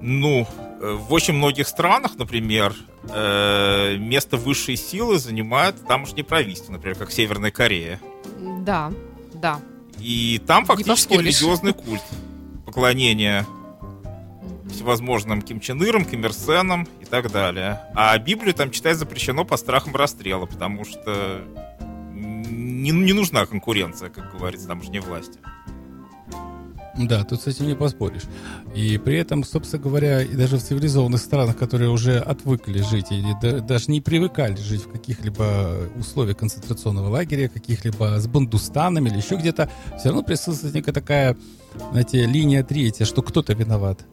Ну, 0.00 0.46
э, 0.80 0.92
в 0.92 1.12
очень 1.12 1.34
многих 1.34 1.66
странах, 1.66 2.16
например, 2.16 2.74
э, 3.08 3.96
место 3.96 4.36
высшей 4.36 4.76
силы 4.76 5.18
занимает 5.18 5.86
тамошнее 5.86 6.24
правительство, 6.24 6.72
например, 6.72 6.96
как 6.96 7.10
Северная 7.10 7.50
Корея. 7.50 8.00
Да, 8.60 8.92
да. 9.34 9.60
И 9.98 10.40
там 10.46 10.66
фактически 10.66 11.14
религиозный 11.14 11.72
культ 11.72 12.02
поклонения 12.66 13.46
всевозможным 14.70 15.42
Ким 15.42 15.60
Чен 15.60 15.82
Ирам, 15.82 16.04
Ким 16.04 16.24
Ир 16.24 16.32
Сенам 16.32 16.88
и 17.00 17.04
так 17.04 17.30
далее. 17.30 17.80
А 17.94 18.16
Библию 18.18 18.54
там 18.54 18.70
читать 18.70 18.96
запрещено 18.96 19.44
по 19.44 19.56
страхам 19.56 19.94
расстрела, 19.94 20.46
потому 20.46 20.84
что 20.84 21.42
не, 22.12 22.90
не 22.90 23.12
нужна 23.12 23.46
конкуренция, 23.46 24.10
как 24.10 24.36
говорится, 24.36 24.68
тамошней 24.68 25.00
власти. 25.00 25.38
Да, 26.98 27.24
тут 27.24 27.42
с 27.42 27.46
этим 27.46 27.66
не 27.66 27.74
поспоришь. 27.74 28.22
И 28.74 28.96
при 28.96 29.18
этом, 29.18 29.44
собственно 29.44 29.82
говоря, 29.82 30.22
и 30.22 30.34
даже 30.34 30.56
в 30.56 30.62
цивилизованных 30.62 31.20
странах, 31.20 31.56
которые 31.56 31.90
уже 31.90 32.18
отвыкли 32.18 32.80
жить 32.80 33.10
или 33.10 33.36
да- 33.42 33.60
даже 33.60 33.90
не 33.90 34.00
привыкали 34.00 34.56
жить 34.56 34.86
в 34.86 34.90
каких-либо 34.90 35.90
условиях 35.96 36.38
концентрационного 36.38 37.08
лагеря, 37.08 37.48
каких-либо 37.48 38.18
с 38.18 38.26
бандустанами 38.26 39.10
или 39.10 39.18
еще 39.18 39.36
где-то, 39.36 39.70
все 39.98 40.08
равно 40.08 40.22
присутствует 40.22 40.74
некая 40.74 40.92
такая, 40.92 41.36
знаете, 41.90 42.24
линия 42.24 42.64
третья, 42.64 43.04
что 43.04 43.20
кто-то 43.20 43.52
виноват. 43.52 44.06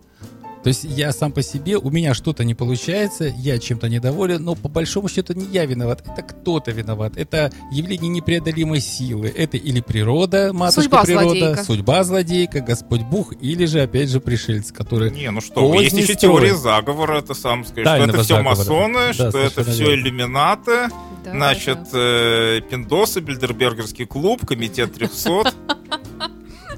То 0.64 0.70
есть 0.70 0.86
я 0.86 1.12
сам 1.12 1.32
по 1.34 1.42
себе, 1.44 1.78
у 1.78 1.90
меня 1.92 2.14
что-то 2.14 2.46
не 2.46 2.56
получается, 2.56 3.26
я 3.38 3.60
чем-то 3.60 3.90
недоволен, 3.90 4.42
но 4.44 4.56
по 4.56 4.70
большому 4.70 5.10
счету 5.10 5.34
не 5.34 5.46
я 5.46 5.66
виноват, 5.66 6.02
это 6.08 6.22
кто-то 6.22 6.72
виноват. 6.72 7.18
Это 7.18 7.52
явление 7.72 8.10
непреодолимой 8.10 8.80
силы. 8.80 9.28
Это 9.36 9.58
или 9.58 9.82
природа, 9.82 10.54
матушка 10.54 10.82
Судьба 10.84 11.04
природа, 11.04 11.26
злодейка. 11.40 11.64
судьба 11.66 12.04
злодейка, 12.06 12.60
Господь 12.62 13.02
Бог, 13.02 13.34
или 13.42 13.66
же, 13.66 13.82
опять 13.82 14.10
же, 14.10 14.22
пришельцы, 14.22 14.74
которые... 14.74 15.12
Не, 15.12 15.32
ну 15.32 15.42
что, 15.42 15.74
есть 15.82 15.98
еще 15.98 16.16
теория 16.16 16.56
заговора, 16.56 17.20
это 17.20 17.34
сам 17.34 17.66
сказать, 17.66 17.84
что 17.86 17.90
Тайного 17.98 18.10
это 18.16 18.24
все 18.24 18.36
заговора. 18.36 18.56
масоны, 18.56 19.00
Да, 19.18 19.30
что 19.30 19.40
это 19.40 19.64
все 19.66 19.80
верно. 19.90 20.02
иллюминаты, 20.02 20.90
Да, 21.26 21.32
значит, 21.32 21.78
да. 21.92 22.00
э, 22.00 22.62
Пиндосы, 22.70 23.20
Бильдербергерский 23.20 24.06
клуб, 24.06 24.46
комитет 24.46 24.94
300. 24.94 25.30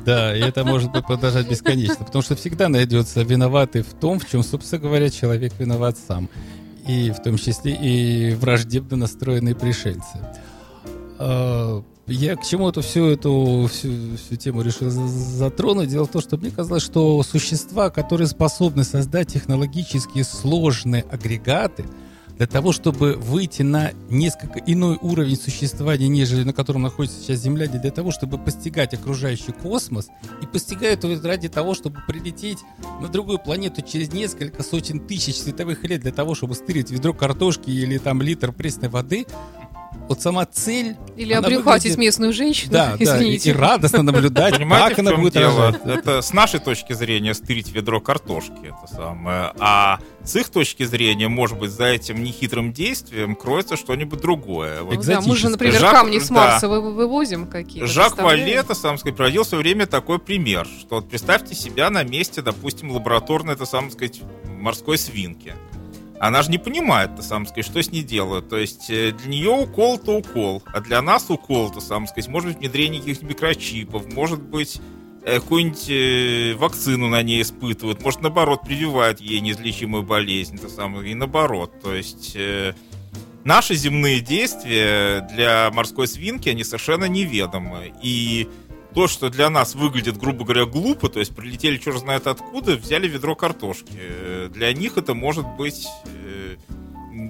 Да, 0.05 0.35
и 0.35 0.39
это 0.41 0.63
может 0.63 0.91
продолжать 0.91 1.49
бесконечно, 1.49 2.05
потому 2.05 2.21
что 2.21 2.35
всегда 2.35 2.69
найдется 2.69 3.21
виноватый 3.23 3.81
в 3.81 3.93
том, 3.93 4.19
в 4.19 4.29
чем, 4.29 4.43
собственно 4.43 4.81
говоря, 4.81 5.09
человек 5.09 5.53
виноват 5.57 5.97
сам. 6.07 6.29
И 6.87 7.09
в 7.11 7.21
том 7.23 7.37
числе 7.37 7.73
и 7.73 8.35
враждебно 8.35 8.95
настроенные 8.97 9.55
пришельцы. 9.55 10.19
А, 11.17 11.83
Я 12.07 12.35
к 12.35 12.45
чему-то 12.45 12.81
всю 12.83 13.05
эту 13.07 13.67
всю, 13.71 13.89
всю 14.17 14.35
тему 14.35 14.61
решил 14.61 14.91
за- 14.91 15.07
затронуть. 15.07 15.89
Дело 15.89 16.05
в 16.05 16.11
том, 16.11 16.21
что 16.21 16.37
мне 16.37 16.51
казалось, 16.51 16.83
что 16.83 17.23
существа, 17.23 17.89
которые 17.89 18.27
способны 18.27 18.83
создать 18.83 19.33
технологически 19.33 20.21
сложные 20.21 21.03
агрегаты, 21.11 21.85
для 22.37 22.47
того, 22.47 22.71
чтобы 22.71 23.13
выйти 23.13 23.61
на 23.61 23.91
несколько 24.09 24.59
иной 24.59 24.97
уровень 25.01 25.37
существования, 25.37 26.07
нежели 26.07 26.43
на 26.43 26.53
котором 26.53 26.81
находится 26.81 27.19
сейчас 27.19 27.39
Земля, 27.39 27.67
для 27.67 27.91
того, 27.91 28.11
чтобы 28.11 28.37
постигать 28.37 28.93
окружающий 28.93 29.51
космос, 29.51 30.09
и 30.41 30.45
постигают 30.45 31.03
его 31.03 31.15
ради 31.27 31.47
того, 31.47 31.73
чтобы 31.73 32.01
прилететь 32.07 32.59
на 33.01 33.07
другую 33.07 33.39
планету 33.39 33.81
через 33.81 34.11
несколько 34.11 34.63
сотен 34.63 34.99
тысяч 34.99 35.35
световых 35.35 35.83
лет 35.83 36.01
для 36.01 36.11
того, 36.11 36.35
чтобы 36.35 36.55
стырить 36.55 36.91
ведро 36.91 37.13
картошки 37.13 37.69
или 37.69 37.97
там 37.97 38.21
литр 38.21 38.51
пресной 38.51 38.89
воды, 38.89 39.25
вот 40.07 40.21
сама 40.21 40.45
цель... 40.45 40.95
Или 41.17 41.33
обрюхатить 41.33 41.83
выглядит- 41.91 41.97
местную 41.97 42.33
женщину, 42.33 42.71
Да, 42.73 42.89
да, 42.91 42.95
и, 42.99 43.03
извините. 43.03 43.49
и 43.49 43.53
радостно 43.53 44.03
наблюдать, 44.03 44.55
Понимаете, 44.55 44.89
как 44.89 44.97
в 44.97 44.99
она 44.99 45.11
чем 45.11 45.21
будет 45.21 45.33
дело? 45.33 45.65
рожать. 45.71 45.81
Это 45.85 46.21
с 46.21 46.33
нашей 46.33 46.59
точки 46.59 46.93
зрения 46.93 47.33
стырить 47.33 47.71
ведро 47.71 47.99
картошки, 48.01 48.53
это 48.83 48.93
самое. 48.93 49.51
А 49.59 49.99
с 50.23 50.35
их 50.35 50.49
точки 50.49 50.83
зрения, 50.83 51.27
может 51.27 51.57
быть, 51.57 51.71
за 51.71 51.85
этим 51.85 52.23
нехитрым 52.23 52.73
действием 52.73 53.35
кроется 53.35 53.75
что-нибудь 53.77 54.19
другое. 54.21 54.81
Вот 54.83 54.95
Ну 54.95 55.03
да, 55.03 55.21
мы 55.21 55.35
же, 55.35 55.49
например, 55.49 55.79
Жак- 55.81 55.91
камни 55.91 56.19
с 56.19 56.27
да. 56.29 56.33
Марса 56.35 56.67
вы- 56.67 56.81
вывозим 56.93 57.47
какие-то. 57.47 57.87
Жак? 57.87 58.17
Вале, 58.21 58.51
это 58.53 58.73
сам 58.75 58.97
сказать, 58.97 59.15
проводил 59.15 59.43
в 59.43 59.47
свое 59.47 59.63
время 59.63 59.85
такой 59.87 60.19
пример, 60.19 60.67
что 60.79 60.95
вот 60.95 61.09
представьте 61.09 61.55
себя 61.55 61.89
на 61.89 62.03
месте, 62.03 62.41
допустим, 62.41 62.91
лабораторной, 62.91 63.53
это 63.53 63.65
сам 63.65 63.89
сказать, 63.91 64.21
морской 64.45 64.97
свинки. 64.97 65.53
Она 66.19 66.43
же 66.43 66.51
не 66.51 66.57
понимает, 66.57 67.11
это 67.11 67.23
сам 67.23 67.45
сказать, 67.45 67.65
что 67.65 67.81
с 67.81 67.91
ней 67.91 68.03
делают. 68.03 68.47
То 68.49 68.57
есть 68.57 68.89
э, 68.89 69.11
для 69.11 69.29
нее 69.29 69.49
укол 69.49 69.97
это 69.97 70.11
укол, 70.13 70.63
а 70.65 70.79
для 70.79 71.01
нас 71.01 71.29
укол, 71.29 71.69
то 71.69 71.81
сам 71.81 72.07
сказать, 72.07 72.29
может 72.29 72.49
быть 72.49 72.59
внедрение 72.59 73.01
каких-то 73.01 73.25
микрочипов, 73.25 74.11
может 74.13 74.41
быть 74.41 74.79
э, 75.25 75.39
какую-нибудь 75.39 75.89
э, 75.89 76.53
вакцину 76.57 77.09
на 77.09 77.21
ней 77.21 77.41
испытывают, 77.41 78.01
может 78.01 78.21
наоборот 78.21 78.61
прививают 78.61 79.19
ей 79.19 79.41
неизлечимую 79.41 80.03
болезнь, 80.03 80.57
то 80.57 80.69
самое, 80.69 81.11
и 81.11 81.15
наоборот. 81.15 81.73
То 81.81 81.93
есть 81.93 82.37
наши 83.43 83.75
земные 83.75 84.21
действия 84.21 85.27
для 85.33 85.69
морской 85.71 86.07
свинки, 86.07 86.47
они 86.47 86.63
совершенно 86.63 87.05
неведомы. 87.05 87.93
И 88.01 88.47
то, 88.95 89.07
что 89.07 89.29
для 89.29 89.49
нас 89.49 89.75
выглядит, 89.75 90.17
грубо 90.17 90.45
говоря, 90.45 90.65
глупо, 90.65 91.09
то 91.09 91.19
есть 91.19 91.35
прилетели 91.35 91.77
черт 91.77 91.99
знает 91.99 92.27
откуда, 92.27 92.77
взяли 92.77 93.07
ведро 93.09 93.35
картошки. 93.35 93.91
Э, 93.93 94.49
Для 94.51 94.71
них 94.71 94.97
это 94.97 95.13
может 95.13 95.45
быть 95.57 95.85
э, 96.05 96.55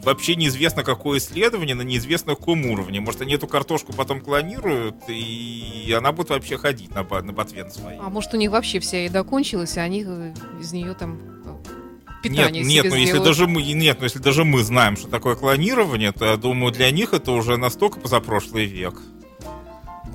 вообще 0.04 0.36
неизвестно 0.36 0.84
какое 0.84 1.18
исследование 1.18 1.74
на 1.76 1.82
неизвестно 1.82 2.36
каком 2.36 2.68
уровне. 2.68 3.00
Может, 3.00 3.22
они 3.22 3.34
эту 3.34 3.48
картошку 3.48 3.94
потом 3.94 4.22
клонируют, 4.22 4.96
и 5.08 5.94
она 5.98 6.12
будет 6.12 6.30
вообще 6.30 6.58
ходить 6.58 6.94
на, 6.94 7.04
на 7.04 7.34
ботвен 7.34 7.72
своей. 7.72 8.00
А 8.00 8.10
может, 8.12 8.34
у 8.36 8.38
них 8.38 8.52
вообще 8.52 8.80
вся 8.80 9.04
еда 9.04 9.24
кончилась, 9.24 9.76
и 9.76 9.80
они 9.80 10.04
э, 10.06 10.34
из 10.62 10.72
нее 10.72 10.94
там 10.94 11.20
э, 11.46 11.50
Нет, 11.50 12.22
питание 12.22 12.64
нет, 12.64 12.84
себе 12.84 12.90
ну 12.92 12.96
если 12.96 13.18
даже 13.18 13.48
мы, 13.48 13.64
нет, 13.64 13.98
ну 13.98 14.04
если 14.04 14.20
даже 14.20 14.44
мы 14.46 14.64
знаем, 14.64 14.98
что 14.98 15.08
такое 15.08 15.36
клонирование, 15.36 16.12
то 16.12 16.26
я 16.26 16.38
думаю, 16.38 16.72
для 16.72 16.92
них 16.92 17.14
это 17.14 17.32
уже 17.32 17.58
настолько 17.58 18.00
позапрошлый 18.00 18.66
век. 18.66 19.02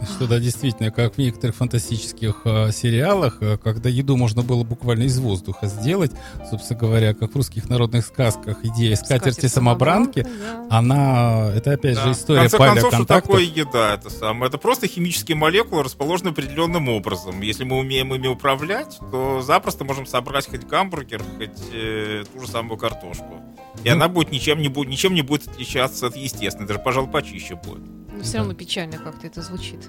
Что 0.03 0.27
да, 0.27 0.39
действительно, 0.39 0.91
как 0.91 1.15
в 1.15 1.19
некоторых 1.19 1.57
фантастических 1.57 2.43
э, 2.45 2.73
сериалах, 2.73 3.39
э, 3.41 3.59
когда 3.59 3.89
еду 3.89 4.17
можно 4.17 4.43
было 4.43 4.65
буквально 4.65 5.05
из 5.05 5.19
воздуха 5.19 5.67
сделать, 5.67 6.13
собственно 6.51 6.79
говоря, 6.81 7.15
как 7.15 7.33
в 7.33 7.37
русских 7.37 7.69
народных 7.69 8.07
сказках 8.07 8.65
идея 8.65 8.97
скатерти 8.97 9.47
самобранки, 9.47 10.23
да. 10.23 10.67
она, 10.71 11.51
это 11.55 11.73
опять 11.73 11.97
Да. 11.97 12.05
же 12.05 12.09
В 12.11 12.13
история 12.17 12.41
конце 12.41 12.59
концов, 12.59 12.95
что 12.95 13.05
такое 13.05 13.43
еда? 13.43 13.95
Это 13.95 14.11
самое. 14.11 14.49
Это 14.49 14.59
просто 14.59 14.87
химические 14.87 15.37
молекулы, 15.37 15.83
расположены 15.83 16.29
определенным 16.29 16.89
образом. 16.89 17.41
Если 17.43 17.65
мы 17.65 17.77
умеем 17.79 18.15
ими 18.15 18.27
управлять, 18.29 18.99
то 19.11 19.43
запросто 19.43 19.85
можем 19.85 20.07
собрать 20.07 20.49
хоть 20.49 20.67
гамбургер, 20.67 21.23
хоть 21.37 21.51
э, 21.73 22.25
ту 22.33 22.41
же 22.41 22.49
самую 22.49 22.79
картошку. 22.79 23.41
И 23.85 23.89
Ну. 23.89 23.95
она 23.97 24.09
будет 24.09 24.33
ничем 24.33 24.61
не 24.61 24.69
будет, 24.69 24.89
ничем 24.89 25.15
не 25.15 25.23
будет 25.23 25.47
отличаться 25.49 26.07
от 26.07 26.17
естественной, 26.17 26.67
даже, 26.67 26.81
пожалуй, 26.81 27.11
почище 27.11 27.55
будет. 27.55 27.83
Но 28.21 28.25
все 28.25 28.37
равно 28.37 28.53
печально 28.53 28.99
как-то 28.99 29.27
это 29.27 29.41
звучит. 29.41 29.89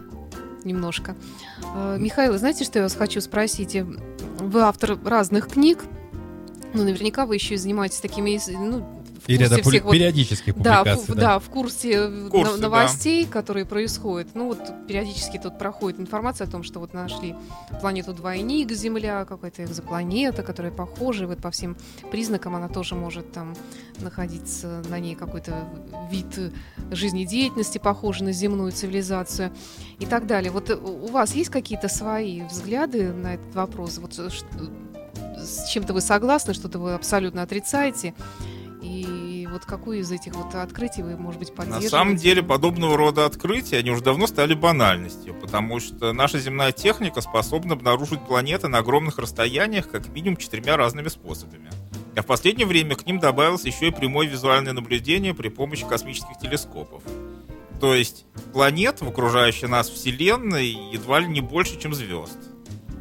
Немножко. 0.64 1.18
Э, 1.76 1.98
Михаил, 2.00 2.38
знаете, 2.38 2.64
что 2.64 2.80
я 2.80 2.84
вас 2.84 2.96
хочу 2.96 3.20
спросить? 3.20 3.76
Вы 3.76 4.62
автор 4.62 4.98
разных 5.04 5.50
книг. 5.50 5.80
Ну, 6.74 6.84
наверняка 6.86 7.26
вы 7.26 7.36
еще 7.36 7.56
и 7.56 7.58
занимаетесь 7.58 8.00
такими, 8.00 8.40
ну, 8.58 9.01
в 9.22 9.26
курсе 9.28 9.46
всех 9.46 9.66
пули- 9.66 9.82
вот 9.82 9.92
периодических 9.92 10.56
Да, 10.58 10.80
публикаций. 10.80 11.14
в, 11.14 11.18
да, 11.18 11.40
в 11.40 11.50
курсе, 11.50 11.92
э, 11.94 12.30
курсе, 12.30 12.52
но- 12.52 12.58
да. 12.58 12.62
новостей, 12.64 13.26
которые 13.26 13.66
происходят. 13.66 14.30
Ну 14.34 14.48
вот 14.48 14.60
периодически 14.88 15.38
тут 15.38 15.58
проходит 15.58 16.00
информация 16.00 16.48
о 16.48 16.50
том, 16.50 16.64
что 16.64 16.80
вот 16.80 16.94
нашли 16.94 17.36
планету 17.80 18.14
двойник 18.14 18.72
Земля, 18.72 19.26
какая-то 19.26 19.64
экзопланета, 19.64 20.44
которая 20.44 20.72
похожа, 20.72 21.24
и 21.24 21.28
вот 21.28 21.40
по 21.40 21.52
всем 21.52 21.76
признакам 22.12 22.56
она 22.56 22.68
тоже 22.68 22.96
может 22.96 23.32
там 23.32 23.56
находиться 24.00 24.82
на 24.90 25.00
ней 25.00 25.16
какой-то 25.16 25.54
вид 26.12 26.54
жизнедеятельности, 26.92 27.78
похожий 27.78 28.26
на 28.26 28.32
земную 28.32 28.72
цивилизацию 28.72 29.52
и 30.00 30.06
так 30.06 30.26
далее. 30.28 30.52
Вот 30.52 30.70
э, 30.70 30.76
у 30.76 31.08
вас 31.08 31.36
есть 31.36 31.50
какие-то 31.50 31.88
свои 31.88 32.42
взгляды 32.44 33.12
на 33.14 33.36
этот 33.36 33.54
вопрос? 33.54 34.00
Вот 34.00 34.18
э, 34.18 34.30
с 35.38 35.70
чем-то 35.70 35.94
вы 35.94 36.02
согласны, 36.02 36.54
что-то 36.54 36.80
вы 36.80 36.94
абсолютно 36.94 37.42
отрицаете? 37.44 38.14
И 38.82 39.48
вот 39.52 39.66
какую 39.66 40.00
из 40.00 40.12
этих 40.12 40.34
вот 40.36 40.56
открытий 40.56 41.04
вы, 41.04 41.16
может 41.16 41.40
быть, 41.40 41.50
На 41.50 41.56
поддерживаете? 41.56 41.90
самом 41.90 42.16
деле 42.16 42.42
подобного 42.42 42.98
рода 42.98 43.26
открытия, 43.26 43.78
они 43.78 43.92
уже 43.92 44.02
давно 44.02 44.26
стали 44.26 44.56
банальностью, 44.56 45.36
потому 45.36 45.80
что 45.80 46.14
наша 46.14 46.40
земная 46.40 46.72
техника 46.72 47.22
способна 47.22 47.74
обнаружить 47.74 48.22
планеты 48.26 48.68
на 48.70 48.80
огромных 48.80 49.20
расстояниях 49.20 49.90
как 49.90 50.10
минимум 50.10 50.38
четырьмя 50.38 50.78
разными 50.78 51.10
способами. 51.10 51.70
А 52.16 52.24
в 52.24 52.26
последнее 52.26 52.66
время 52.66 52.96
к 52.96 53.06
ним 53.06 53.20
добавилось 53.20 53.66
еще 53.66 53.90
и 53.90 53.92
прямое 53.92 54.28
визуальное 54.28 54.74
наблюдение 54.74 55.34
при 55.34 55.50
помощи 55.50 55.86
космических 55.86 56.40
телескопов. 56.42 57.04
То 57.80 57.94
есть 57.96 58.26
планет 58.52 59.02
в 59.02 59.08
окружающей 59.08 59.68
нас 59.68 59.90
Вселенной 59.90 60.68
едва 60.92 61.20
ли 61.20 61.28
не 61.28 61.42
больше, 61.42 61.80
чем 61.80 61.94
звезд. 61.94 62.38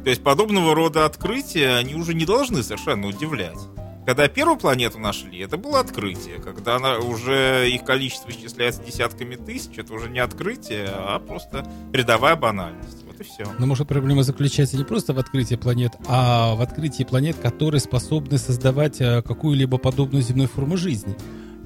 То 0.03 0.09
есть 0.09 0.23
подобного 0.23 0.73
рода 0.73 1.05
открытия, 1.05 1.75
они 1.75 1.95
уже 1.95 2.13
не 2.13 2.25
должны 2.25 2.63
совершенно 2.63 3.07
удивлять. 3.07 3.59
Когда 4.05 4.27
первую 4.27 4.57
планету 4.57 4.99
нашли, 4.99 5.39
это 5.39 5.57
было 5.57 5.79
открытие. 5.79 6.39
Когда 6.39 6.77
она 6.77 6.97
уже 6.97 7.69
их 7.69 7.83
количество 7.83 8.31
исчисляется 8.31 8.83
десятками 8.83 9.35
тысяч, 9.35 9.77
это 9.77 9.93
уже 9.93 10.09
не 10.09 10.19
открытие, 10.19 10.87
а 10.89 11.19
просто 11.19 11.67
рядовая 11.93 12.35
банальность. 12.35 13.05
Вот 13.05 13.19
и 13.19 13.23
все. 13.23 13.45
Но 13.59 13.65
может 13.67 13.87
проблема 13.87 14.23
заключается 14.23 14.77
не 14.77 14.83
просто 14.83 15.13
в 15.13 15.19
открытии 15.19 15.55
планет, 15.55 15.93
а 16.07 16.55
в 16.55 16.61
открытии 16.61 17.03
планет, 17.03 17.37
которые 17.37 17.79
способны 17.79 18.37
создавать 18.39 18.99
э, 19.01 19.21
какую-либо 19.21 19.77
подобную 19.77 20.23
земной 20.23 20.47
форму 20.47 20.77
жизни. 20.77 21.15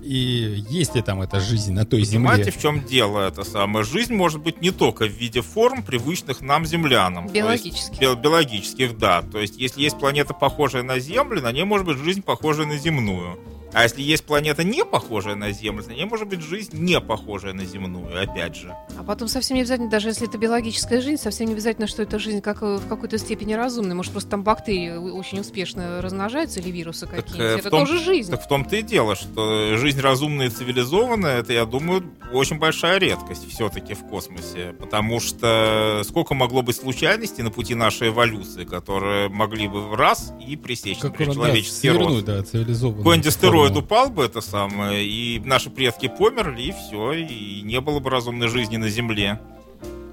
И 0.05 0.63
есть 0.69 0.93
ли 0.95 1.01
там 1.01 1.21
эта 1.23 1.39
жизнь 1.39 1.73
на 1.73 1.83
той 1.83 2.05
Понимаете, 2.05 2.43
земле? 2.43 2.57
в 2.57 2.61
чем 2.61 2.85
дело 2.85 3.27
это 3.27 3.43
самое? 3.43 3.83
Жизнь 3.83 4.13
может 4.13 4.39
быть 4.39 4.61
не 4.61 4.69
только 4.69 5.05
в 5.07 5.11
виде 5.11 5.41
форм, 5.41 5.81
привычных 5.81 6.41
нам 6.41 6.63
землянам. 6.65 7.23
Есть 7.25 7.35
Биологических. 7.35 7.99
бил- 7.99 8.15
биологических, 8.15 8.97
да. 8.99 9.23
То 9.23 9.39
есть, 9.39 9.57
если 9.57 9.81
есть 9.81 9.97
планета, 9.97 10.35
похожая 10.35 10.83
на 10.83 10.99
Землю, 10.99 11.41
на 11.41 11.51
ней 11.51 11.63
может 11.63 11.87
быть 11.87 11.97
жизнь, 11.97 12.21
похожая 12.21 12.67
на 12.67 12.77
земную. 12.77 13.39
А 13.73 13.81
если 13.83 14.01
есть 14.03 14.23
планета, 14.25 14.63
не 14.63 14.85
похожая 14.85 15.35
на 15.35 15.51
Землю, 15.51 15.83
на 15.87 15.93
ней 15.93 16.05
может 16.05 16.27
быть 16.27 16.41
жизнь, 16.41 16.77
не 16.77 17.01
похожая 17.01 17.53
на 17.53 17.65
земную, 17.65 18.21
опять 18.21 18.55
же. 18.55 18.73
А 18.97 19.03
потом 19.03 19.27
совсем 19.27 19.55
не 19.55 19.61
обязательно, 19.61 19.89
даже 19.89 20.09
если 20.09 20.27
это 20.27 20.37
биологическая 20.37 21.01
жизнь, 21.01 21.21
совсем 21.21 21.47
не 21.47 21.53
обязательно, 21.53 21.87
что 21.87 22.01
эта 22.03 22.19
жизнь 22.19 22.41
как, 22.41 22.61
в 22.61 22.87
какой-то 22.87 23.17
степени 23.17 23.53
разумная. 23.53 23.95
Может, 23.95 24.11
просто 24.11 24.29
там 24.31 24.43
бактерии 24.43 24.95
очень 24.95 25.39
успешно 25.39 26.01
размножаются 26.01 26.59
или 26.59 26.69
вирусы 26.69 27.05
э, 27.11 27.21
в 27.21 27.59
это 27.59 27.69
том- 27.69 27.85
тоже 27.85 27.99
жизнь. 28.03 28.31
Так 28.31 28.43
в 28.43 28.47
том-то 28.47 28.75
и 28.75 28.81
дело, 28.81 29.15
что 29.15 29.77
жизнь 29.77 29.99
разумная 29.99 30.47
и 30.47 30.49
цивилизованная, 30.49 31.39
это, 31.39 31.53
я 31.53 31.65
думаю, 31.65 32.03
очень 32.31 32.57
большая 32.57 32.97
редкость 32.99 33.47
все-таки 33.49 33.93
в 33.93 34.03
космосе. 34.07 34.73
Потому 34.79 35.19
что 35.19 36.01
сколько 36.05 36.33
могло 36.33 36.61
быть 36.61 36.75
случайностей 36.75 37.43
на 37.43 37.51
пути 37.51 37.75
нашей 37.75 38.09
эволюции, 38.09 38.63
которые 38.63 39.29
могли 39.29 39.67
бы 39.67 39.81
в 39.81 39.93
раз 39.95 40.33
и 40.45 40.55
пресечь, 40.55 40.99
Как 40.99 41.11
например, 41.11 41.35
да, 41.35 41.41
человеческий 41.41 41.89
рост. 41.89 42.01
свернуть, 42.01 42.25
да, 42.25 42.43
цивилизованную 42.43 42.97
Какой-нибудь 43.03 43.27
астероид 43.27 43.77
упал 43.77 44.09
бы, 44.09 44.23
это 44.23 44.41
самое, 44.41 45.05
и 45.05 45.39
наши 45.39 45.69
предки 45.69 46.07
померли, 46.07 46.63
и 46.63 46.71
все, 46.71 47.13
и 47.13 47.61
не 47.61 47.79
было 47.81 47.99
бы 47.99 48.09
разумной 48.09 48.47
жизни 48.47 48.77
на 48.77 48.84
Земле. 48.89 49.39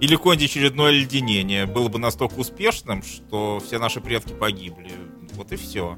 Или 0.01 0.17
какое-нибудь 0.17 0.51
очередное 0.51 0.91
леденение 0.91 1.67
было 1.67 1.89
бы 1.89 1.99
настолько 1.99 2.35
успешным, 2.35 3.03
что 3.03 3.63
все 3.65 3.79
наши 3.79 4.01
предки 4.01 4.33
погибли. 4.33 4.91
Вот 5.35 5.53
и 5.53 5.57
все. 5.57 5.97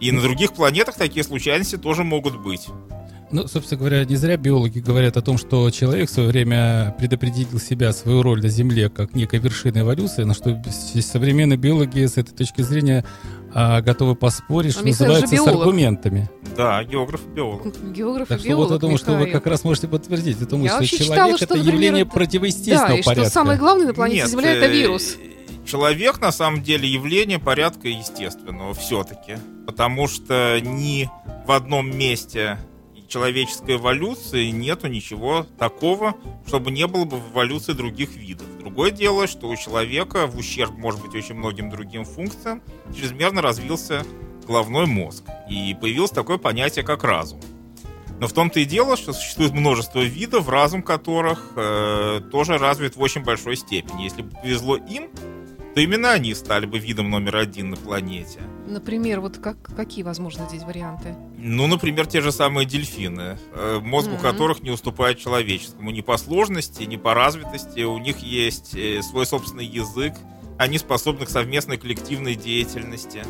И 0.00 0.10
на 0.10 0.20
других 0.20 0.54
планетах 0.54 0.96
такие 0.96 1.22
случайности 1.22 1.76
тоже 1.76 2.02
могут 2.02 2.40
быть. 2.40 2.68
Ну, 3.32 3.48
собственно 3.48 3.78
говоря, 3.78 4.04
не 4.04 4.16
зря 4.16 4.36
биологи 4.36 4.78
говорят 4.78 5.16
о 5.16 5.22
том, 5.22 5.38
что 5.38 5.70
человек 5.70 6.10
в 6.10 6.12
свое 6.12 6.28
время 6.28 6.94
предопределил 6.98 7.58
себя, 7.58 7.92
свою 7.94 8.20
роль 8.20 8.42
на 8.42 8.48
Земле 8.48 8.90
как 8.90 9.14
некой 9.14 9.38
вершины 9.38 9.78
эволюции, 9.78 10.24
на 10.24 10.34
что 10.34 10.62
современные 11.00 11.56
биологи 11.56 12.04
с 12.04 12.18
этой 12.18 12.34
точки 12.34 12.60
зрения 12.60 13.06
а, 13.54 13.80
готовы 13.80 14.14
поспорить, 14.14 14.70
А 14.74 14.78
что 14.78 14.84
Михаил 14.86 15.12
называется, 15.12 15.44
с 15.44 15.46
аргументами. 15.48 16.30
Да, 16.56 16.82
географ 16.84 17.20
и 17.26 17.28
биолог. 17.34 17.92
Географ 17.92 18.28
Так 18.28 18.38
и 18.38 18.40
что 18.40 18.48
биолог, 18.48 18.68
вот 18.68 18.74
я 18.74 18.78
думаю, 18.80 18.98
что 18.98 19.12
вы 19.14 19.26
как 19.26 19.46
раз 19.46 19.64
можете 19.64 19.88
подтвердить. 19.88 20.38
Думаю, 20.48 20.66
Я 20.66 20.76
что 20.76 20.86
человек 20.86 21.06
читала, 21.12 21.28
это 21.30 21.36
что, 21.38 21.54
например, 21.56 21.74
явление 21.74 22.02
это- 22.02 22.10
противоестественного 22.12 22.88
Да, 22.88 22.94
и 22.98 23.02
порядка. 23.02 23.24
что 23.24 23.32
самое 23.34 23.58
главное 23.58 23.86
на 23.86 23.94
планете 23.94 24.20
Нет, 24.22 24.30
Земля 24.30 24.52
это 24.52 24.66
э, 24.66 24.72
вирус. 24.72 25.16
Человек 25.64 26.20
на 26.20 26.32
самом 26.32 26.62
деле 26.62 26.88
явление 26.88 27.38
порядка 27.38 27.88
естественного 27.88 28.74
все-таки. 28.74 29.36
Потому 29.66 30.08
что 30.08 30.58
ни 30.60 31.08
в 31.46 31.52
одном 31.52 31.96
месте 31.96 32.58
человеческой 33.12 33.76
эволюции 33.76 34.50
нету 34.50 34.88
ничего 34.88 35.46
такого, 35.58 36.16
чтобы 36.46 36.70
не 36.70 36.86
было 36.86 37.04
бы 37.04 37.18
в 37.18 37.32
эволюции 37.32 37.74
других 37.74 38.16
видов. 38.16 38.46
Другое 38.58 38.90
дело, 38.90 39.26
что 39.26 39.48
у 39.48 39.56
человека 39.56 40.26
в 40.26 40.38
ущерб, 40.38 40.72
может 40.72 41.02
быть, 41.02 41.14
очень 41.14 41.34
многим 41.34 41.68
другим 41.68 42.04
функциям, 42.04 42.62
чрезмерно 42.96 43.42
развился 43.42 44.04
головной 44.46 44.86
мозг. 44.86 45.24
И 45.50 45.76
появилось 45.78 46.10
такое 46.10 46.38
понятие, 46.38 46.84
как 46.84 47.04
разум. 47.04 47.40
Но 48.18 48.28
в 48.28 48.32
том-то 48.32 48.60
и 48.60 48.64
дело, 48.64 48.96
что 48.96 49.12
существует 49.12 49.52
множество 49.52 50.00
видов, 50.00 50.48
разум 50.48 50.82
которых 50.82 51.52
э, 51.56 52.20
тоже 52.30 52.56
развит 52.56 52.96
в 52.96 53.00
очень 53.00 53.24
большой 53.24 53.56
степени. 53.56 54.04
Если 54.04 54.22
бы 54.22 54.30
повезло 54.30 54.76
им, 54.76 55.10
то 55.74 55.80
именно 55.80 56.10
они 56.12 56.34
стали 56.34 56.66
бы 56.66 56.78
видом 56.78 57.10
номер 57.10 57.36
один 57.36 57.70
на 57.70 57.76
планете. 57.76 58.40
Например, 58.66 59.20
вот 59.20 59.38
как, 59.38 59.56
какие 59.74 60.02
возможны 60.02 60.46
здесь 60.48 60.62
варианты? 60.62 61.14
Ну, 61.38 61.66
например, 61.66 62.06
те 62.06 62.20
же 62.20 62.30
самые 62.32 62.66
дельфины, 62.66 63.38
э, 63.54 63.80
мозг 63.82 64.08
у 64.08 64.12
Мгм. 64.12 64.20
которых 64.20 64.62
не 64.62 64.70
уступает 64.70 65.18
человеческому 65.18 65.90
ни 65.90 66.00
по 66.00 66.16
сложности, 66.16 66.82
ни 66.84 66.96
по 66.96 67.14
развитости. 67.14 67.80
У 67.80 67.98
них 67.98 68.18
есть 68.18 68.74
э, 68.74 69.02
свой 69.02 69.26
собственный 69.26 69.66
язык, 69.66 70.14
они 70.58 70.78
способны 70.78 71.26
к 71.26 71.30
совместной 71.30 71.76
коллективной 71.78 72.34
деятельности. 72.34 73.22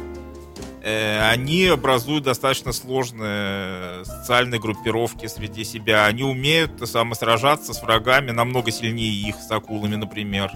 Э, 0.85 1.31
Они 1.31 1.67
образуют 1.67 2.25
достаточно 2.25 2.73
сложные 2.73 4.05
социальные 4.05 4.61
группировки 4.61 5.27
среди 5.27 5.63
себя. 5.65 6.07
Они 6.07 6.25
умеют 6.25 6.77
то 6.77 6.87
самое, 6.87 7.15
сражаться 7.15 7.73
с 7.73 7.81
врагами 7.83 8.33
намного 8.33 8.73
сильнее 8.73 9.13
их, 9.29 9.37
с 9.37 9.51
акулами, 9.51 9.95
например. 9.95 10.51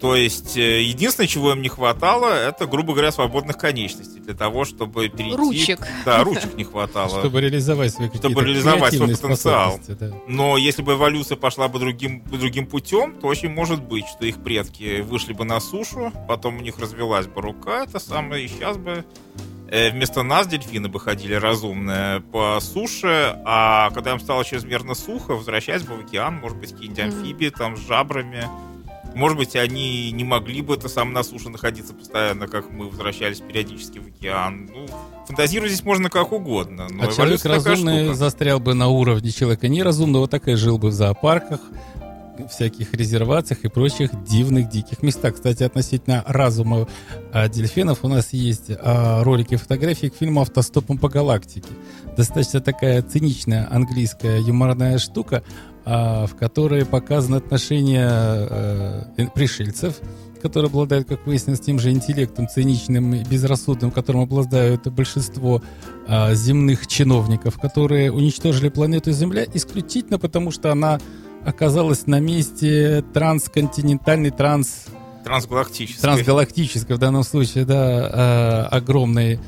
То 0.00 0.14
есть, 0.14 0.56
э, 0.56 0.82
единственное, 0.82 1.26
чего 1.26 1.52
им 1.52 1.62
не 1.62 1.68
хватало, 1.68 2.26
это, 2.26 2.66
грубо 2.66 2.92
говоря, 2.92 3.10
свободных 3.10 3.58
конечностей 3.58 4.20
для 4.20 4.34
того, 4.34 4.64
чтобы 4.64 5.08
перейти... 5.08 5.36
Ручек. 5.36 5.80
Да, 6.04 6.22
ручек 6.22 6.54
не 6.54 6.62
хватало. 6.62 7.08
Чтобы 7.20 7.40
реализовать 7.40 7.92
свои 7.92 8.08
Чтобы 8.08 8.44
реализовать 8.44 8.94
свой 8.94 9.08
потенциал. 9.08 9.80
да. 9.88 10.12
Но 10.28 10.56
если 10.56 10.82
бы 10.82 10.92
эволюция 10.92 11.36
пошла 11.36 11.66
бы 11.66 11.80
другим, 11.80 12.22
другим 12.30 12.66
путем, 12.66 13.18
то 13.20 13.26
очень 13.26 13.50
может 13.50 13.82
быть, 13.82 14.06
что 14.06 14.26
их 14.26 14.36
предки 14.36 15.00
вышли 15.00 15.32
бы 15.32 15.44
на 15.44 15.58
сушу, 15.58 16.12
потом 16.28 16.58
у 16.58 16.60
них 16.60 16.78
развелась 16.78 17.26
бы 17.26 17.40
рука, 17.40 17.82
это 17.84 17.98
самое, 17.98 18.44
и 18.44 18.48
сейчас 18.48 18.76
бы 18.76 19.04
э, 19.68 19.90
вместо 19.90 20.22
нас 20.22 20.46
дельфины 20.46 20.88
бы 20.88 21.00
ходили 21.00 21.34
разумные 21.34 22.20
по 22.20 22.60
суше, 22.60 23.36
а 23.44 23.90
когда 23.90 24.12
им 24.12 24.20
стало 24.20 24.44
чрезмерно 24.44 24.94
сухо, 24.94 25.34
возвращаясь 25.34 25.82
бы 25.82 25.96
в 25.96 26.00
океан, 26.06 26.34
может 26.36 26.58
быть, 26.58 26.72
какие-нибудь 26.72 27.00
амфибии 27.00 27.48
там 27.48 27.76
с 27.76 27.80
жабрами. 27.80 28.44
Может 29.14 29.38
быть, 29.38 29.56
они 29.56 30.10
не 30.12 30.24
могли 30.24 30.62
бы 30.62 30.74
это 30.74 30.88
сам 30.88 31.12
на 31.12 31.22
суше 31.22 31.48
находиться 31.48 31.94
постоянно, 31.94 32.46
как 32.46 32.70
мы 32.70 32.88
возвращались 32.88 33.40
периодически 33.40 33.98
в 33.98 34.06
океан. 34.06 34.70
Ну, 34.72 34.86
фантазировать 35.26 35.72
здесь 35.72 35.84
можно 35.84 36.08
как 36.10 36.32
угодно. 36.32 36.86
Но 36.90 37.04
А 37.04 37.12
человек 37.12 37.44
разумный 37.44 38.04
штука. 38.04 38.14
застрял 38.16 38.60
бы 38.60 38.74
на 38.74 38.88
уровне 38.88 39.30
человека 39.30 39.68
неразумного, 39.68 40.28
так 40.28 40.48
и 40.48 40.54
жил 40.54 40.78
бы 40.78 40.88
в 40.88 40.92
зоопарках, 40.92 41.60
всяких 42.50 42.94
резервациях 42.94 43.64
и 43.64 43.68
прочих 43.68 44.10
дивных 44.24 44.68
диких 44.68 45.02
местах. 45.02 45.34
Кстати, 45.34 45.64
относительно 45.64 46.22
разума 46.26 46.86
а, 47.32 47.48
дельфинов 47.48 48.00
у 48.02 48.08
нас 48.08 48.32
есть 48.32 48.70
а, 48.70 49.24
ролики, 49.24 49.56
фотографии 49.56 50.06
к 50.06 50.14
фильму 50.14 50.42
«Автостопом 50.42 50.98
по 50.98 51.08
галактике». 51.08 51.68
Достаточно 52.18 52.60
такая 52.60 53.00
циничная 53.00 53.68
английская 53.70 54.40
юморная 54.40 54.98
штука, 54.98 55.44
а, 55.84 56.26
в 56.26 56.34
которой 56.34 56.84
показаны 56.84 57.36
отношения 57.36 58.08
э, 58.10 59.26
пришельцев, 59.36 60.00
которые 60.42 60.68
обладают, 60.68 61.06
как 61.06 61.24
выяснилось, 61.28 61.60
тем 61.60 61.78
же 61.78 61.92
интеллектом 61.92 62.48
циничным 62.48 63.14
и 63.14 63.22
безрассудным, 63.22 63.92
которым 63.92 64.22
обладают 64.22 64.88
большинство 64.88 65.62
а, 66.08 66.34
земных 66.34 66.88
чиновников, 66.88 67.60
которые 67.60 68.10
уничтожили 68.10 68.68
планету 68.68 69.12
Земля 69.12 69.44
исключительно 69.54 70.18
потому, 70.18 70.50
что 70.50 70.72
она 70.72 70.98
оказалась 71.46 72.08
на 72.08 72.18
месте 72.18 73.04
трансконтинентальной, 73.14 74.30
транс, 74.30 74.86
Трансгалактической. 75.22 76.02
трансгалактической, 76.02 76.96
в 76.96 76.98
данном 76.98 77.22
случае, 77.22 77.64
да, 77.64 77.76
а, 77.78 78.68
огромной 78.72 79.38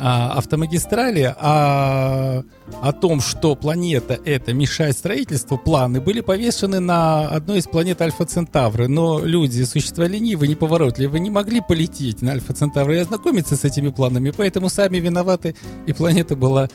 а, 0.00 0.32
автомагистрали, 0.32 1.34
а 1.38 2.42
о 2.82 2.92
том, 2.92 3.20
что 3.20 3.54
планета 3.54 4.18
эта 4.24 4.54
мешает 4.54 4.96
строительству, 4.96 5.58
планы 5.58 6.00
были 6.00 6.20
повешены 6.20 6.80
на 6.80 7.28
одной 7.28 7.58
из 7.58 7.66
планет 7.66 8.00
Альфа 8.00 8.24
Центавры. 8.24 8.88
Но 8.88 9.20
люди, 9.22 9.62
существа 9.64 10.06
ленивые, 10.06 10.48
неповоротливые, 10.48 11.20
не 11.20 11.30
могли 11.30 11.60
полететь 11.60 12.22
на 12.22 12.32
Альфа 12.32 12.54
Центавры 12.54 12.96
и 12.96 13.00
ознакомиться 13.00 13.56
с 13.56 13.64
этими 13.64 13.90
планами, 13.90 14.30
поэтому 14.30 14.70
сами 14.70 14.98
виноваты, 14.98 15.54
и 15.86 15.92
планета 15.92 16.34
была 16.34 16.68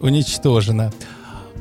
уничтожена. 0.00 0.92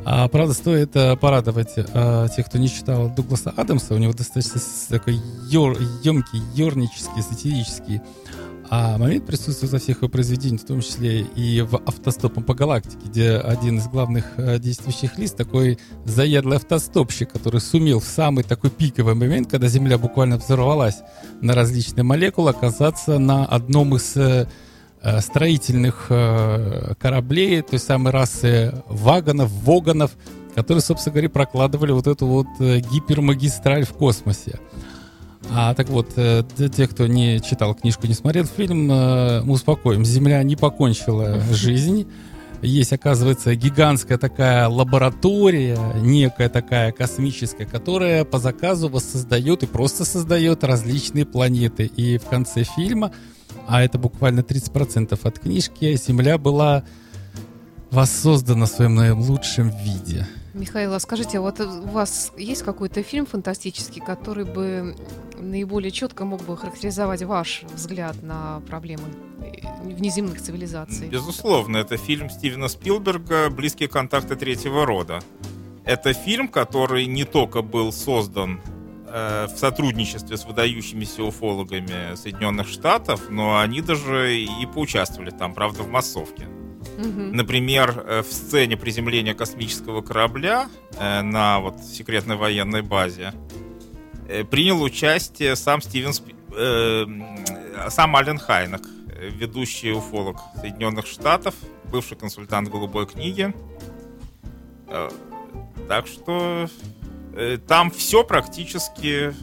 А, 0.05 0.27
правда, 0.27 0.53
стоит 0.53 0.91
а, 0.95 1.15
порадовать 1.15 1.73
а, 1.75 2.27
тех, 2.27 2.45
кто 2.45 2.57
не 2.57 2.69
читал 2.69 3.09
Дугласа 3.09 3.51
Адамса. 3.55 3.95
У 3.95 3.97
него 3.97 4.13
достаточно 4.13 4.61
такой 4.89 5.19
ёр, 5.49 5.77
емкий, 6.03 6.41
ернический, 6.55 7.21
сатирический 7.21 8.01
а 8.71 8.99
момент 8.99 9.25
присутствует 9.25 9.73
во 9.73 9.79
всех 9.79 9.97
его 9.97 10.09
произведениях, 10.09 10.61
в 10.61 10.65
том 10.65 10.81
числе 10.81 11.21
и 11.21 11.61
в 11.61 11.77
«Автостопом 11.77 12.43
по 12.43 12.53
галактике», 12.53 12.99
где 13.03 13.31
один 13.31 13.79
из 13.79 13.87
главных 13.87 14.25
э, 14.37 14.59
действующих 14.59 15.17
лиц 15.17 15.31
такой 15.31 15.79
заядлый 16.05 16.57
автостопщик, 16.57 17.31
который 17.31 17.61
сумел 17.61 17.99
в 17.99 18.05
самый 18.05 18.43
такой 18.43 18.69
пиковый 18.69 19.15
момент, 19.15 19.49
когда 19.49 19.67
Земля 19.67 19.97
буквально 19.97 20.37
взорвалась 20.37 20.99
на 21.41 21.55
различные 21.55 22.03
молекулы, 22.03 22.51
оказаться 22.51 23.17
на 23.17 23.43
одном 23.43 23.95
из 23.95 24.15
э, 24.15 24.47
э, 25.01 25.21
строительных 25.21 26.07
кораблей 26.07 27.63
той 27.63 27.79
самой 27.79 28.13
расы 28.13 28.83
вагонов, 28.85 29.49
воганов, 29.49 30.11
которые, 30.53 30.83
собственно 30.83 31.13
говоря, 31.13 31.29
прокладывали 31.29 31.91
вот 31.91 32.05
эту 32.05 32.27
вот 32.27 32.47
гипермагистраль 32.59 33.85
в 33.85 33.93
космосе. 33.93 34.59
А 35.51 35.73
так 35.73 35.89
вот, 35.89 36.13
э, 36.15 36.43
для 36.57 36.69
тех, 36.69 36.91
кто 36.91 37.07
не 37.07 37.41
читал 37.41 37.73
книжку, 37.73 38.07
не 38.07 38.13
смотрел 38.13 38.45
фильм, 38.45 38.91
э, 38.91 39.41
мы 39.43 39.53
успокоим. 39.53 40.05
Земля 40.05 40.41
не 40.43 40.55
покончила 40.55 41.39
жизнь. 41.51 42.07
Есть, 42.61 42.91
оказывается, 42.91 43.55
гигантская 43.55 44.17
такая 44.17 44.67
лаборатория, 44.67 45.79
некая 45.95 46.49
такая 46.49 46.91
космическая, 46.91 47.65
которая 47.65 48.25
по 48.25 48.37
заказу 48.37 48.89
воссоздает 48.89 49.63
и 49.63 49.65
просто 49.65 50.03
создает 50.03 50.63
различные 50.63 51.25
планеты. 51.25 51.85
И 51.85 52.17
в 52.17 52.25
конце 52.25 52.63
фильма, 52.63 53.11
а 53.67 53.81
это 53.81 53.97
буквально 53.97 54.41
30% 54.41 55.17
от 55.23 55.39
книжки, 55.39 55.95
Земля 55.95 56.37
была 56.37 56.83
воссоздана 57.91 58.65
в 58.65 58.69
своем 58.69 58.95
наилучшем 58.95 59.69
виде. 59.69 60.27
Михаил, 60.59 60.93
а 60.93 60.99
скажите, 60.99 61.37
а 61.37 61.41
вот 61.41 61.59
у 61.59 61.87
вас 61.87 62.33
есть 62.37 62.63
какой-то 62.63 63.01
фильм 63.01 63.25
фантастический, 63.25 64.01
который 64.01 64.43
бы 64.43 64.95
наиболее 65.39 65.91
четко 65.91 66.25
мог 66.25 66.43
бы 66.43 66.57
характеризовать 66.57 67.23
ваш 67.23 67.63
взгляд 67.73 68.21
на 68.21 68.61
проблемы 68.67 69.05
э, 69.41 69.61
внеземных 69.83 70.41
цивилизаций? 70.41 71.07
Безусловно, 71.07 71.77
это 71.77 71.97
фильм 71.97 72.29
Стивена 72.29 72.67
Спилберга 72.67 73.49
«Близкие 73.49 73.87
контакты 73.87 74.35
третьего 74.35 74.85
рода». 74.85 75.21
Это 75.85 76.13
фильм, 76.13 76.49
который 76.49 77.05
не 77.05 77.23
только 77.23 77.61
был 77.61 77.91
создан 77.91 78.61
э, 79.07 79.47
в 79.47 79.57
сотрудничестве 79.57 80.37
с 80.37 80.45
выдающимися 80.45 81.23
уфологами 81.23 82.15
Соединенных 82.15 82.67
Штатов, 82.67 83.29
но 83.29 83.59
они 83.59 83.81
даже 83.81 84.35
и 84.37 84.65
поучаствовали 84.65 85.31
там, 85.31 85.53
правда, 85.53 85.83
в 85.83 85.89
массовке. 85.89 86.47
Мгм. 86.97 87.31
Например, 87.33 88.03
э, 88.05 88.21
в 88.21 88.31
сцене 88.31 88.77
приземления 88.77 89.33
космического 89.33 90.01
корабля 90.01 90.69
э, 90.97 91.21
на 91.21 91.59
вот 91.59 91.79
секретной 91.83 92.35
военной 92.35 92.81
базе 92.81 93.33
э, 94.27 94.43
принял 94.43 94.81
участие 94.81 95.55
сам 95.55 95.81
Стивен 95.81 96.13
Спи- 96.13 96.35
э, 96.55 97.05
сам 97.89 98.15
Ален 98.15 98.37
Хайнек, 98.37 98.81
ведущий 99.19 99.91
уфолог 99.91 100.37
Соединенных 100.59 101.05
Штатов, 101.05 101.55
бывший 101.91 102.17
консультант 102.17 102.69
Голубой 102.69 103.05
книги. 103.05 103.53
Так 105.87 106.07
что 106.07 106.67
там 107.67 107.91
все 107.91 108.23
практически 108.23 109.33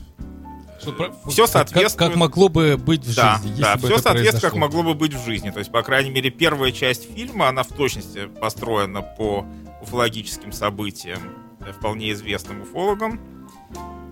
Всё 1.29 1.43
Как- 1.45 1.51
соответствует- 1.53 1.93
Как, 1.99 2.09
как 2.11 2.17
могло 2.17 2.49
бы 2.49 2.77
быть 2.77 3.05
в 3.05 3.15
да, 3.15 3.37
жизни, 3.37 3.51
если 3.51 3.63
да, 3.63 3.77
все 3.77 3.99
соответствует, 3.99 4.33
как 4.43 4.53
произошло. 4.53 4.59
могло 4.59 4.83
бы 4.83 4.95
быть 4.95 5.15
в 5.15 5.25
жизни. 5.25 5.51
То 5.51 5.59
есть, 5.59 5.71
по 5.73 5.83
крайней 5.83 6.11
мере, 6.11 6.31
первая 6.31 6.73
часть 6.73 7.13
фильма, 7.15 7.49
она 7.49 7.63
в 7.63 7.69
точности 7.69 8.27
построена 8.27 9.03
по 9.03 9.47
уфологическим 9.83 10.53
событиям, 10.53 11.21
э, 11.61 11.73
вполне 11.73 12.13
известным 12.13 12.63
уфологам. 12.63 13.21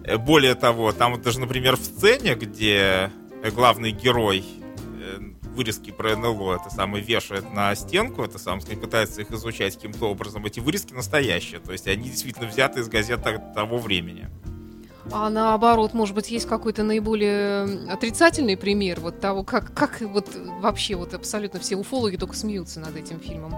Э, 0.04 0.16
Более 0.18 0.54
того, 0.54 0.92
там 0.92 1.12
вот 1.12 1.22
даже, 1.22 1.40
например, 1.40 1.76
в 1.76 1.80
сцене, 1.84 2.34
где 2.34 3.10
э, 3.42 3.50
главный 3.50 3.90
герой 3.92 4.44
вырезки 5.54 5.92
про 5.92 6.16
НЛО, 6.16 6.56
это 6.56 6.68
самое 6.74 7.04
вешает 7.04 7.54
на 7.54 7.72
стенку, 7.76 8.24
это 8.24 8.38
сам 8.40 8.60
сказать, 8.60 8.80
пытается 8.80 9.20
их 9.20 9.30
изучать 9.30 9.76
каким-то 9.76 10.10
образом. 10.10 10.44
Эти 10.44 10.58
вырезки 10.58 10.92
настоящие, 10.92 11.60
то 11.60 11.70
есть 11.70 11.86
они 11.86 12.08
действительно 12.10 12.48
взяты 12.48 12.80
из 12.80 12.88
газет 12.88 13.22
то- 13.22 13.38
того 13.54 13.78
времени. 13.78 14.28
А 15.12 15.28
наоборот, 15.30 15.94
может 15.94 16.14
быть, 16.14 16.30
есть 16.30 16.48
какой-то 16.48 16.82
наиболее 16.82 17.90
отрицательный 17.90 18.57
пример 18.57 19.00
вот 19.00 19.20
того, 19.20 19.44
как, 19.44 19.72
как 19.74 20.00
вот 20.00 20.28
вообще 20.61 20.94
вот 20.96 21.14
абсолютно 21.14 21.61
все 21.61 21.76
уфологи 21.76 22.16
только 22.16 22.34
смеются 22.36 22.80
над 22.80 22.96
этим 22.96 23.20
фильмом. 23.20 23.55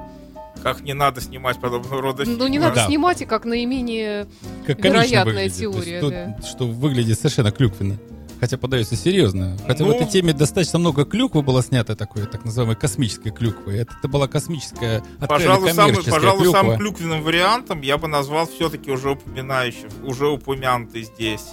Как 0.62 0.80
не 0.80 0.94
надо 0.94 1.20
снимать 1.20 1.61
подобного 1.61 2.03
рода 2.03 2.24
Ну, 2.24 2.32
не 2.32 2.55
фильмы. 2.55 2.59
надо 2.61 2.74
Да. 2.76 2.86
снимать, 2.86 3.22
и 3.22 3.26
как 3.26 3.44
наименее... 3.44 4.26
Как 4.66 4.82
вероятная 4.82 5.24
выглядит. 5.24 5.36
То 5.36 5.40
есть 5.40 5.59
теория, 5.59 6.36
то, 6.40 6.47
что 6.47 6.66
выглядит 6.66 7.18
совершенно 7.18 7.53
клюквенно. 7.53 7.97
Хотя 8.41 8.59
подается 8.59 8.97
серьезно. 8.97 9.57
Хотя 9.66 9.84
Ну- 9.84 9.91
в 9.93 9.97
этой 9.97 10.07
теме 10.07 10.32
достаточно 10.32 10.78
много 10.78 11.05
клюквы 11.05 11.43
было 11.43 11.62
снято 11.62 11.97
такой, 11.97 12.26
так 12.26 12.45
называемой 12.45 12.76
космической 12.76 13.30
клюквы. 13.30 13.76
Это, 13.76 13.95
это 13.99 14.09
была 14.09 14.28
космическая, 14.28 15.03
Пожалуй, 15.26 15.72
самый, 15.72 15.97
пожалуй 16.05 16.43
клюква. 16.43 16.59
самым 16.59 16.78
клюквенным 16.78 17.22
вариантом 17.22 17.80
я 17.80 17.97
бы 17.99 18.09
назвал 18.09 18.47
все-таки 18.47 18.91
уже 18.91 19.11
упоминающий, 19.12 19.87
уже 20.05 20.28
упомянутый 20.28 21.05
здесь 21.05 21.45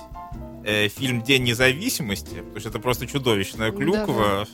э, 0.66 0.88
фильм 0.90 1.22
День 1.22 1.44
независимости, 1.44 2.36
потому 2.36 2.60
что 2.60 2.70
это 2.70 2.80
просто 2.80 3.08
чудовищная 3.08 3.72
клюква. 3.72 4.46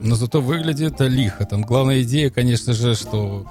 Но 0.00 0.14
зато 0.14 0.40
выглядит 0.40 1.00
лихо. 1.00 1.44
Там 1.44 1.62
главная 1.62 2.02
идея, 2.02 2.30
конечно 2.30 2.72
же, 2.72 2.94
что 2.94 3.46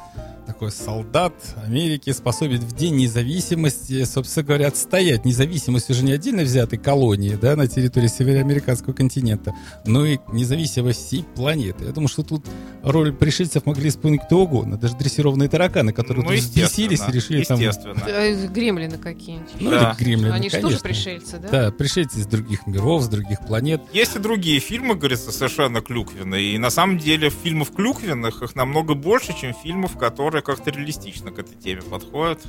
такой 0.48 0.72
солдат 0.72 1.34
Америки 1.66 2.12
способен 2.12 2.60
в 2.62 2.74
день 2.74 2.96
независимости, 2.96 4.04
собственно 4.06 4.46
говоря, 4.46 4.68
отстоять 4.68 5.26
независимость 5.26 5.90
уже 5.90 6.04
не 6.06 6.14
отдельно 6.14 6.44
взятой 6.44 6.80
колонии 6.80 7.36
да, 7.40 7.56
на 7.58 7.68
территории 7.68 8.08
североамериканского 8.08 8.94
континента, 8.94 9.54
но 9.86 10.06
и 10.06 10.20
независимость 10.32 11.06
всей 11.06 11.24
планеты. 11.36 11.86
Я 11.86 11.92
думаю, 11.92 12.08
что 12.08 12.24
тут 12.24 12.46
роль 12.82 13.14
пришельцев 13.14 13.66
могли 13.66 13.90
исполнить 13.90 14.22
кто 14.24 14.40
угодно, 14.40 14.78
даже 14.78 14.96
дрессированные 14.96 15.50
тараканы, 15.50 15.92
которые 15.92 16.24
Ну, 16.24 16.30
тут 16.32 16.40
взбесились 16.40 17.02
и 17.08 17.12
решили 17.12 17.44
там... 17.44 17.60
естественно. 17.60 18.02
Э, 18.08 18.48
Гремлины 18.48 18.98
какие-нибудь. 18.98 19.50
Ну, 19.60 19.70
Да. 19.72 19.96
или 20.00 20.04
гремлины, 20.06 20.32
Они 20.34 20.50
же 20.50 20.62
тоже 20.62 20.80
конечно. 20.80 20.84
пришельцы, 20.88 21.38
да? 21.40 21.50
Да, 21.50 21.72
пришельцы 21.72 22.20
из 22.20 22.26
других 22.26 22.66
миров, 22.68 23.04
с 23.04 23.08
других 23.10 23.42
планет. 23.46 23.82
Есть 23.92 24.16
и 24.16 24.20
другие 24.20 24.60
фильмы, 24.62 24.96
говорится, 24.96 25.32
совершенно 25.32 25.82
клюквенные. 25.82 26.56
И 26.56 26.58
на 26.58 26.70
самом 26.70 26.98
деле 26.98 27.30
фильмов 27.30 27.72
клюквенных 27.74 28.42
их 28.42 28.56
намного 28.56 28.94
больше, 28.94 29.34
чем 29.40 29.54
фильмов, 29.54 29.98
которые 29.98 30.37
как-то 30.42 30.72
реалистично 30.72 31.32
к 31.32 31.40
этой 31.40 31.56
теме 31.56 31.82
подходят. 31.82 32.40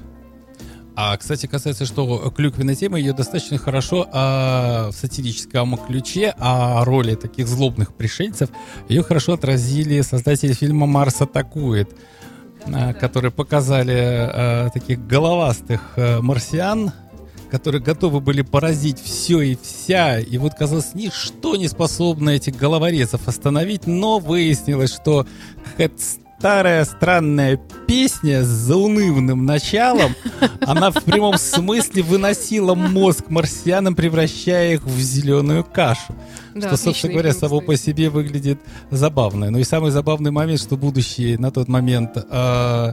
А, 1.01 1.17
кстати, 1.17 1.47
касается, 1.47 1.85
что 1.85 2.29
клюквенная 2.31 2.75
тема, 2.75 2.99
ее 2.99 3.13
достаточно 3.13 3.57
хорошо 3.57 4.09
а, 4.13 4.91
в 4.91 4.97
сатирическом 4.97 5.77
ключе, 5.77 6.35
а 6.39 6.85
роли 6.85 7.15
таких 7.15 7.47
злобных 7.47 7.95
пришельцев, 7.95 8.51
ее 8.89 9.05
хорошо 9.05 9.35
отразили 9.35 10.01
создатели 10.01 10.53
фильма 10.55 10.87
«Марс 10.87 11.21
атакует», 11.21 11.97
а, 12.67 12.95
которые 12.95 13.31
показали 13.31 13.95
а, 13.97 14.71
таких 14.71 15.07
головастых 15.07 15.81
а, 15.97 16.21
марсиан, 16.21 16.91
которые 17.49 17.81
готовы 17.81 18.21
были 18.21 18.43
поразить 18.43 19.01
все 19.01 19.41
и 19.41 19.57
вся, 19.61 20.19
и 20.19 20.37
вот, 20.37 20.55
казалось, 20.55 20.95
ничто 20.95 21.55
не 21.55 21.69
способно 21.69 22.31
этих 22.31 22.57
головорезов 22.57 23.29
остановить, 23.29 23.87
но 23.87 24.19
выяснилось, 24.19 24.93
что 24.93 25.27
эта 25.77 25.95
старая 26.39 26.85
странная 26.85 27.59
песня 27.89 28.45
с 28.45 28.47
заунывным 28.47 29.45
началом, 29.45 30.15
она 30.61 30.93
в 30.93 31.03
прямом 31.03 31.37
смысле 31.37 32.03
выносила 32.05 32.75
мозг 32.75 33.25
марсианам, 33.29 33.97
превращая 33.97 34.75
их 34.75 34.85
в 34.85 35.01
зеленую 35.01 35.65
кашу. 35.65 36.15
Да, 36.55 36.69
что, 36.69 36.77
собственно 36.77 37.15
говоря, 37.15 37.33
само 37.33 37.61
по 37.61 37.77
себе 37.77 38.09
выглядит 38.09 38.61
забавно. 38.91 39.51
Ну 39.51 39.59
и 39.59 39.65
самый 39.65 39.91
забавный 39.91 40.31
момент, 40.31 40.61
что 40.61 40.77
будущий 40.77 41.37
на 41.37 41.51
тот 41.51 41.67
момент 41.67 42.17
э, 42.17 42.93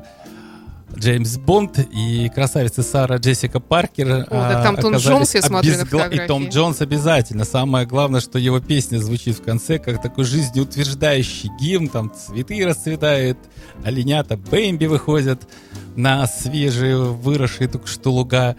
Джеймс 0.97 1.37
Бонд 1.37 1.79
и 1.91 2.29
красавица 2.33 2.83
Сара 2.83 3.17
Джессика 3.17 3.59
Паркер 3.59 4.07
О, 4.11 4.23
так 4.23 4.31
а, 4.31 4.63
там 4.63 4.77
Том 4.77 4.95
Джонс, 4.97 5.35
я 5.35 5.41
смотрю 5.41 5.77
на 5.77 5.81
обезгла- 5.83 6.13
И 6.13 6.27
Том. 6.27 6.49
Джонс 6.49 6.81
обязательно. 6.81 7.43
Самое 7.43 7.85
главное, 7.85 8.21
что 8.21 8.39
его 8.39 8.59
песня 8.59 8.97
звучит 8.99 9.37
в 9.37 9.43
конце 9.43 9.77
как 9.79 10.01
такой 10.01 10.23
жизнеутверждающий 10.25 11.49
гимн. 11.59 11.89
Там 11.89 12.11
цветы 12.13 12.65
расцветают, 12.65 13.37
оленята 13.83 14.37
Бэмби 14.37 14.85
выходят 14.85 15.41
на 15.95 16.25
свежие, 16.27 16.97
выросшие 16.97 17.67
только 17.67 17.87
что 17.87 18.11
луга. 18.11 18.55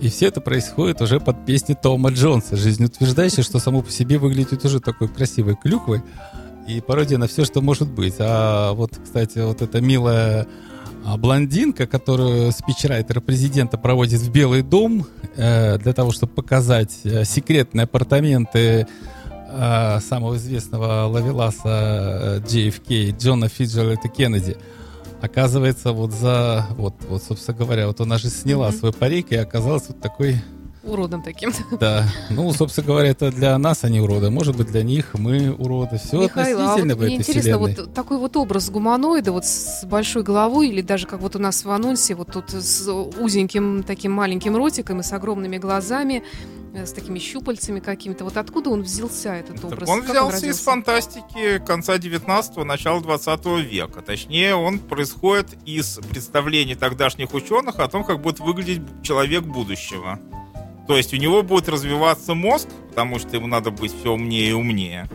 И 0.00 0.08
все 0.10 0.26
это 0.28 0.40
происходит 0.40 1.02
уже 1.02 1.18
под 1.18 1.44
песни 1.44 1.74
Тома 1.74 2.10
Джонса, 2.10 2.56
жизнеутверждающей, 2.56 3.42
что 3.42 3.58
само 3.58 3.82
по 3.82 3.90
себе 3.90 4.18
выглядит 4.18 4.64
уже 4.64 4.78
такой 4.80 5.08
красивой 5.08 5.56
клюквой. 5.56 6.02
И 6.68 6.80
пародия 6.80 7.18
на 7.18 7.26
все, 7.26 7.44
что 7.44 7.62
может 7.62 7.88
быть. 7.88 8.16
А 8.18 8.72
вот, 8.74 8.92
кстати, 9.02 9.38
вот 9.38 9.62
эта 9.62 9.80
милая 9.80 10.46
блондинка, 11.16 11.86
которую 11.86 12.52
спичрайтер 12.52 13.20
президента 13.20 13.78
проводит 13.78 14.20
в 14.20 14.30
Белый 14.30 14.62
дом 14.62 15.06
э, 15.36 15.78
для 15.78 15.92
того, 15.92 16.12
чтобы 16.12 16.32
показать 16.32 17.00
э, 17.04 17.24
секретные 17.24 17.84
апартаменты 17.84 18.86
э, 19.50 20.00
самого 20.00 20.36
известного 20.36 21.06
лавеласа 21.06 22.42
JFK 22.46 23.16
Джона 23.18 23.48
Фиджеральда 23.48 24.08
Кеннеди. 24.08 24.56
Оказывается, 25.20 25.92
вот 25.92 26.12
за, 26.12 26.66
вот, 26.70 26.94
вот, 27.08 27.22
собственно 27.22 27.56
говоря, 27.58 27.86
вот 27.88 28.00
она 28.00 28.18
же 28.18 28.28
сняла 28.30 28.68
Мгм. 28.68 28.76
свой 28.76 28.92
парик 28.92 29.32
и 29.32 29.36
оказалась 29.36 29.88
вот 29.88 30.00
такой 30.00 30.36
Уродом 30.88 31.22
таким. 31.22 31.52
да, 31.80 32.06
ну, 32.30 32.52
собственно 32.52 32.86
говоря, 32.86 33.10
это 33.10 33.30
для 33.30 33.56
нас 33.58 33.84
они 33.84 34.00
уроды. 34.00 34.30
Может 34.30 34.56
быть, 34.56 34.68
для 34.68 34.82
них 34.82 35.14
мы 35.14 35.52
уроды. 35.52 35.98
Все 35.98 36.22
Михаил, 36.22 36.58
а 36.58 36.60
вот 36.60 36.68
относительно 36.68 36.94
в 36.94 36.98
мне 36.98 37.06
этой 37.06 37.16
интересно, 37.18 37.58
вселенной. 37.58 37.74
вот 37.84 37.94
такой 37.94 38.18
вот 38.18 38.36
образ 38.36 38.70
гуманоида 38.70 39.32
вот 39.32 39.44
с 39.44 39.84
большой 39.84 40.22
головой, 40.22 40.68
или 40.68 40.80
даже 40.82 41.06
как 41.06 41.20
вот 41.20 41.36
у 41.36 41.38
нас 41.38 41.64
в 41.64 41.70
анонсе, 41.70 42.14
вот 42.14 42.32
тут 42.32 42.50
с 42.50 42.88
узеньким 42.90 43.82
таким 43.82 44.12
маленьким 44.12 44.56
ротиком 44.56 45.00
и 45.00 45.02
с 45.02 45.12
огромными 45.12 45.58
глазами, 45.58 46.22
э, 46.74 46.86
с 46.86 46.92
такими 46.92 47.18
щупальцами 47.18 47.80
какими-то. 47.80 48.24
Вот 48.24 48.36
откуда 48.36 48.70
он 48.70 48.82
взялся, 48.82 49.34
этот 49.34 49.56
Так 49.56 49.64
образ? 49.72 49.88
он 49.88 50.00
Как 50.02 50.10
взялся 50.10 50.36
из 50.36 50.42
родился? 50.42 50.62
фантастики 50.64 51.58
конца 51.66 51.96
19-го, 51.96 52.64
начала 52.64 53.00
20 53.00 53.46
века. 53.70 54.02
Точнее, 54.02 54.54
он 54.54 54.78
происходит 54.78 55.48
из 55.66 55.98
представлений 56.10 56.74
тогдашних 56.74 57.34
ученых 57.34 57.78
о 57.78 57.88
том, 57.88 58.04
как 58.04 58.20
будет 58.20 58.40
выглядеть 58.40 58.82
человек 59.02 59.44
будущего. 59.44 60.18
То 60.88 60.96
есть 60.96 61.12
у 61.12 61.16
него 61.18 61.42
будет 61.42 61.68
развиваться 61.68 62.34
мозг, 62.34 62.68
потому 62.88 63.18
что 63.18 63.36
ему 63.36 63.46
надо 63.46 63.70
быть 63.70 63.94
все 63.94 64.12
умнее 64.12 64.50
и 64.50 64.54
умнее. 64.54 65.06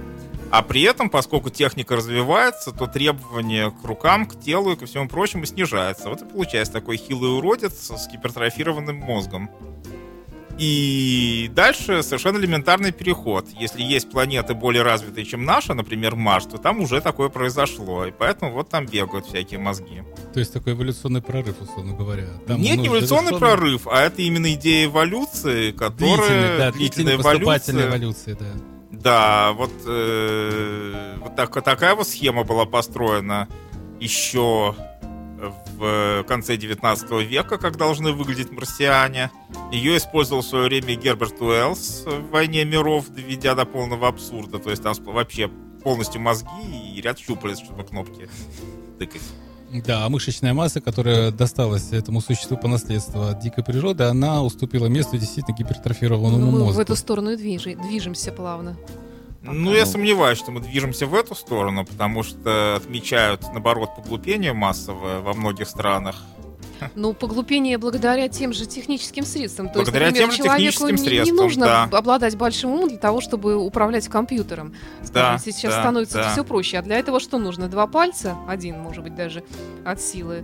А 0.52 0.62
при 0.62 0.84
этом, 0.84 1.10
поскольку 1.10 1.50
техника 1.50 1.96
развивается, 1.96 2.72
то 2.72 2.86
требования 2.86 3.72
к 3.72 3.84
рукам, 3.84 4.28
к 4.28 4.40
телу 4.40 4.72
и 4.72 4.76
ко 4.76 4.86
всему 4.86 5.08
прочему 5.08 5.46
снижаются. 5.46 6.10
Вот 6.10 6.22
и 6.22 6.26
получается 6.26 6.74
такой 6.74 6.98
хилый 6.98 7.36
уродец 7.36 7.74
с 7.74 8.08
гипертрофированным 8.08 8.98
мозгом. 8.98 9.50
И 10.58 11.50
дальше 11.54 12.04
совершенно 12.04 12.38
элементарный 12.38 12.92
переход. 12.92 13.48
Если 13.60 13.82
есть 13.82 14.12
планеты 14.12 14.54
более 14.54 14.84
развитые, 14.84 15.26
чем 15.26 15.46
наша, 15.46 15.74
например, 15.74 16.16
Марс, 16.16 16.46
то 16.46 16.58
там 16.58 16.80
уже 16.82 17.02
такое 17.02 17.30
произошло. 17.30 18.06
И 18.06 18.12
поэтому 18.12 18.52
вот 18.54 18.70
там 18.70 18.86
бегают 18.86 19.26
всякие 19.26 19.60
мозги. 19.60 20.04
То 20.34 20.40
есть 20.40 20.54
такой 20.54 20.74
эволюционный 20.74 21.22
прорыв, 21.22 21.56
условно 21.60 21.94
говоря. 21.94 22.28
Там 22.48 22.62
Нет, 22.62 22.78
не 22.78 22.88
эволюционный 22.88 23.32
завершенный- 23.32 23.40
прорыв, 23.40 23.88
а 23.88 24.02
это 24.02 24.22
именно 24.22 24.54
идея 24.54 24.86
эволюции, 24.86 25.72
которая... 25.72 26.58
да, 26.58 26.72
длительная 26.72 26.72
длительная 26.72 27.18
поступательная 27.18 27.88
эволюция. 27.88 28.34
эволюция, 28.34 28.36
да. 28.36 28.64
Да, 28.92 29.52
вот, 29.54 29.72
э, 29.88 31.16
вот 31.20 31.36
так- 31.36 31.64
такая 31.64 31.96
вот 31.96 32.08
схема 32.08 32.44
была 32.44 32.66
построена 32.66 33.48
еще 34.00 34.76
в 35.78 36.24
конце 36.28 36.58
19 36.58 37.12
века, 37.28 37.58
как 37.58 37.78
должны 37.78 38.12
выглядеть 38.14 38.52
марсиане. 38.52 39.32
Ее 39.72 39.98
использовал 39.98 40.42
в 40.42 40.46
свое 40.46 40.66
время 40.66 40.96
Герберт 40.96 41.42
Уэллс 41.42 42.04
в 42.06 42.30
«Войне 42.32 42.64
миров», 42.66 43.10
доведя 43.10 43.56
до 43.56 43.66
полного 43.66 44.08
абсурда. 44.08 44.60
То 44.60 44.70
есть 44.70 44.84
там 44.84 44.94
вообще 45.06 45.50
полностью 45.84 46.22
мозги 46.22 46.94
и 46.96 47.02
ряд 47.02 47.20
щупалец, 47.20 47.60
чтобы 47.60 47.84
кнопки 47.84 48.30
тыкать. 49.00 49.22
Да, 49.86 50.06
а 50.06 50.10
мышечная 50.10 50.54
масса, 50.54 50.82
которая 50.82 51.32
досталась 51.32 51.92
этому 51.94 52.22
существу 52.22 52.58
по 52.58 52.68
наследству 52.68 53.24
от 53.24 53.40
дикой 53.40 53.64
природы, 53.64 54.04
она 54.04 54.44
уступила 54.44 54.86
место 54.86 55.18
действительно 55.18 55.56
гипертрофированному 55.56 56.46
Ну, 56.46 56.52
мы 56.52 56.60
мозгу. 56.66 56.74
в 56.76 56.80
эту 56.80 56.96
сторону 56.96 57.32
и 57.32 57.36
движи- 57.38 57.76
движемся 57.76 58.32
плавно. 58.32 58.78
Ну, 59.44 59.74
я 59.74 59.86
сомневаюсь, 59.86 60.38
что 60.38 60.52
мы 60.52 60.62
движемся 60.62 61.06
в 61.06 61.14
эту 61.14 61.36
сторону, 61.36 61.86
потому 61.86 62.24
что 62.24 62.76
отмечают, 62.78 63.42
наоборот, 63.52 63.90
поглупение 63.96 64.54
массовое 64.54 65.20
во 65.20 65.34
многих 65.34 65.68
странах. 65.68 66.16
Ну, 66.96 67.14
поглупение 67.14 67.78
благодаря 67.78 68.28
тем 68.28 68.52
же 68.52 68.66
техническим 68.66 69.24
средствам. 69.24 69.70
То 69.70 69.76
Благодаря 69.76 70.08
есть, 70.08 70.20
например, 70.20 70.36
тем 70.36 70.44
же 70.44 70.50
человеку 70.50 70.72
техническим 70.72 70.96
не- 70.96 71.02
не, 71.02 71.08
средствам, 71.08 71.38
нужно 71.38 71.66
да. 71.66 71.84
обладать 71.98 72.36
большим 72.36 72.72
умом 72.72 72.90
для 72.90 72.98
того, 72.98 73.22
чтобы 73.22 73.56
управлять 73.56 74.08
компьютером. 74.10 74.74
Скажем, 75.02 75.12
Да, 75.14 75.38
сейчас 75.38 75.74
да, 75.74 75.80
становится 75.82 76.18
да. 76.18 76.32
все 76.32 76.44
проще. 76.44 76.78
А 76.80 76.82
для 76.82 76.98
этого 76.98 77.20
что 77.22 77.38
нужно? 77.38 77.70
Два 77.70 77.88
пальца, 77.88 78.36
один, 78.50 78.80
может 78.80 79.04
быть, 79.04 79.16
даже 79.16 79.44
от 79.86 80.02
силы. 80.02 80.44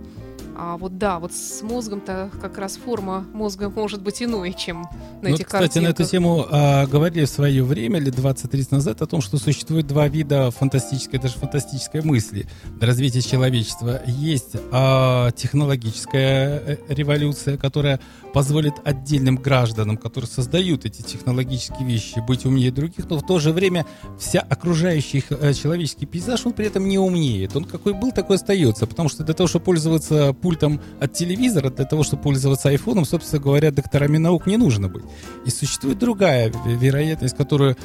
А 0.56 0.76
вот 0.76 0.98
да, 0.98 1.18
вот 1.18 1.32
с 1.32 1.62
мозгом-то 1.62 2.30
как 2.40 2.58
раз 2.58 2.76
форма 2.76 3.24
мозга 3.32 3.70
может 3.70 4.02
быть 4.02 4.22
иной, 4.22 4.52
чем 4.52 4.82
на 5.22 5.28
Ну, 5.28 5.34
этих 5.34 5.46
кстати, 5.46 5.78
на 5.78 5.88
эту 5.88 6.04
картинках. 6.04 6.10
тему 6.10 6.46
а, 6.50 6.86
говорили 6.86 7.24
в 7.24 7.30
свое 7.30 7.62
время, 7.62 7.98
лет 7.98 8.14
20-30 8.14 8.68
назад, 8.70 9.02
о 9.02 9.06
том, 9.06 9.20
что 9.20 9.38
существует 9.38 9.86
два 9.86 10.08
вида 10.08 10.50
фантастической, 10.50 11.18
даже 11.18 11.34
фантастической 11.34 12.02
мысли 12.02 12.46
для 12.78 12.86
развития 12.86 13.22
человечества. 13.22 14.02
Есть 14.06 14.56
а, 14.72 15.30
технологическая 15.32 16.62
э, 16.66 16.76
революция, 16.88 17.56
которая 17.56 18.00
позволит 18.32 18.74
отдельным 18.84 19.36
гражданам, 19.36 19.96
которые 19.96 20.28
создают 20.28 20.84
эти 20.84 21.02
технологические 21.02 21.86
вещи, 21.86 22.20
быть 22.26 22.44
умнее 22.44 22.70
других, 22.70 23.08
но 23.08 23.18
в 23.18 23.26
то 23.26 23.38
же 23.38 23.52
время 23.52 23.86
вся 24.18 24.40
окружающий 24.40 25.18
их, 25.18 25.26
э, 25.30 25.52
человеческий 25.54 26.06
пейзаж, 26.06 26.44
он 26.46 26.52
при 26.52 26.66
этом 26.66 26.88
не 26.88 26.98
умнеет. 26.98 27.56
Он 27.56 27.64
какой 27.64 27.94
был, 27.94 28.12
такой 28.12 28.36
остается, 28.36 28.86
потому 28.86 29.08
что 29.08 29.24
для 29.24 29.34
того, 29.34 29.48
чтобы 29.48 29.64
пользоваться 29.64 30.32
пультом 30.40 30.80
от 31.00 31.12
телевизора 31.12 31.70
для 31.70 31.84
того, 31.84 32.02
чтобы 32.02 32.22
пользоваться 32.22 32.68
айфоном, 32.68 33.04
собственно 33.04 33.42
говоря, 33.42 33.70
докторами 33.70 34.18
наук 34.18 34.46
не 34.46 34.56
нужно 34.56 34.88
быть. 34.88 35.04
И 35.46 35.50
существует 35.50 35.98
другая 35.98 36.52
вероятность, 36.66 37.36
которую 37.36 37.76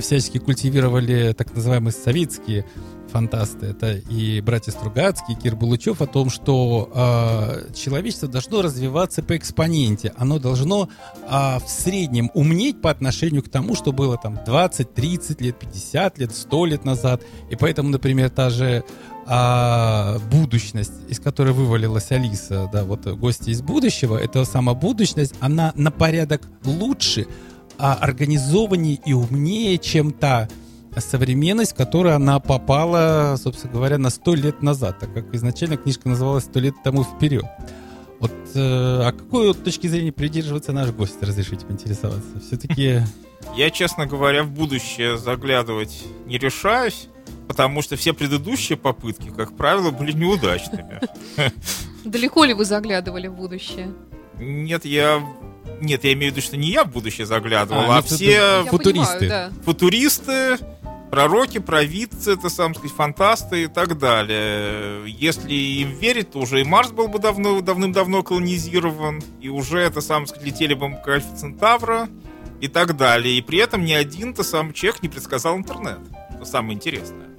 всячески 0.00 0.38
культивировали 0.38 1.34
так 1.36 1.54
называемые 1.54 1.92
советские 1.92 2.64
фантасты, 3.12 3.66
это 3.66 3.92
и 3.92 4.40
братья 4.40 4.72
Стругацкие, 4.72 5.36
и 5.36 5.40
Кир 5.40 5.54
Булычев, 5.54 6.00
о 6.00 6.06
том, 6.06 6.30
что 6.30 6.90
э, 6.94 7.74
человечество 7.74 8.26
должно 8.26 8.62
развиваться 8.62 9.22
по 9.22 9.36
экспоненте. 9.36 10.12
Оно 10.16 10.38
должно 10.38 10.88
э, 11.12 11.58
в 11.58 11.68
среднем 11.68 12.30
умнеть 12.32 12.80
по 12.80 12.90
отношению 12.90 13.42
к 13.42 13.50
тому, 13.50 13.76
что 13.76 13.92
было 13.92 14.16
там 14.16 14.40
20, 14.44 14.94
30 14.94 15.40
лет, 15.42 15.58
50 15.58 16.18
лет, 16.18 16.34
100 16.34 16.66
лет 16.66 16.84
назад. 16.84 17.22
И 17.50 17.56
поэтому, 17.56 17.90
например, 17.90 18.30
та 18.30 18.48
же 18.48 18.82
а, 19.26 20.18
будущность, 20.30 20.92
из 21.08 21.20
которой 21.20 21.52
вывалилась 21.52 22.10
Алиса, 22.10 22.68
да, 22.72 22.84
вот 22.84 23.06
гости 23.06 23.50
из 23.50 23.62
будущего, 23.62 24.16
эта 24.16 24.44
сама 24.44 24.74
будущность, 24.74 25.34
она 25.40 25.72
на 25.76 25.90
порядок 25.90 26.42
лучше, 26.64 27.26
а 27.78 27.94
организованнее 27.94 28.98
и 29.04 29.12
умнее, 29.12 29.78
чем 29.78 30.12
та 30.12 30.48
современность, 30.96 31.72
в 31.72 31.76
которую 31.76 32.14
она 32.14 32.38
попала, 32.38 33.36
собственно 33.38 33.72
говоря, 33.72 33.98
на 33.98 34.10
сто 34.10 34.34
лет 34.34 34.62
назад, 34.62 34.98
так 34.98 35.14
как 35.14 35.34
изначально 35.34 35.76
книжка 35.76 36.08
называлась 36.08 36.44
«Сто 36.44 36.60
лет 36.60 36.74
тому 36.84 37.04
вперед». 37.04 37.46
Вот, 38.20 38.32
э, 38.54 39.00
а 39.02 39.12
какой 39.12 39.48
вот 39.48 39.64
точки 39.64 39.88
зрения 39.88 40.12
придерживается 40.12 40.72
наш 40.72 40.90
гость, 40.90 41.20
разрешите 41.22 41.66
поинтересоваться? 41.66 42.40
Все-таки... 42.46 43.00
Я, 43.56 43.70
честно 43.70 44.06
говоря, 44.06 44.44
в 44.44 44.50
будущее 44.52 45.18
заглядывать 45.18 46.04
не 46.26 46.38
решаюсь, 46.38 47.08
потому 47.52 47.82
что 47.82 47.96
все 47.96 48.14
предыдущие 48.14 48.78
попытки, 48.78 49.28
как 49.28 49.54
правило, 49.54 49.90
были 49.90 50.12
неудачными. 50.12 51.00
Далеко 52.04 52.44
ли 52.44 52.54
вы 52.54 52.64
заглядывали 52.64 53.26
в 53.26 53.34
будущее? 53.34 53.92
Нет, 54.38 54.86
я 54.86 55.22
нет, 55.82 56.02
я 56.04 56.14
имею 56.14 56.32
в 56.32 56.36
виду, 56.36 56.46
что 56.46 56.56
не 56.56 56.70
я 56.70 56.84
в 56.84 56.90
будущее 56.90 57.26
заглядывал, 57.26 57.92
а, 57.92 57.98
а 57.98 58.02
все 58.02 58.64
футуристы. 58.70 59.18
Понимаю, 59.18 59.50
да. 59.50 59.62
Футуристы, 59.64 60.58
пророки, 61.10 61.58
провидцы, 61.58 62.32
это, 62.32 62.48
сам 62.48 62.74
сказать, 62.74 62.96
фантасты 62.96 63.64
и 63.64 63.66
так 63.66 63.98
далее. 63.98 65.02
Если 65.06 65.52
им 65.52 65.90
верить, 65.98 66.30
то 66.30 66.38
уже 66.38 66.62
и 66.62 66.64
Марс 66.64 66.90
был 66.90 67.08
бы 67.08 67.18
давно, 67.18 67.60
давным-давно 67.60 68.22
колонизирован, 68.22 69.22
и 69.42 69.50
уже 69.50 69.80
это, 69.80 70.00
сам 70.00 70.26
сказать, 70.26 70.46
летели 70.46 70.72
бы 70.72 70.90
к 71.04 71.06
Альфа 71.06 71.36
Центавра 71.36 72.08
и 72.62 72.68
так 72.68 72.96
далее. 72.96 73.36
И 73.36 73.42
при 73.42 73.58
этом 73.58 73.84
ни 73.84 73.92
один-то 73.92 74.42
сам 74.42 74.72
чех 74.72 75.02
не 75.02 75.10
предсказал 75.10 75.58
интернет. 75.58 76.00
Это 76.34 76.46
самое 76.46 76.76
интересное. 76.76 77.31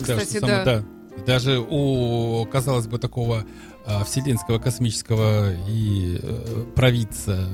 Кстати, 0.00 0.38
да. 0.40 0.40
Самое, 0.40 0.64
да. 0.64 0.84
Даже 1.26 1.58
у, 1.58 2.46
казалось 2.46 2.86
бы, 2.86 2.98
такого 2.98 3.44
а, 3.84 4.04
вселенского 4.04 4.58
космического 4.58 5.52
и 5.66 6.20
э, 6.22 6.64
провидца 6.76 7.48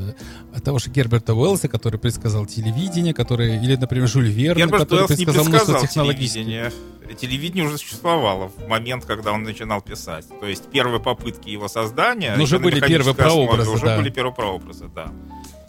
того 0.65 0.79
же 0.79 0.91
Герберта 0.91 1.35
Уэллса, 1.35 1.69
который 1.69 2.01
предсказал 2.01 2.45
телевидение, 2.45 3.15
который, 3.15 3.57
или, 3.63 3.77
например, 3.77 4.09
Жюль 4.09 4.29
Верн, 4.29 4.59
Герберт 4.59 4.83
который 4.83 5.01
Уэллс 5.01 5.09
предсказал, 5.09 5.45
не 5.45 5.51
предсказал 5.51 5.87
телевидение. 5.87 6.73
Телевидение 7.21 7.65
уже 7.65 7.79
существовало 7.79 8.49
в 8.49 8.67
момент, 8.67 9.05
когда 9.05 9.33
он 9.33 9.45
начинал 9.45 9.81
писать. 9.81 10.27
То 10.41 10.47
есть 10.47 10.65
первые 10.71 11.01
попытки 11.01 11.51
его 11.51 11.69
создания... 11.69 12.35
Но 12.37 12.43
уже 12.45 12.59
были 12.59 12.81
первые 12.81 13.15
прообразы, 13.15 13.71
Уже 13.71 13.85
да. 13.85 13.97
были 13.99 14.11
первые 14.11 14.35
прообразы, 14.35 14.89
да. 14.93 15.13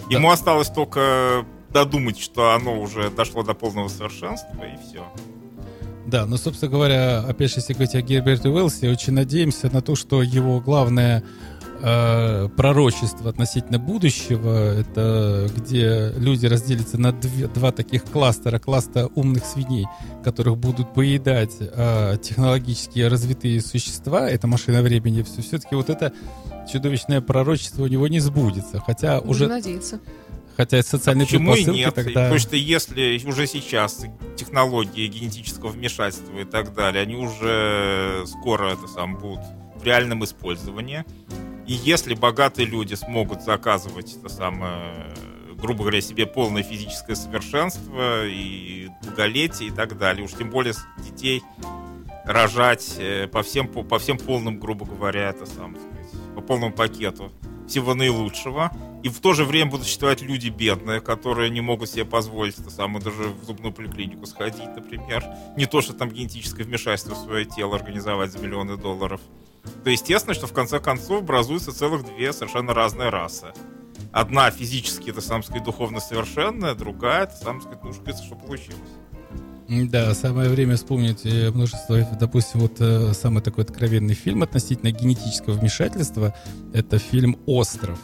Ему 0.10 0.30
да. 0.30 0.34
осталось 0.34 0.70
только 0.70 1.46
додумать, 1.72 2.20
что 2.20 2.54
оно 2.54 2.80
уже 2.80 3.10
дошло 3.10 3.44
до 3.44 3.54
полного 3.54 3.88
совершенства, 3.90 4.64
и 4.64 4.78
все. 4.88 5.06
Да, 6.16 6.26
ну, 6.26 6.38
собственно 6.38 6.72
говоря, 6.72 7.20
опять 7.28 7.50
же, 7.50 7.58
если 7.58 7.74
говорить 7.74 7.94
о 7.94 8.02
Герберте 8.02 8.48
Уэллсе, 8.48 8.90
очень 8.90 9.12
надеемся 9.12 9.70
на 9.70 9.82
то, 9.82 9.96
что 9.96 10.24
его 10.24 10.62
главное 10.62 11.26
э, 11.82 12.48
пророчество 12.56 13.30
относительно 13.30 13.80
будущего, 13.80 14.80
это 14.80 15.50
где 15.54 16.14
люди 16.16 16.46
разделятся 16.46 16.98
на 16.98 17.12
две, 17.12 17.50
два 17.50 17.74
таких 17.74 18.06
кластера, 18.06 18.60
кластера 18.60 19.10
умных 19.16 19.44
свиней, 19.44 19.88
которых 20.24 20.58
будут 20.58 20.94
поедать 20.94 21.58
э, 21.60 22.16
технологически 22.22 23.02
развитые 23.02 23.60
существа, 23.60 24.30
это 24.30 24.48
машина 24.48 24.82
времени, 24.82 25.22
все, 25.22 25.42
все-таки 25.42 25.76
вот 25.76 25.90
это 25.90 26.14
чудовищное 26.72 27.20
пророчество 27.20 27.84
у 27.84 27.88
него 27.88 28.08
не 28.08 28.22
сбудется, 28.22 28.80
хотя 28.80 29.18
Будем 29.20 29.32
уже... 29.32 29.48
надеяться. 29.48 30.00
Хотя 30.58 30.82
социальные 30.82 31.24
а 31.24 31.28
почему 31.28 31.56
и 31.56 31.66
нет? 31.66 31.94
тогда... 31.94 32.24
Потому 32.24 32.40
что 32.40 32.56
если 32.56 33.22
уже 33.26 33.46
сейчас 33.48 34.06
технологии 34.36 35.08
генетического 35.08 35.70
вмешательства 35.70 36.40
и 36.40 36.46
так 36.46 36.74
далее, 36.74 37.04
они 37.04 37.16
уже 37.16 38.24
скоро 38.26 38.74
это 38.74 38.88
сам 38.88 39.18
будут 39.18 39.42
в 39.76 39.84
реальном 39.84 40.24
использовании. 40.24 41.04
И 41.68 41.74
если 41.74 42.14
богатые 42.14 42.68
люди 42.68 42.94
смогут 42.94 43.42
заказывать 43.42 44.16
это 44.16 44.30
самое, 44.30 45.14
грубо 45.58 45.82
говоря, 45.82 46.00
себе 46.00 46.26
полное 46.26 46.64
физическое 46.64 47.16
совершенство 47.16 48.26
и 48.26 48.90
долголетие 49.04 49.70
и 49.70 49.72
так 49.72 49.98
далее, 49.98 50.24
уж 50.24 50.32
тем 50.32 50.50
более 50.52 50.74
детей 51.00 51.44
рожать 52.24 52.96
э, 52.98 53.28
по 53.28 53.44
всем, 53.44 53.68
по, 53.68 53.84
по 53.84 54.00
всем 54.00 54.18
полным, 54.18 54.60
грубо 54.60 54.86
говоря, 54.86 55.30
это 55.30 55.46
сам, 55.46 55.76
сказать, 55.76 56.34
по 56.36 56.42
полному 56.42 56.74
пакету 56.74 57.32
всего 57.68 57.94
наилучшего, 57.94 58.72
и 59.04 59.10
в 59.10 59.20
то 59.20 59.34
же 59.34 59.46
время 59.46 59.72
будут 59.72 59.86
существовать 59.86 60.22
люди 60.22 60.50
бедные, 60.50 61.02
которые 61.02 61.50
не 61.50 61.62
могут 61.62 61.90
себе 61.90 62.06
позволить 62.06 62.58
это 62.58 62.70
самое, 62.70 63.04
даже 63.04 63.30
в 63.30 63.44
зубную 63.44 63.74
поликлинику 63.74 64.26
сходить, 64.26 64.76
например. 64.76 65.24
Не 65.58 65.66
то, 65.66 65.82
что 65.82 65.94
там 65.94 66.10
генетическое 66.10 66.64
вмешательство 66.64 67.16
в 67.16 67.20
свое 67.20 67.46
тело 67.46 67.76
организовать 67.76 68.32
за 68.32 68.40
миллионы 68.40 68.78
долларов. 68.78 69.22
То 69.84 69.90
естественно, 69.90 70.34
что 70.34 70.48
в 70.48 70.54
конце 70.54 70.80
концов 70.80 71.22
образуются 71.22 71.72
целых 71.72 72.06
две 72.06 72.34
совершенно 72.34 72.74
разные 72.74 73.10
расы. 73.10 73.54
Одна 74.12 74.50
физически, 74.50 75.10
это, 75.10 75.22
сам 75.22 75.44
сказать, 75.44 75.64
духовно 75.64 76.00
совершенная, 76.00 76.74
другая, 76.74 77.24
это, 77.24 77.36
сам 77.36 77.62
сказать, 77.62 77.84
ну, 77.84 77.92
что 77.94 78.36
получилось. 78.36 78.80
Да, 79.68 80.14
самое 80.14 80.50
время 80.50 80.76
вспомнить 80.76 81.26
э, 81.26 81.50
множество, 81.50 82.08
допустим, 82.20 82.60
вот 82.60 82.74
э, 82.80 83.14
самый 83.14 83.42
такой 83.42 83.64
откровенный 83.64 84.14
фильм 84.14 84.44
относительно 84.44 84.92
генетического 84.92 85.54
вмешательства, 85.54 86.36
это 86.74 87.00
фильм 87.00 87.38
«Остров». 87.46 88.00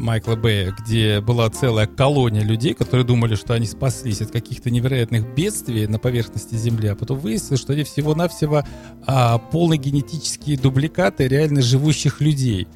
Майкла 0.00 0.34
Бэя, 0.34 0.74
где 0.76 1.20
была 1.20 1.48
целая 1.48 1.86
колония 1.86 2.42
людей, 2.42 2.74
которые 2.74 3.06
думали, 3.06 3.36
что 3.36 3.54
они 3.54 3.66
спаслись 3.66 4.20
от 4.20 4.32
каких-то 4.32 4.68
невероятных 4.70 5.32
бедствий 5.34 5.86
на 5.86 5.98
поверхности 5.98 6.56
Земли, 6.56 6.88
а 6.88 6.96
потом 6.96 7.20
выяснилось, 7.20 7.60
что 7.60 7.72
они 7.72 7.84
всего-навсего 7.84 8.64
а, 9.06 9.38
полные 9.38 9.78
генетические 9.78 10.58
дубликаты 10.58 11.28
реально 11.28 11.62
живущих 11.62 12.20
людей 12.20 12.66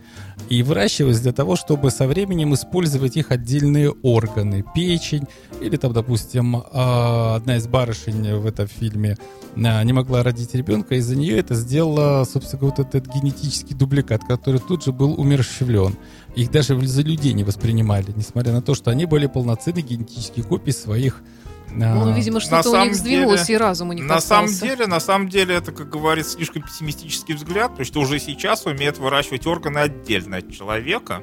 и 0.49 0.63
выращивались 0.63 1.21
для 1.21 1.33
того, 1.33 1.57
чтобы 1.57 1.91
со 1.91 2.07
временем 2.07 2.55
использовать 2.55 3.17
их 3.17 3.31
отдельные 3.31 3.91
органы, 3.91 4.65
печень, 4.75 5.27
или 5.61 5.77
там, 5.77 5.93
допустим, 5.93 6.63
а, 6.73 7.37
одна 7.37 7.57
из 7.57 7.67
барышень 7.67 8.35
в 8.37 8.47
этом 8.47 8.67
фильме 8.67 9.17
а, 9.57 9.83
не 9.83 9.93
могла 9.93 10.23
родить 10.23 10.55
ребенка, 10.55 10.97
из-за 10.97 11.17
нее 11.17 11.39
это 11.39 11.55
сделала, 11.55 12.25
собственно, 12.25 12.63
вот 12.63 12.79
этот 12.79 13.07
генетический 13.07 13.75
дубликат, 13.75 14.25
который 14.25 14.61
тут 14.61 14.85
же 14.85 14.93
был 14.93 15.21
умерщвлен. 15.21 15.97
Их 16.37 16.51
даже 16.51 16.81
за 16.87 17.03
людей 17.03 17.33
не 17.33 17.45
воспринимали, 17.45 18.13
несмотря 18.15 18.53
на 18.53 18.63
то, 18.63 18.75
что 18.75 18.91
они 18.91 19.07
были 19.07 19.27
полноценные 19.27 19.83
генетические 19.83 20.45
копии 20.45 20.71
своих 20.71 21.23
ну, 21.75 22.13
видимо, 22.15 22.41
что-то 22.41 22.71
у 22.71 22.85
них 22.85 22.95
сдвинулось, 22.95 23.47
деле, 23.47 23.57
и 23.57 23.61
разум 23.61 23.91
у 23.91 23.93
них 23.93 24.05
На 24.05 24.17
остался. 24.17 24.55
самом 24.55 24.69
деле, 24.71 24.87
на 24.87 25.01
самом 25.01 25.29
деле, 25.29 25.55
это, 25.55 25.73
как 25.73 25.89
говорится, 25.89 26.33
слишком 26.33 26.63
пессимистический 26.63 27.35
взгляд, 27.35 27.71
потому 27.71 27.85
что 27.85 28.01
уже 28.01 28.19
сейчас 28.19 28.67
умеют 28.67 28.99
выращивать 28.99 29.47
органы 29.47 29.79
отдельно 29.79 30.39
от 30.39 30.53
человека. 30.53 31.23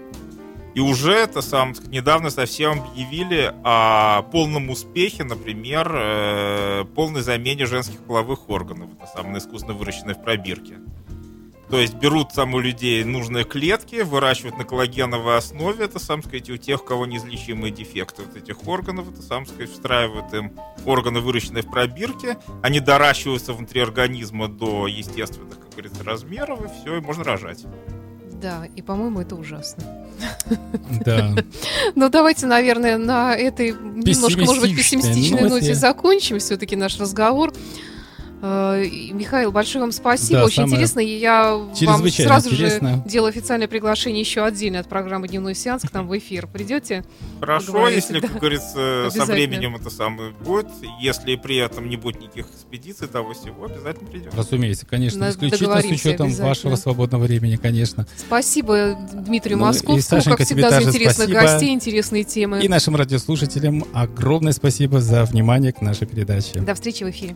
И 0.74 0.80
уже 0.80 1.14
это 1.14 1.42
сам 1.42 1.74
недавно 1.88 2.30
совсем 2.30 2.84
объявили 2.84 3.52
о 3.64 4.22
полном 4.32 4.70
успехе, 4.70 5.24
например, 5.24 5.92
э, 5.92 6.86
полной 6.94 7.22
замене 7.22 7.66
женских 7.66 7.98
половых 8.04 8.48
органов. 8.50 8.92
Это 9.00 9.12
самое 9.12 9.40
искусственно 9.40 9.74
выращенное 9.76 10.14
в 10.14 10.24
пробирке. 10.24 10.76
То 11.70 11.80
есть 11.80 11.96
берут 11.96 12.34
там 12.34 12.54
у 12.54 12.60
людей 12.60 13.04
нужные 13.04 13.44
клетки, 13.44 14.02
выращивают 14.02 14.58
на 14.58 14.64
коллагеновой 14.64 15.38
основе, 15.38 15.86
это, 15.86 16.00
сам 16.00 16.24
сказать, 16.24 16.50
у 16.50 16.58
тех, 16.58 16.82
у 16.82 16.86
кого 16.86 17.06
неизлечимые 17.06 17.72
дефекты 17.72 18.22
вот 18.22 18.38
этих 18.38 18.68
органов, 18.68 19.08
это, 19.12 19.22
сам 19.22 19.46
сказать, 19.46 19.70
встраивают 19.72 20.34
им 20.34 20.54
органы, 20.86 21.20
выращенные 21.20 21.64
в 21.64 21.70
пробирке, 21.70 22.38
они 22.64 22.80
доращиваются 22.80 23.52
внутри 23.52 23.82
организма 23.82 24.48
до 24.48 24.88
естественных, 24.88 25.60
как 25.60 25.72
говорится, 25.72 26.04
размеров, 26.06 26.62
и 26.62 26.82
все, 26.82 26.98
и 26.98 27.02
можно 27.02 27.26
рожать. 27.26 27.66
Да, 28.42 28.66
и, 28.76 28.82
по-моему, 28.82 29.22
это 29.22 29.36
ужасно. 29.36 29.84
Да. 31.06 31.36
Ну, 31.96 32.10
давайте, 32.10 32.46
наверное, 32.46 32.98
на 32.98 33.36
этой 33.36 33.72
немножко, 33.72 34.40
может 34.42 34.64
быть, 34.64 34.76
пессимистичной 34.76 35.50
ноте 35.50 35.74
закончим 35.74 36.40
все-таки 36.40 36.76
наш 36.76 37.00
разговор. 37.00 37.54
Э, 38.42 38.84
Михаил, 39.12 39.52
большое 39.52 39.82
вам 39.82 39.92
спасибо. 39.92 40.40
Да, 40.40 40.46
Очень 40.46 40.64
интересно. 40.64 41.00
Я 41.00 41.56
вам 41.56 41.76
сразу 41.76 42.50
интересно. 42.50 42.96
же 42.98 43.10
делаю 43.10 43.30
официальное 43.30 43.68
приглашение 43.68 44.22
еще 44.22 44.44
отдельно 44.44 44.80
от 44.80 44.88
программы 44.88 45.28
«Дневной 45.28 45.56
сеанс» 45.56 45.84
к 45.84 45.94
нам 45.94 46.08
в 46.08 46.18
эфир. 46.18 46.48
Придете? 46.48 47.04
Хорошо, 47.40 47.68
Поговорите, 47.68 47.96
если, 47.98 48.20
да. 48.20 48.28
как 48.28 48.40
говорится, 48.40 49.10
со 49.10 49.26
временем 49.26 49.76
это 49.76 49.90
самое 49.90 50.32
будет. 50.32 50.68
Если 51.02 51.36
при 51.36 51.58
этом 51.58 51.90
не 51.90 51.98
будет 51.98 52.22
никаких 52.22 52.48
экспедиций 52.50 53.08
того 53.08 53.34
всего, 53.34 53.66
обязательно 53.66 54.10
придем. 54.10 54.32
Разумеется, 54.34 54.86
конечно, 54.86 55.20
Надо 55.20 55.32
исключительно 55.32 55.82
с 55.82 55.86
учетом 55.86 56.32
вашего 56.34 56.76
свободного 56.76 57.24
времени, 57.24 57.56
конечно. 57.56 58.06
Спасибо 58.16 58.98
Дмитрию 59.14 59.58
Ну, 59.58 59.64
и, 59.64 59.68
Московскому. 59.68 60.02
Сашенька, 60.02 60.38
как 60.38 60.48
тебе 60.48 60.64
всегда, 60.64 60.82
за 60.82 60.90
интересных 60.90 61.30
спасибо. 61.30 61.42
гостей, 61.42 61.74
интересные 61.74 62.24
темы. 62.24 62.62
И 62.64 62.68
нашим 62.68 62.96
радиослушателям 62.96 63.84
огромное 63.94 64.52
спасибо 64.54 65.02
за 65.02 65.26
внимание 65.26 65.72
к 65.74 65.82
нашей 65.82 66.06
передаче. 66.08 66.60
До 66.60 66.76
встречи 66.76 67.04
в 67.04 67.10
эфире. 67.10 67.36